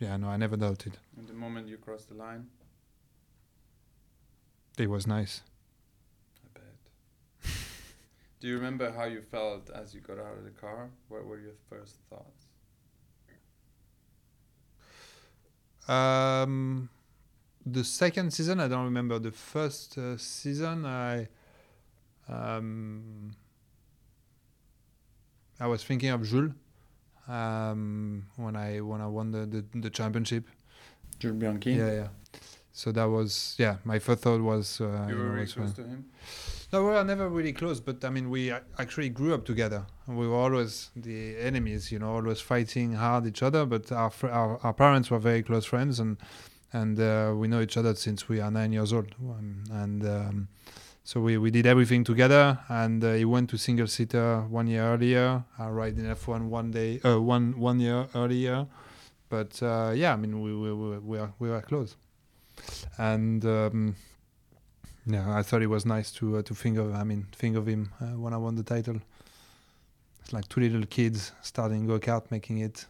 yeah, 0.00 0.16
no, 0.16 0.26
I 0.34 0.36
never 0.36 0.56
doubted. 0.56 0.98
And 1.16 1.28
the 1.28 1.38
moment 1.44 1.68
you 1.68 1.76
crossed 1.76 2.08
the 2.08 2.16
line, 2.16 2.48
It 4.76 4.90
was 4.90 5.06
nice. 5.06 5.42
I 8.44 8.56
bet. 8.56 8.64
Do 8.80 8.82
you 8.82 8.82
remember 8.88 8.92
how 8.92 9.04
you 9.04 9.22
felt 9.30 9.70
as 9.70 9.94
you 9.94 10.00
got 10.00 10.18
out 10.18 10.38
of 10.38 10.44
the 10.44 10.50
car? 10.50 10.90
What 11.08 11.26
were 11.26 11.40
your 11.40 11.54
first 11.70 11.96
thoughts? 12.10 12.46
Um, 15.88 16.88
the 17.66 17.84
second 17.84 18.32
season, 18.32 18.60
I 18.60 18.68
don't 18.68 18.84
remember. 18.84 19.18
The 19.18 19.32
first 19.32 19.98
uh, 19.98 20.16
season, 20.18 20.86
I 20.86 21.28
um, 22.28 23.32
I 25.60 25.66
was 25.66 25.84
thinking 25.84 26.10
of 26.10 26.22
Jules 26.22 26.52
um, 27.28 28.26
when 28.36 28.56
I 28.56 28.80
when 28.80 29.00
I 29.00 29.06
won 29.06 29.30
the 29.32 29.46
the, 29.46 29.64
the 29.74 29.90
championship. 29.90 30.48
Jules 31.18 31.36
Bianchi. 31.36 31.72
Yeah, 31.72 31.92
yeah. 31.92 32.08
So 32.72 32.92
that 32.92 33.04
was 33.04 33.56
yeah. 33.58 33.76
My 33.84 33.98
first 33.98 34.22
thought 34.22 34.40
was 34.40 34.80
uh, 34.80 35.06
You 35.08 35.16
were 35.16 35.30
really 35.30 35.40
was, 35.42 35.52
uh, 35.52 35.56
close 35.56 35.72
to 35.74 35.82
him. 35.84 36.04
No, 36.74 36.82
we 36.82 36.90
were 36.90 37.04
never 37.04 37.28
really 37.28 37.52
close, 37.52 37.80
but 37.80 38.04
I 38.04 38.10
mean, 38.10 38.30
we 38.30 38.50
actually 38.78 39.08
grew 39.08 39.32
up 39.32 39.44
together. 39.44 39.86
We 40.08 40.26
were 40.26 40.34
always 40.34 40.90
the 40.96 41.36
enemies, 41.38 41.92
you 41.92 42.00
know, 42.00 42.10
always 42.16 42.40
fighting 42.40 42.94
hard 42.94 43.26
each 43.26 43.42
other. 43.44 43.64
But 43.64 43.92
our 43.92 44.10
fr- 44.10 44.34
our, 44.40 44.58
our 44.64 44.72
parents 44.72 45.08
were 45.10 45.20
very 45.20 45.42
close 45.42 45.64
friends, 45.64 46.00
and 46.00 46.16
and 46.72 46.98
uh, 46.98 47.32
we 47.36 47.46
know 47.46 47.60
each 47.60 47.76
other 47.76 47.94
since 47.94 48.28
we 48.28 48.40
are 48.40 48.50
nine 48.50 48.72
years 48.72 48.92
old. 48.92 49.14
Um, 49.20 49.62
and 49.70 50.04
um, 50.04 50.48
so 51.04 51.20
we, 51.20 51.38
we 51.38 51.52
did 51.52 51.64
everything 51.64 52.02
together. 52.02 52.58
And 52.68 53.04
uh, 53.04 53.12
he 53.12 53.24
went 53.24 53.50
to 53.50 53.56
single 53.56 53.86
seater 53.86 54.40
one 54.48 54.66
year 54.66 54.82
earlier. 54.82 55.44
I 55.56 55.68
ride 55.68 55.96
in 55.96 56.06
F1 56.06 56.48
one 56.48 56.72
day, 56.72 57.00
uh, 57.04 57.20
one 57.20 57.56
one 57.56 57.78
year 57.78 58.08
earlier. 58.16 58.66
But 59.28 59.62
uh, 59.62 59.92
yeah, 59.94 60.12
I 60.12 60.16
mean, 60.16 60.40
we 60.42 60.52
we 60.52 60.98
we, 60.98 61.18
are, 61.18 61.32
we 61.38 61.50
were 61.50 61.62
close. 61.62 61.94
And 62.98 63.44
um, 63.44 63.96
yeah, 65.06 65.36
I 65.36 65.42
thought 65.42 65.62
it 65.62 65.68
was 65.68 65.84
nice 65.84 66.10
to 66.12 66.38
uh, 66.38 66.42
to 66.42 66.54
think 66.54 66.78
of. 66.78 66.94
I 66.94 67.04
mean, 67.04 67.26
think 67.32 67.56
of 67.56 67.66
him 67.66 67.92
uh, 68.00 68.18
when 68.18 68.32
I 68.32 68.36
won 68.36 68.56
the 68.56 68.62
title. 68.62 69.00
It's 70.20 70.32
like 70.32 70.48
two 70.48 70.60
little 70.60 70.86
kids 70.86 71.32
starting 71.42 71.86
go 71.86 71.98
kart, 71.98 72.30
making 72.30 72.58
it. 72.58 72.86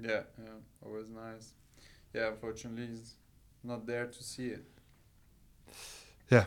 Yeah, 0.00 0.22
yeah, 0.38 0.58
always 0.84 1.08
nice. 1.08 1.52
Yeah, 2.12 2.28
unfortunately, 2.28 2.86
he's 2.86 3.14
not 3.62 3.86
there 3.86 4.06
to 4.06 4.22
see 4.22 4.48
it. 4.48 4.64
Yeah. 6.30 6.44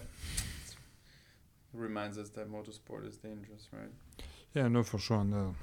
It 1.74 1.80
Reminds 1.80 2.18
us 2.18 2.30
that 2.30 2.52
motorsport 2.52 3.08
is 3.08 3.18
dangerous, 3.18 3.68
right? 3.72 3.92
Yeah, 4.54 4.68
no, 4.68 4.84
for 4.84 4.98
sure. 4.98 5.20
And, 5.20 5.34
uh, 5.34 5.54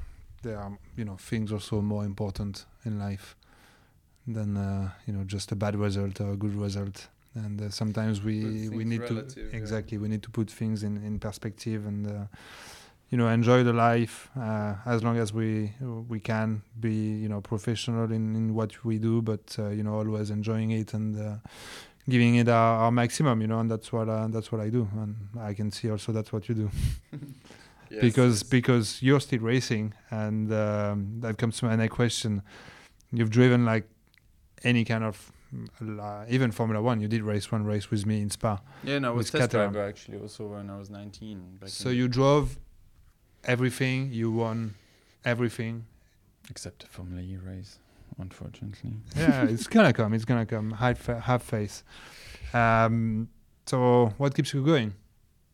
there 0.42 0.58
are 0.58 0.78
you 0.96 1.04
know 1.04 1.16
things 1.16 1.52
also 1.52 1.80
more 1.80 2.04
important 2.04 2.66
in 2.84 2.98
life 2.98 3.36
than 4.26 4.56
uh, 4.56 4.90
you 5.06 5.12
know 5.12 5.24
just 5.24 5.52
a 5.52 5.56
bad 5.56 5.76
result 5.76 6.20
or 6.20 6.32
a 6.32 6.36
good 6.36 6.54
result. 6.54 7.08
And 7.34 7.60
uh, 7.60 7.70
sometimes 7.70 8.22
we 8.22 8.68
we 8.68 8.84
need 8.84 9.06
to 9.06 9.14
relative, 9.14 9.50
yeah. 9.50 9.58
exactly 9.58 9.98
we 9.98 10.08
need 10.08 10.22
to 10.22 10.30
put 10.30 10.50
things 10.50 10.82
in 10.82 11.02
in 11.04 11.18
perspective 11.18 11.86
and. 11.86 12.06
Uh, 12.06 12.26
you 13.12 13.18
know, 13.18 13.28
enjoy 13.28 13.62
the 13.62 13.74
life 13.74 14.30
uh, 14.40 14.74
as 14.86 15.04
long 15.04 15.18
as 15.18 15.34
we 15.34 15.74
we 16.08 16.18
can 16.18 16.62
be, 16.80 16.94
you 16.94 17.28
know, 17.28 17.42
professional 17.42 18.10
in, 18.10 18.34
in 18.34 18.54
what 18.54 18.82
we 18.86 18.98
do, 18.98 19.20
but 19.20 19.54
uh, 19.58 19.68
you 19.68 19.82
know, 19.82 19.92
always 19.92 20.30
enjoying 20.30 20.70
it 20.70 20.94
and 20.94 21.20
uh, 21.20 21.36
giving 22.08 22.36
it 22.36 22.48
our, 22.48 22.84
our 22.84 22.90
maximum. 22.90 23.42
You 23.42 23.48
know, 23.48 23.60
and 23.60 23.70
that's 23.70 23.92
what 23.92 24.08
uh, 24.08 24.28
that's 24.28 24.50
what 24.50 24.62
I 24.62 24.70
do, 24.70 24.88
and 24.96 25.14
I 25.38 25.52
can 25.52 25.70
see 25.70 25.90
also 25.90 26.10
that's 26.12 26.32
what 26.32 26.48
you 26.48 26.54
do 26.54 26.70
Yes, 27.90 28.00
because 28.00 28.40
yes. 28.40 28.42
because 28.44 29.02
you're 29.02 29.20
still 29.20 29.40
racing, 29.40 29.92
and 30.10 30.50
um, 30.50 31.20
that 31.20 31.36
comes 31.36 31.58
to 31.58 31.66
my 31.66 31.76
next 31.76 31.94
question. 31.94 32.42
You've 33.12 33.28
driven 33.28 33.66
like 33.66 33.86
any 34.64 34.86
kind 34.86 35.04
of 35.04 35.30
even 36.28 36.50
Formula 36.52 36.80
One. 36.82 37.00
You 37.00 37.08
did 37.08 37.22
race 37.22 37.50
one 37.52 37.64
race 37.64 37.90
with 37.90 38.06
me 38.06 38.20
in 38.22 38.30
Spa. 38.30 38.60
yeah, 38.84 38.98
no, 38.98 39.08
I 39.08 39.10
was 39.12 39.32
with 39.32 39.40
test 39.40 39.50
Caterham. 39.52 39.72
driver 39.72 39.88
actually 39.88 40.18
also 40.18 40.46
when 40.46 40.70
I 40.70 40.78
was 40.78 40.90
19. 40.90 41.58
Back 41.60 41.68
So 41.68 41.88
you 41.90 42.08
drove 42.08 42.58
everything. 43.44 44.10
You 44.12 44.30
won 44.30 44.74
everything. 45.24 45.86
except 46.50 46.80
the 46.82 46.86
Formula 46.88 47.22
E 47.22 47.36
race, 47.36 47.78
unfortunately. 48.18 48.94
yeah, 49.16 49.44
it's 49.44 49.66
gonna 49.66 49.92
come. 49.92 50.12
It's 50.14 50.24
gonna 50.24 50.46
come. 50.46 50.72
Have, 50.72 50.98
fa- 50.98 51.20
have 51.20 51.42
faith. 51.42 51.82
Um, 52.52 53.28
so 53.66 54.12
what 54.18 54.34
keeps 54.34 54.52
you 54.54 54.64
going? 54.64 54.94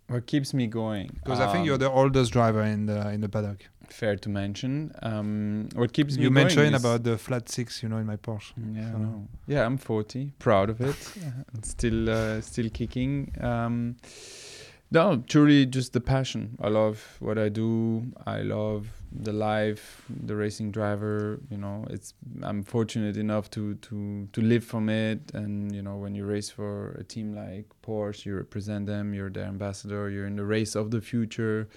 What 0.09 0.27
keeps 0.27 0.55
me 0.55 0.67
going? 0.67 1.11
Because 1.23 1.39
I 1.41 1.47
think 1.53 1.61
Um, 1.61 1.67
you're 1.67 1.79
the 1.79 1.91
oldest 1.91 2.33
driver 2.33 2.63
in 2.63 2.87
the 2.87 3.11
in 3.15 3.21
the 3.21 3.29
paddock. 3.29 3.61
fair 3.91 4.17
to 4.17 4.29
mention. 4.29 4.93
Um, 5.03 5.69
what 5.75 5.93
keeps 5.93 6.17
me 6.17 6.23
You 6.25 6.29
going 6.31 6.45
mentioned 6.45 6.75
about 6.77 7.05
the 7.05 7.17
flat 7.17 7.49
six, 7.49 7.83
you 7.83 7.89
know, 7.89 7.97
in 7.99 8.07
my 8.07 8.17
Porsche. 8.17 8.53
Yeah, 8.75 8.93
So- 8.93 8.99
know. 8.99 9.29
yeah, 9.47 9.65
I'm 9.67 9.79
40, 9.79 10.33
proud 10.39 10.69
of 10.71 10.81
it, 10.81 10.97
still 11.63 12.09
uh, 12.11 12.41
still 12.43 12.69
kicking. 12.71 13.33
Um, 13.41 13.97
no, 14.91 15.23
truly 15.27 15.67
just 15.67 15.93
the 15.93 16.01
passion. 16.01 16.57
I 16.61 16.69
love 16.69 16.99
what 17.21 17.39
I 17.39 17.49
do. 17.51 18.03
I 18.27 18.43
love 18.43 18.87
the 19.13 19.33
life, 19.33 20.05
the 20.09 20.37
racing 20.37 20.71
driver. 20.71 21.41
You 21.51 21.59
know, 21.59 21.87
it's 21.91 22.15
I'm 22.43 22.63
fortunate 22.63 23.17
enough 23.17 23.51
to 23.51 23.75
to 23.77 24.29
to 24.33 24.41
live 24.41 24.65
from 24.65 24.89
it. 24.89 25.33
And 25.35 25.75
you 25.75 25.83
know, 25.83 25.97
when 25.97 26.15
you 26.15 26.25
race 26.25 26.51
for 26.51 26.93
a 26.93 27.05
team 27.05 27.35
like 27.35 27.67
Porsche, 27.83 28.27
you 28.27 28.37
represent 28.37 28.87
them. 28.87 29.15
You're 29.15 29.31
their 29.31 29.47
ambassador. 29.47 30.11
You're 30.11 30.27
in 30.27 30.37
the 30.37 30.45
race 30.45 30.75
of 30.75 30.91
the 30.91 31.01
future 31.01 31.69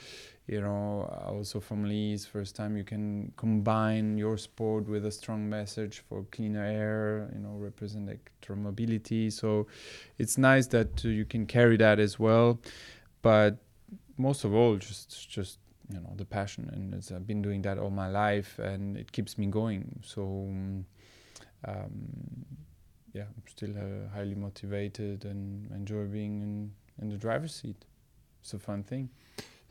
you 0.51 0.59
know 0.59 1.09
also 1.25 1.59
Formula 1.59 1.93
E's 1.93 2.25
first 2.25 2.55
time 2.55 2.75
you 2.75 2.83
can 2.83 3.31
combine 3.37 4.17
your 4.17 4.37
sport 4.37 4.87
with 4.87 5.05
a 5.05 5.11
strong 5.11 5.49
message 5.49 6.03
for 6.09 6.23
cleaner 6.31 6.65
air 6.65 7.29
you 7.33 7.39
know 7.39 7.55
represent 7.55 8.09
electromobility 8.09 9.31
so 9.31 9.65
it's 10.17 10.37
nice 10.37 10.67
that 10.67 11.05
uh, 11.05 11.07
you 11.07 11.25
can 11.25 11.45
carry 11.45 11.77
that 11.77 11.99
as 11.99 12.19
well 12.19 12.59
but 13.21 13.57
most 14.17 14.43
of 14.43 14.53
all 14.53 14.75
just 14.75 15.29
just 15.29 15.59
you 15.93 15.99
know 15.99 16.13
the 16.15 16.25
passion 16.25 16.69
and 16.73 16.93
it's, 16.93 17.11
I've 17.11 17.27
been 17.27 17.41
doing 17.41 17.61
that 17.63 17.77
all 17.77 17.89
my 17.89 18.09
life 18.09 18.59
and 18.59 18.97
it 18.97 19.11
keeps 19.11 19.37
me 19.37 19.47
going. 19.47 20.01
So 20.03 20.21
um, 21.67 22.45
yeah 23.13 23.23
I'm 23.23 23.43
still 23.47 23.71
uh, 23.77 24.09
highly 24.13 24.35
motivated 24.35 25.25
and 25.25 25.69
enjoy 25.71 26.05
being 26.05 26.41
in, 26.41 26.71
in 27.01 27.09
the 27.09 27.17
driver's 27.17 27.53
seat. 27.53 27.85
It's 28.41 28.53
a 28.53 28.59
fun 28.59 28.83
thing. 28.83 29.09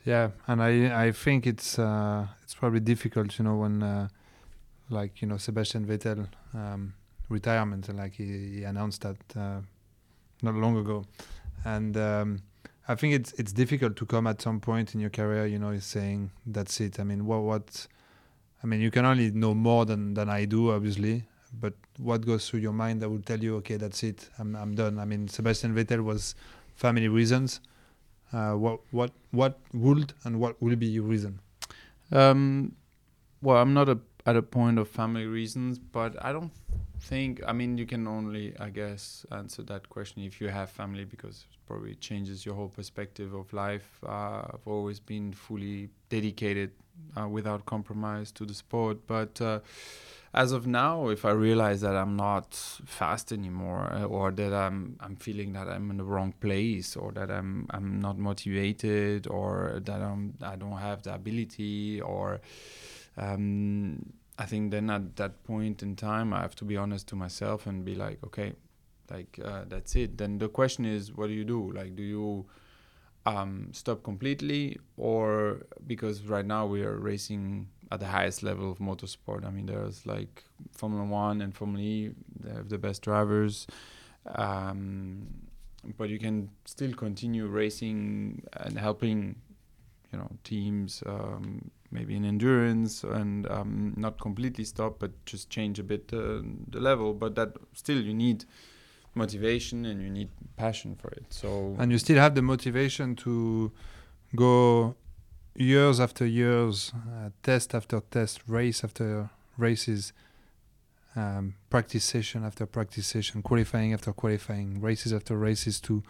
Yeah, 0.04 0.30
and 0.46 0.62
I 0.62 1.06
I 1.06 1.12
think 1.12 1.46
it's 1.46 1.78
uh, 1.78 2.26
it's 2.42 2.54
probably 2.54 2.80
difficult, 2.80 3.38
you 3.38 3.44
know, 3.44 3.56
when 3.56 3.82
uh, 3.82 4.08
like 4.88 5.20
you 5.20 5.28
know 5.28 5.36
Sebastian 5.36 5.84
Vettel 5.84 6.26
um, 6.54 6.94
retirement, 7.28 7.94
like 7.94 8.14
he, 8.14 8.24
he 8.54 8.64
announced 8.64 9.02
that 9.02 9.18
uh, 9.36 9.60
not 10.42 10.54
long 10.54 10.78
ago, 10.78 11.04
and 11.64 11.96
um, 11.96 12.38
I 12.90 12.96
think 12.96 13.14
it's 13.14 13.32
it's 13.34 13.52
difficult 13.52 13.94
to 13.96 14.04
come 14.04 14.26
at 14.26 14.42
some 14.42 14.58
point 14.58 14.94
in 14.94 15.00
your 15.00 15.10
career, 15.10 15.46
you 15.46 15.60
know, 15.60 15.78
saying 15.78 16.32
that's 16.44 16.80
it. 16.80 16.98
I 16.98 17.04
mean, 17.04 17.24
what 17.24 17.42
what 17.42 17.86
I 18.64 18.66
mean, 18.66 18.80
you 18.80 18.90
can 18.90 19.04
only 19.04 19.30
know 19.30 19.54
more 19.54 19.86
than 19.86 20.14
than 20.14 20.28
I 20.28 20.44
do, 20.44 20.72
obviously. 20.72 21.22
But 21.52 21.74
what 21.98 22.26
goes 22.26 22.48
through 22.48 22.60
your 22.60 22.72
mind 22.72 23.00
that 23.00 23.08
will 23.08 23.22
tell 23.22 23.38
you, 23.38 23.54
okay, 23.58 23.76
that's 23.76 24.02
it, 24.02 24.28
I'm 24.40 24.56
I'm 24.56 24.74
done. 24.74 24.98
I 24.98 25.04
mean, 25.04 25.28
Sebastian 25.28 25.72
Vettel 25.72 26.02
was 26.02 26.34
family 26.74 27.06
reasons. 27.06 27.60
Uh, 28.32 28.54
what 28.54 28.80
what 28.90 29.12
what 29.30 29.60
would 29.72 30.12
and 30.24 30.40
what 30.40 30.60
will 30.60 30.74
be 30.74 30.86
your 30.86 31.04
reason? 31.04 31.38
Um, 32.10 32.74
well, 33.40 33.58
I'm 33.58 33.72
not 33.72 33.88
a, 33.88 33.98
at 34.26 34.36
a 34.36 34.42
point 34.42 34.78
of 34.78 34.88
family 34.88 35.26
reasons, 35.26 35.78
but 35.78 36.22
I 36.24 36.32
don't 36.32 36.52
think. 37.00 37.40
I 37.46 37.52
mean, 37.52 37.78
you 37.78 37.86
can 37.86 38.06
only, 38.06 38.54
I 38.58 38.70
guess, 38.70 39.24
answer 39.32 39.62
that 39.64 39.88
question 39.88 40.22
if 40.22 40.40
you 40.40 40.48
have 40.48 40.70
family 40.70 41.04
because 41.04 41.46
it 41.50 41.56
probably 41.66 41.94
changes 41.94 42.44
your 42.44 42.54
whole 42.54 42.68
perspective 42.68 43.34
of 43.34 43.52
life. 43.52 43.98
Uh, 44.06 44.42
I've 44.52 44.66
always 44.66 45.00
been 45.00 45.32
fully 45.32 45.90
dedicated, 46.08 46.72
uh, 47.18 47.28
without 47.28 47.66
compromise, 47.66 48.32
to 48.32 48.44
the 48.44 48.54
sport, 48.54 49.06
but. 49.06 49.40
Uh, 49.40 49.60
as 50.32 50.52
of 50.52 50.64
now, 50.64 51.08
if 51.08 51.24
I 51.24 51.32
realize 51.32 51.80
that 51.80 51.96
I'm 51.96 52.16
not 52.16 52.54
fast 52.54 53.32
anymore, 53.32 53.92
uh, 53.92 54.04
or 54.04 54.30
that 54.30 54.52
I'm 54.54 54.96
I'm 55.00 55.16
feeling 55.16 55.54
that 55.54 55.68
I'm 55.68 55.90
in 55.90 55.96
the 55.96 56.04
wrong 56.04 56.32
place, 56.40 56.94
or 56.94 57.10
that 57.12 57.32
I'm 57.32 57.66
I'm 57.70 58.00
not 58.00 58.16
motivated, 58.16 59.26
or 59.26 59.80
that 59.84 60.00
I'm 60.00 60.34
I 60.40 60.54
don't 60.54 60.78
have 60.78 61.02
the 61.02 61.14
ability, 61.14 62.00
or 62.00 62.40
um, 63.20 64.12
I 64.38 64.46
think 64.46 64.70
then 64.70 64.90
at 64.90 65.16
that 65.16 65.44
point 65.44 65.82
in 65.82 65.96
time, 65.96 66.32
I 66.32 66.40
have 66.40 66.56
to 66.56 66.64
be 66.64 66.76
honest 66.76 67.06
to 67.08 67.16
myself 67.16 67.66
and 67.66 67.84
be 67.84 67.94
like, 67.94 68.18
okay, 68.24 68.54
like 69.10 69.38
uh, 69.44 69.64
that's 69.68 69.94
it. 69.96 70.18
Then 70.18 70.38
the 70.38 70.48
question 70.48 70.84
is, 70.84 71.12
what 71.12 71.26
do 71.26 71.34
you 71.34 71.44
do? 71.44 71.72
Like, 71.72 71.94
do 71.94 72.02
you 72.02 72.46
um, 73.26 73.68
stop 73.72 74.02
completely, 74.02 74.78
or 74.96 75.66
because 75.86 76.22
right 76.22 76.46
now 76.46 76.66
we 76.66 76.82
are 76.82 76.96
racing 76.96 77.68
at 77.92 78.00
the 78.00 78.06
highest 78.06 78.42
level 78.42 78.70
of 78.70 78.78
motorsport. 78.78 79.44
I 79.44 79.50
mean, 79.50 79.66
there's 79.66 80.06
like 80.06 80.44
Formula 80.72 81.04
One 81.04 81.42
and 81.42 81.54
Formula 81.54 81.82
E. 81.82 82.10
They 82.40 82.50
have 82.54 82.68
the 82.68 82.78
best 82.78 83.02
drivers, 83.02 83.66
um, 84.34 85.26
but 85.98 86.08
you 86.08 86.18
can 86.18 86.50
still 86.64 86.92
continue 86.92 87.46
racing 87.46 88.42
and 88.52 88.78
helping, 88.78 89.36
you 90.12 90.18
know, 90.18 90.30
teams. 90.44 91.02
Um, 91.06 91.70
maybe 91.92 92.14
in 92.14 92.24
endurance 92.24 93.02
and 93.02 93.50
um, 93.50 93.94
not 93.96 94.20
completely 94.20 94.64
stop, 94.64 94.98
but 95.00 95.10
just 95.26 95.50
change 95.50 95.78
a 95.78 95.82
bit 95.82 96.10
uh, 96.12 96.40
the 96.68 96.80
level. 96.80 97.14
But 97.14 97.34
that 97.34 97.56
still 97.74 98.00
you 98.00 98.14
need 98.14 98.44
motivation 99.14 99.84
and 99.86 100.00
you 100.00 100.10
need 100.10 100.28
passion 100.56 100.94
for 100.94 101.10
it. 101.10 101.24
So 101.30 101.74
And 101.78 101.90
you 101.90 101.98
still 101.98 102.18
have 102.18 102.34
the 102.34 102.42
motivation 102.42 103.16
to 103.16 103.72
go 104.36 104.94
years 105.56 105.98
after 105.98 106.24
years, 106.24 106.92
uh, 106.94 107.30
test 107.42 107.74
after 107.74 108.00
test, 108.10 108.40
race 108.46 108.84
after 108.84 109.30
races, 109.58 110.12
um, 111.16 111.54
practice 111.68 112.04
session 112.04 112.44
after 112.44 112.66
practice 112.66 113.08
session, 113.08 113.42
qualifying 113.42 113.92
after 113.92 114.12
qualifying, 114.12 114.80
races 114.80 115.12
after 115.12 115.36
races 115.36 115.80
to 115.80 116.02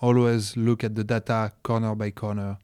always 0.00 0.56
look 0.56 0.82
at 0.82 0.94
the 0.94 1.04
data 1.04 1.52
corner 1.62 1.94
by 1.94 2.10
corner, 2.10 2.56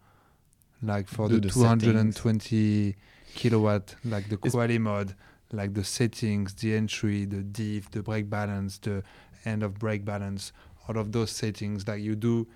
like 0.83 1.09
for 1.09 1.29
Do 1.29 1.37
the, 1.41 1.49
the 1.49 1.55
220 1.55 2.97
kilowatt, 3.35 3.95
like 4.05 4.29
the 4.29 4.35
It's- 4.37 4.53
quali 4.53 4.79
mode, 4.79 5.14
like 5.53 5.74
the 5.74 5.85
settings, 5.85 6.55
the 6.55 6.74
entry, 6.74 7.24
the 7.24 7.43
diff, 7.43 7.91
the 7.91 8.03
brake 8.03 8.29
balance, 8.31 8.79
the 8.79 9.03
end 9.45 9.62
of 9.62 9.79
brake 9.79 10.05
balance, 10.05 10.53
all 10.89 10.99
of 10.99 11.12
those 11.12 11.31
settings 11.31 11.85
that 11.85 12.01
you 12.01 12.14
do 12.14 12.47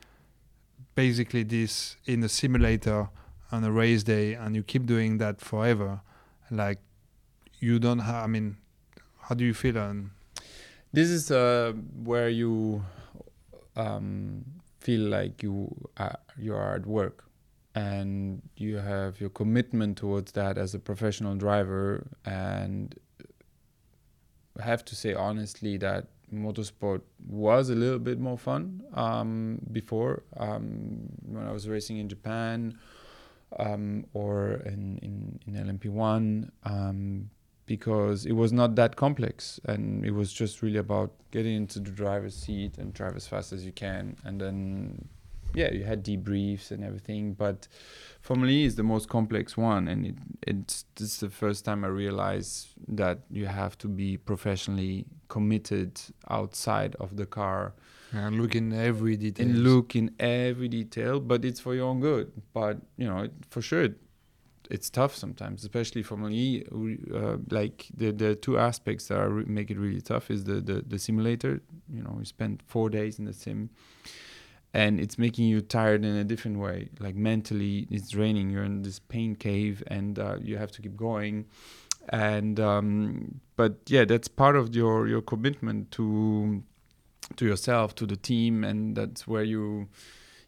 basically 0.95 1.43
this 1.45 1.97
in 2.07 2.23
a 2.25 2.29
simulator 2.29 3.09
on 3.53 3.65
a 3.65 3.71
race 3.73 4.03
day 4.03 4.35
and 4.35 4.55
you 4.57 4.63
keep 4.63 4.87
doing 4.87 5.19
that 5.19 5.41
forever. 5.41 6.01
Like 6.51 6.79
you 7.61 7.79
don't 7.79 7.99
have 8.01 8.25
i 8.25 8.27
mean 8.27 8.57
how 9.21 9.35
do 9.35 9.45
you 9.45 9.53
feel 9.55 9.79
on 9.79 10.11
this 10.93 11.09
is 11.11 11.31
uh, 11.31 11.73
where 12.03 12.29
you 12.29 12.83
um, 13.77 14.45
feel 14.81 15.03
like 15.09 15.41
you 15.43 15.71
are, 15.99 16.19
you 16.37 16.53
are 16.55 16.75
at 16.75 16.87
work 16.87 17.25
and 17.75 18.43
you 18.57 18.77
have 18.77 19.21
your 19.21 19.31
commitment 19.31 19.97
towards 19.97 20.33
that 20.33 20.59
as 20.59 20.75
a 20.75 20.79
professional 20.79 21.37
driver 21.37 22.07
and 22.25 22.99
I 24.59 24.65
have 24.65 24.85
to 24.87 24.97
say 24.97 25.15
honestly 25.15 25.77
that 25.79 26.09
motorsport 26.33 27.03
was 27.29 27.71
a 27.71 27.75
little 27.75 27.99
bit 27.99 28.19
more 28.19 28.39
fun 28.39 28.83
um, 28.95 29.61
before 29.73 30.23
um, 30.37 31.09
when 31.23 31.47
I 31.47 31.53
was 31.53 31.69
racing 31.69 31.99
in 31.99 32.09
Japan 32.09 32.79
um, 33.59 34.07
or 34.15 34.63
in, 34.67 34.99
in, 35.03 35.41
in 35.47 35.79
LMP1 35.79 36.51
um, 36.65 37.31
because 37.67 38.27
it 38.27 38.33
was 38.33 38.53
not 38.53 38.75
that 38.77 38.97
complex 38.97 39.61
and 39.65 40.05
it 40.05 40.13
was 40.13 40.33
just 40.33 40.63
really 40.63 40.79
about 40.79 41.13
getting 41.31 41.57
into 41.57 41.79
the 41.79 41.91
driver's 41.91 42.35
seat 42.35 42.79
and 42.79 42.93
drive 42.93 43.17
as 43.17 43.27
fast 43.27 43.53
as 43.53 43.65
you 43.65 43.73
can 43.73 44.17
and 44.25 44.41
then 44.41 45.09
yeah, 45.55 45.73
you 45.73 45.85
had 45.85 46.05
debriefs 46.05 46.71
and 46.71 46.85
everything, 46.85 47.35
but 47.35 47.69
Formula 48.21 48.51
E 48.53 48.65
is 48.65 48.77
the 48.77 48.83
most 48.83 49.09
complex 49.09 49.57
one, 49.57 49.89
and 49.89 50.07
it, 50.07 50.15
it's 50.47 50.85
this 50.97 51.15
is 51.15 51.21
the 51.21 51.31
first 51.31 51.65
time 51.65 51.85
I 51.85 51.89
realized 51.89 52.69
that 52.89 53.21
you 53.31 53.47
have 53.47 53.77
to 53.79 53.89
be 53.89 54.17
professionally 54.17 55.07
committed 55.29 56.01
outside 56.29 56.97
of 56.97 57.17
the 57.17 57.27
car 57.27 57.75
and 58.13 58.41
look 58.41 58.55
in 58.55 58.73
every 58.73 59.17
detail. 59.17 59.47
and 59.47 59.65
look 59.65 59.95
in 59.97 60.11
every 60.19 60.69
detail, 60.69 61.21
but 61.21 61.45
it's 61.45 61.61
for 61.61 61.75
your 61.75 61.87
own 61.89 62.01
good. 62.01 62.33
But 62.53 62.79
you 62.97 63.07
know, 63.09 63.21
it, 63.21 63.33
for 63.49 63.63
sure, 63.63 63.89
it's 64.71 64.91
tough 64.91 65.15
sometimes, 65.15 65.63
especially 65.63 66.03
for 66.03 66.17
me. 66.17 66.65
Uh, 67.15 67.39
like 67.51 67.89
the 67.97 68.13
the 68.13 68.35
two 68.35 68.59
aspects 68.59 69.07
that 69.09 69.19
are, 69.19 69.31
make 69.31 69.71
it 69.71 69.79
really 69.79 70.01
tough 70.01 70.31
is 70.31 70.45
the, 70.45 70.61
the 70.61 70.83
the 70.87 70.99
simulator. 70.99 71.61
You 71.93 72.03
know, 72.03 72.15
we 72.19 72.25
spend 72.25 72.63
four 72.67 72.91
days 72.91 73.19
in 73.19 73.25
the 73.25 73.33
sim, 73.33 73.71
and 74.73 75.01
it's 75.01 75.19
making 75.19 75.47
you 75.47 75.61
tired 75.61 76.05
in 76.05 76.17
a 76.17 76.25
different 76.25 76.59
way. 76.59 76.89
Like 76.99 77.17
mentally, 77.17 77.87
it's 77.91 78.11
draining. 78.11 78.51
You're 78.51 78.65
in 78.65 78.83
this 78.83 78.99
pain 78.99 79.35
cave, 79.35 79.83
and 79.87 80.19
uh, 80.19 80.37
you 80.41 80.57
have 80.59 80.71
to 80.73 80.83
keep 80.83 80.97
going. 80.97 81.47
And 82.09 82.59
um, 82.61 83.41
but 83.57 83.79
yeah, 83.87 84.05
that's 84.05 84.29
part 84.29 84.57
of 84.57 84.75
your 84.75 85.09
your 85.09 85.23
commitment 85.23 85.91
to 85.93 86.63
to 87.37 87.47
yourself, 87.47 87.95
to 87.97 88.07
the 88.07 88.17
team, 88.17 88.65
and 88.65 88.97
that's 88.97 89.27
where 89.27 89.45
you 89.45 89.89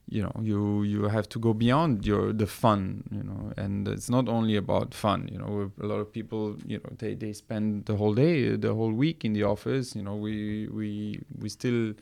you 0.08 0.22
know 0.22 0.32
you 0.40 0.82
you 0.82 1.04
have 1.04 1.28
to 1.28 1.38
go 1.38 1.54
beyond 1.54 2.04
your 2.04 2.32
the 2.32 2.46
fun 2.46 3.04
you 3.10 3.22
know 3.22 3.52
and 3.56 3.86
it's 3.86 4.10
not 4.10 4.28
only 4.28 4.56
about 4.56 4.92
fun 4.92 5.28
you 5.30 5.38
know 5.38 5.70
a 5.80 5.86
lot 5.86 6.00
of 6.00 6.12
people 6.12 6.56
you 6.66 6.78
know 6.78 6.90
they 6.98 7.14
they 7.14 7.32
spend 7.32 7.86
the 7.86 7.96
whole 7.96 8.14
day 8.14 8.56
the 8.56 8.74
whole 8.74 8.92
week 8.92 9.24
in 9.24 9.32
the 9.32 9.42
office 9.42 9.94
you 9.94 10.02
know 10.02 10.16
we 10.16 10.66
we 10.68 11.20
we 11.38 11.48
still 11.48 11.94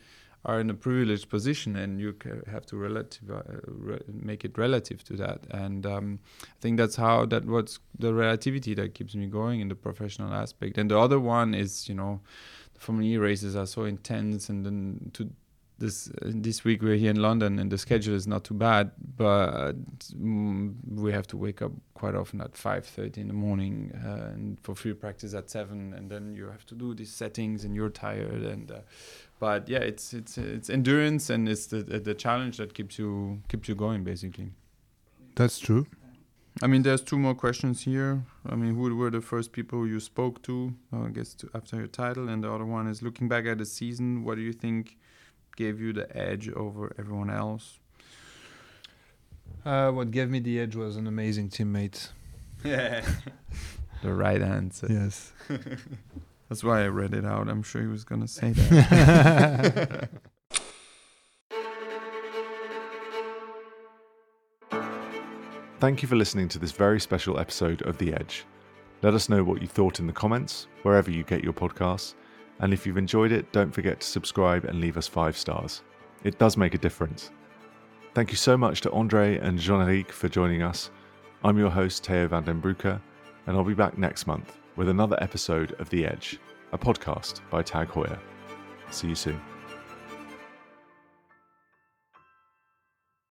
are 0.45 0.59
in 0.59 0.69
a 0.69 0.73
privileged 0.73 1.29
position 1.29 1.75
and 1.75 1.99
you 1.99 2.15
have 2.49 2.65
to 2.65 2.77
relative 2.77 3.29
uh, 3.29 3.41
re 3.65 3.99
make 4.11 4.43
it 4.43 4.57
relative 4.57 5.03
to 5.03 5.13
that 5.13 5.39
and 5.51 5.85
um, 5.85 6.19
i 6.43 6.59
think 6.59 6.77
that's 6.77 6.95
how 6.95 7.25
that 7.25 7.45
what's 7.45 7.79
the 7.99 8.13
relativity 8.13 8.73
that 8.73 8.93
keeps 8.93 9.13
me 9.15 9.27
going 9.27 9.59
in 9.59 9.67
the 9.67 9.75
professional 9.75 10.33
aspect 10.33 10.77
and 10.77 10.89
the 10.89 10.97
other 10.97 11.19
one 11.19 11.53
is 11.53 11.87
you 11.87 11.95
know 11.95 12.19
the 12.73 12.79
formula 12.79 13.13
e 13.13 13.17
races 13.17 13.55
are 13.55 13.67
so 13.67 13.83
intense 13.83 14.49
and 14.49 14.65
then 14.65 15.11
to 15.13 15.29
this 15.81 16.09
this 16.21 16.63
week 16.63 16.81
we're 16.81 16.95
here 16.95 17.09
in 17.09 17.21
London 17.21 17.59
and 17.59 17.71
the 17.71 17.77
schedule 17.77 18.15
is 18.15 18.27
not 18.27 18.43
too 18.43 18.53
bad, 18.53 18.91
but 19.17 19.73
mm, 20.13 20.73
we 20.85 21.11
have 21.11 21.27
to 21.27 21.35
wake 21.35 21.61
up 21.61 21.71
quite 21.95 22.15
often 22.15 22.39
at 22.39 22.55
five 22.55 22.85
thirty 22.85 23.19
in 23.19 23.27
the 23.27 23.33
morning 23.33 23.91
uh, 24.05 24.31
and 24.33 24.59
for 24.61 24.75
free 24.75 24.93
practice 24.93 25.33
at 25.33 25.49
seven, 25.49 25.93
and 25.93 26.09
then 26.09 26.35
you 26.35 26.45
have 26.45 26.65
to 26.67 26.75
do 26.75 26.93
these 26.93 27.11
settings 27.11 27.65
and 27.65 27.75
you're 27.75 27.89
tired 27.89 28.43
and. 28.43 28.71
Uh, 28.71 28.79
but 29.41 29.67
yeah, 29.67 29.79
it's 29.79 30.13
it's 30.13 30.37
it's 30.37 30.69
endurance 30.69 31.31
and 31.31 31.49
it's 31.49 31.65
the 31.65 31.81
the 31.81 32.13
challenge 32.13 32.57
that 32.57 32.75
keeps 32.75 32.99
you 32.99 33.41
keeps 33.49 33.67
you 33.67 33.73
going 33.75 34.03
basically. 34.03 34.51
That's 35.35 35.57
true. 35.57 35.87
I 36.61 36.67
mean, 36.67 36.83
there's 36.83 37.01
two 37.01 37.17
more 37.17 37.33
questions 37.33 37.81
here. 37.81 38.23
I 38.47 38.55
mean, 38.55 38.75
who 38.75 38.95
were 38.95 39.09
the 39.09 39.21
first 39.21 39.51
people 39.51 39.87
you 39.87 39.99
spoke 39.99 40.43
to? 40.43 40.75
I 40.93 41.07
guess 41.07 41.33
to, 41.35 41.49
after 41.55 41.77
your 41.77 41.87
title, 41.87 42.29
and 42.29 42.43
the 42.43 42.51
other 42.53 42.65
one 42.65 42.87
is 42.87 43.01
looking 43.01 43.27
back 43.27 43.45
at 43.47 43.57
the 43.57 43.65
season. 43.65 44.23
What 44.23 44.35
do 44.35 44.41
you 44.41 44.53
think 44.53 44.97
gave 45.55 45.81
you 45.81 45.91
the 45.91 46.07
edge 46.15 46.47
over 46.49 46.93
everyone 46.99 47.31
else? 47.31 47.79
Uh, 49.65 49.89
what 49.91 50.11
gave 50.11 50.29
me 50.29 50.39
the 50.39 50.59
edge 50.59 50.75
was 50.75 50.97
an 50.97 51.07
amazing 51.07 51.49
teammate. 51.49 52.09
Yeah. 52.63 53.03
the 54.03 54.13
right 54.13 54.41
answer. 54.41 54.87
Yes. 54.87 55.33
That's 56.51 56.65
why 56.65 56.83
I 56.83 56.87
read 56.87 57.13
it 57.13 57.23
out. 57.23 57.47
I'm 57.47 57.63
sure 57.63 57.81
he 57.81 57.87
was 57.87 58.03
going 58.03 58.19
to 58.19 58.27
say 58.27 58.51
that. 58.51 60.09
Thank 65.79 66.01
you 66.01 66.09
for 66.09 66.17
listening 66.17 66.49
to 66.49 66.59
this 66.59 66.73
very 66.73 66.99
special 66.99 67.39
episode 67.39 67.83
of 67.83 67.97
The 67.97 68.11
Edge. 68.13 68.43
Let 69.01 69.13
us 69.13 69.29
know 69.29 69.45
what 69.45 69.61
you 69.61 69.67
thought 69.69 70.01
in 70.01 70.07
the 70.07 70.11
comments, 70.11 70.67
wherever 70.81 71.09
you 71.09 71.23
get 71.23 71.41
your 71.41 71.53
podcasts. 71.53 72.15
And 72.59 72.73
if 72.73 72.85
you've 72.85 72.97
enjoyed 72.97 73.31
it, 73.31 73.49
don't 73.53 73.71
forget 73.71 74.01
to 74.01 74.07
subscribe 74.07 74.65
and 74.65 74.81
leave 74.81 74.97
us 74.97 75.07
five 75.07 75.37
stars. 75.37 75.83
It 76.25 76.37
does 76.37 76.57
make 76.57 76.73
a 76.73 76.79
difference. 76.79 77.31
Thank 78.13 78.29
you 78.29 78.35
so 78.35 78.57
much 78.57 78.81
to 78.81 78.91
Andre 78.91 79.37
and 79.37 79.57
Jean 79.57 79.87
Eric 79.87 80.11
for 80.11 80.27
joining 80.27 80.63
us. 80.63 80.91
I'm 81.45 81.57
your 81.57 81.69
host, 81.69 82.03
Teo 82.03 82.27
van 82.27 82.43
den 82.43 82.61
Broeke, 82.61 82.99
and 83.47 83.55
I'll 83.55 83.63
be 83.63 83.73
back 83.73 83.97
next 83.97 84.27
month 84.27 84.57
with 84.75 84.89
another 84.89 85.17
episode 85.21 85.73
of 85.79 85.89
The 85.89 86.05
Edge, 86.05 86.39
a 86.71 86.77
podcast 86.77 87.41
by 87.49 87.61
Tag 87.61 87.89
Heuer. 87.89 88.17
See 88.89 89.09
you 89.09 89.15
soon. 89.15 89.39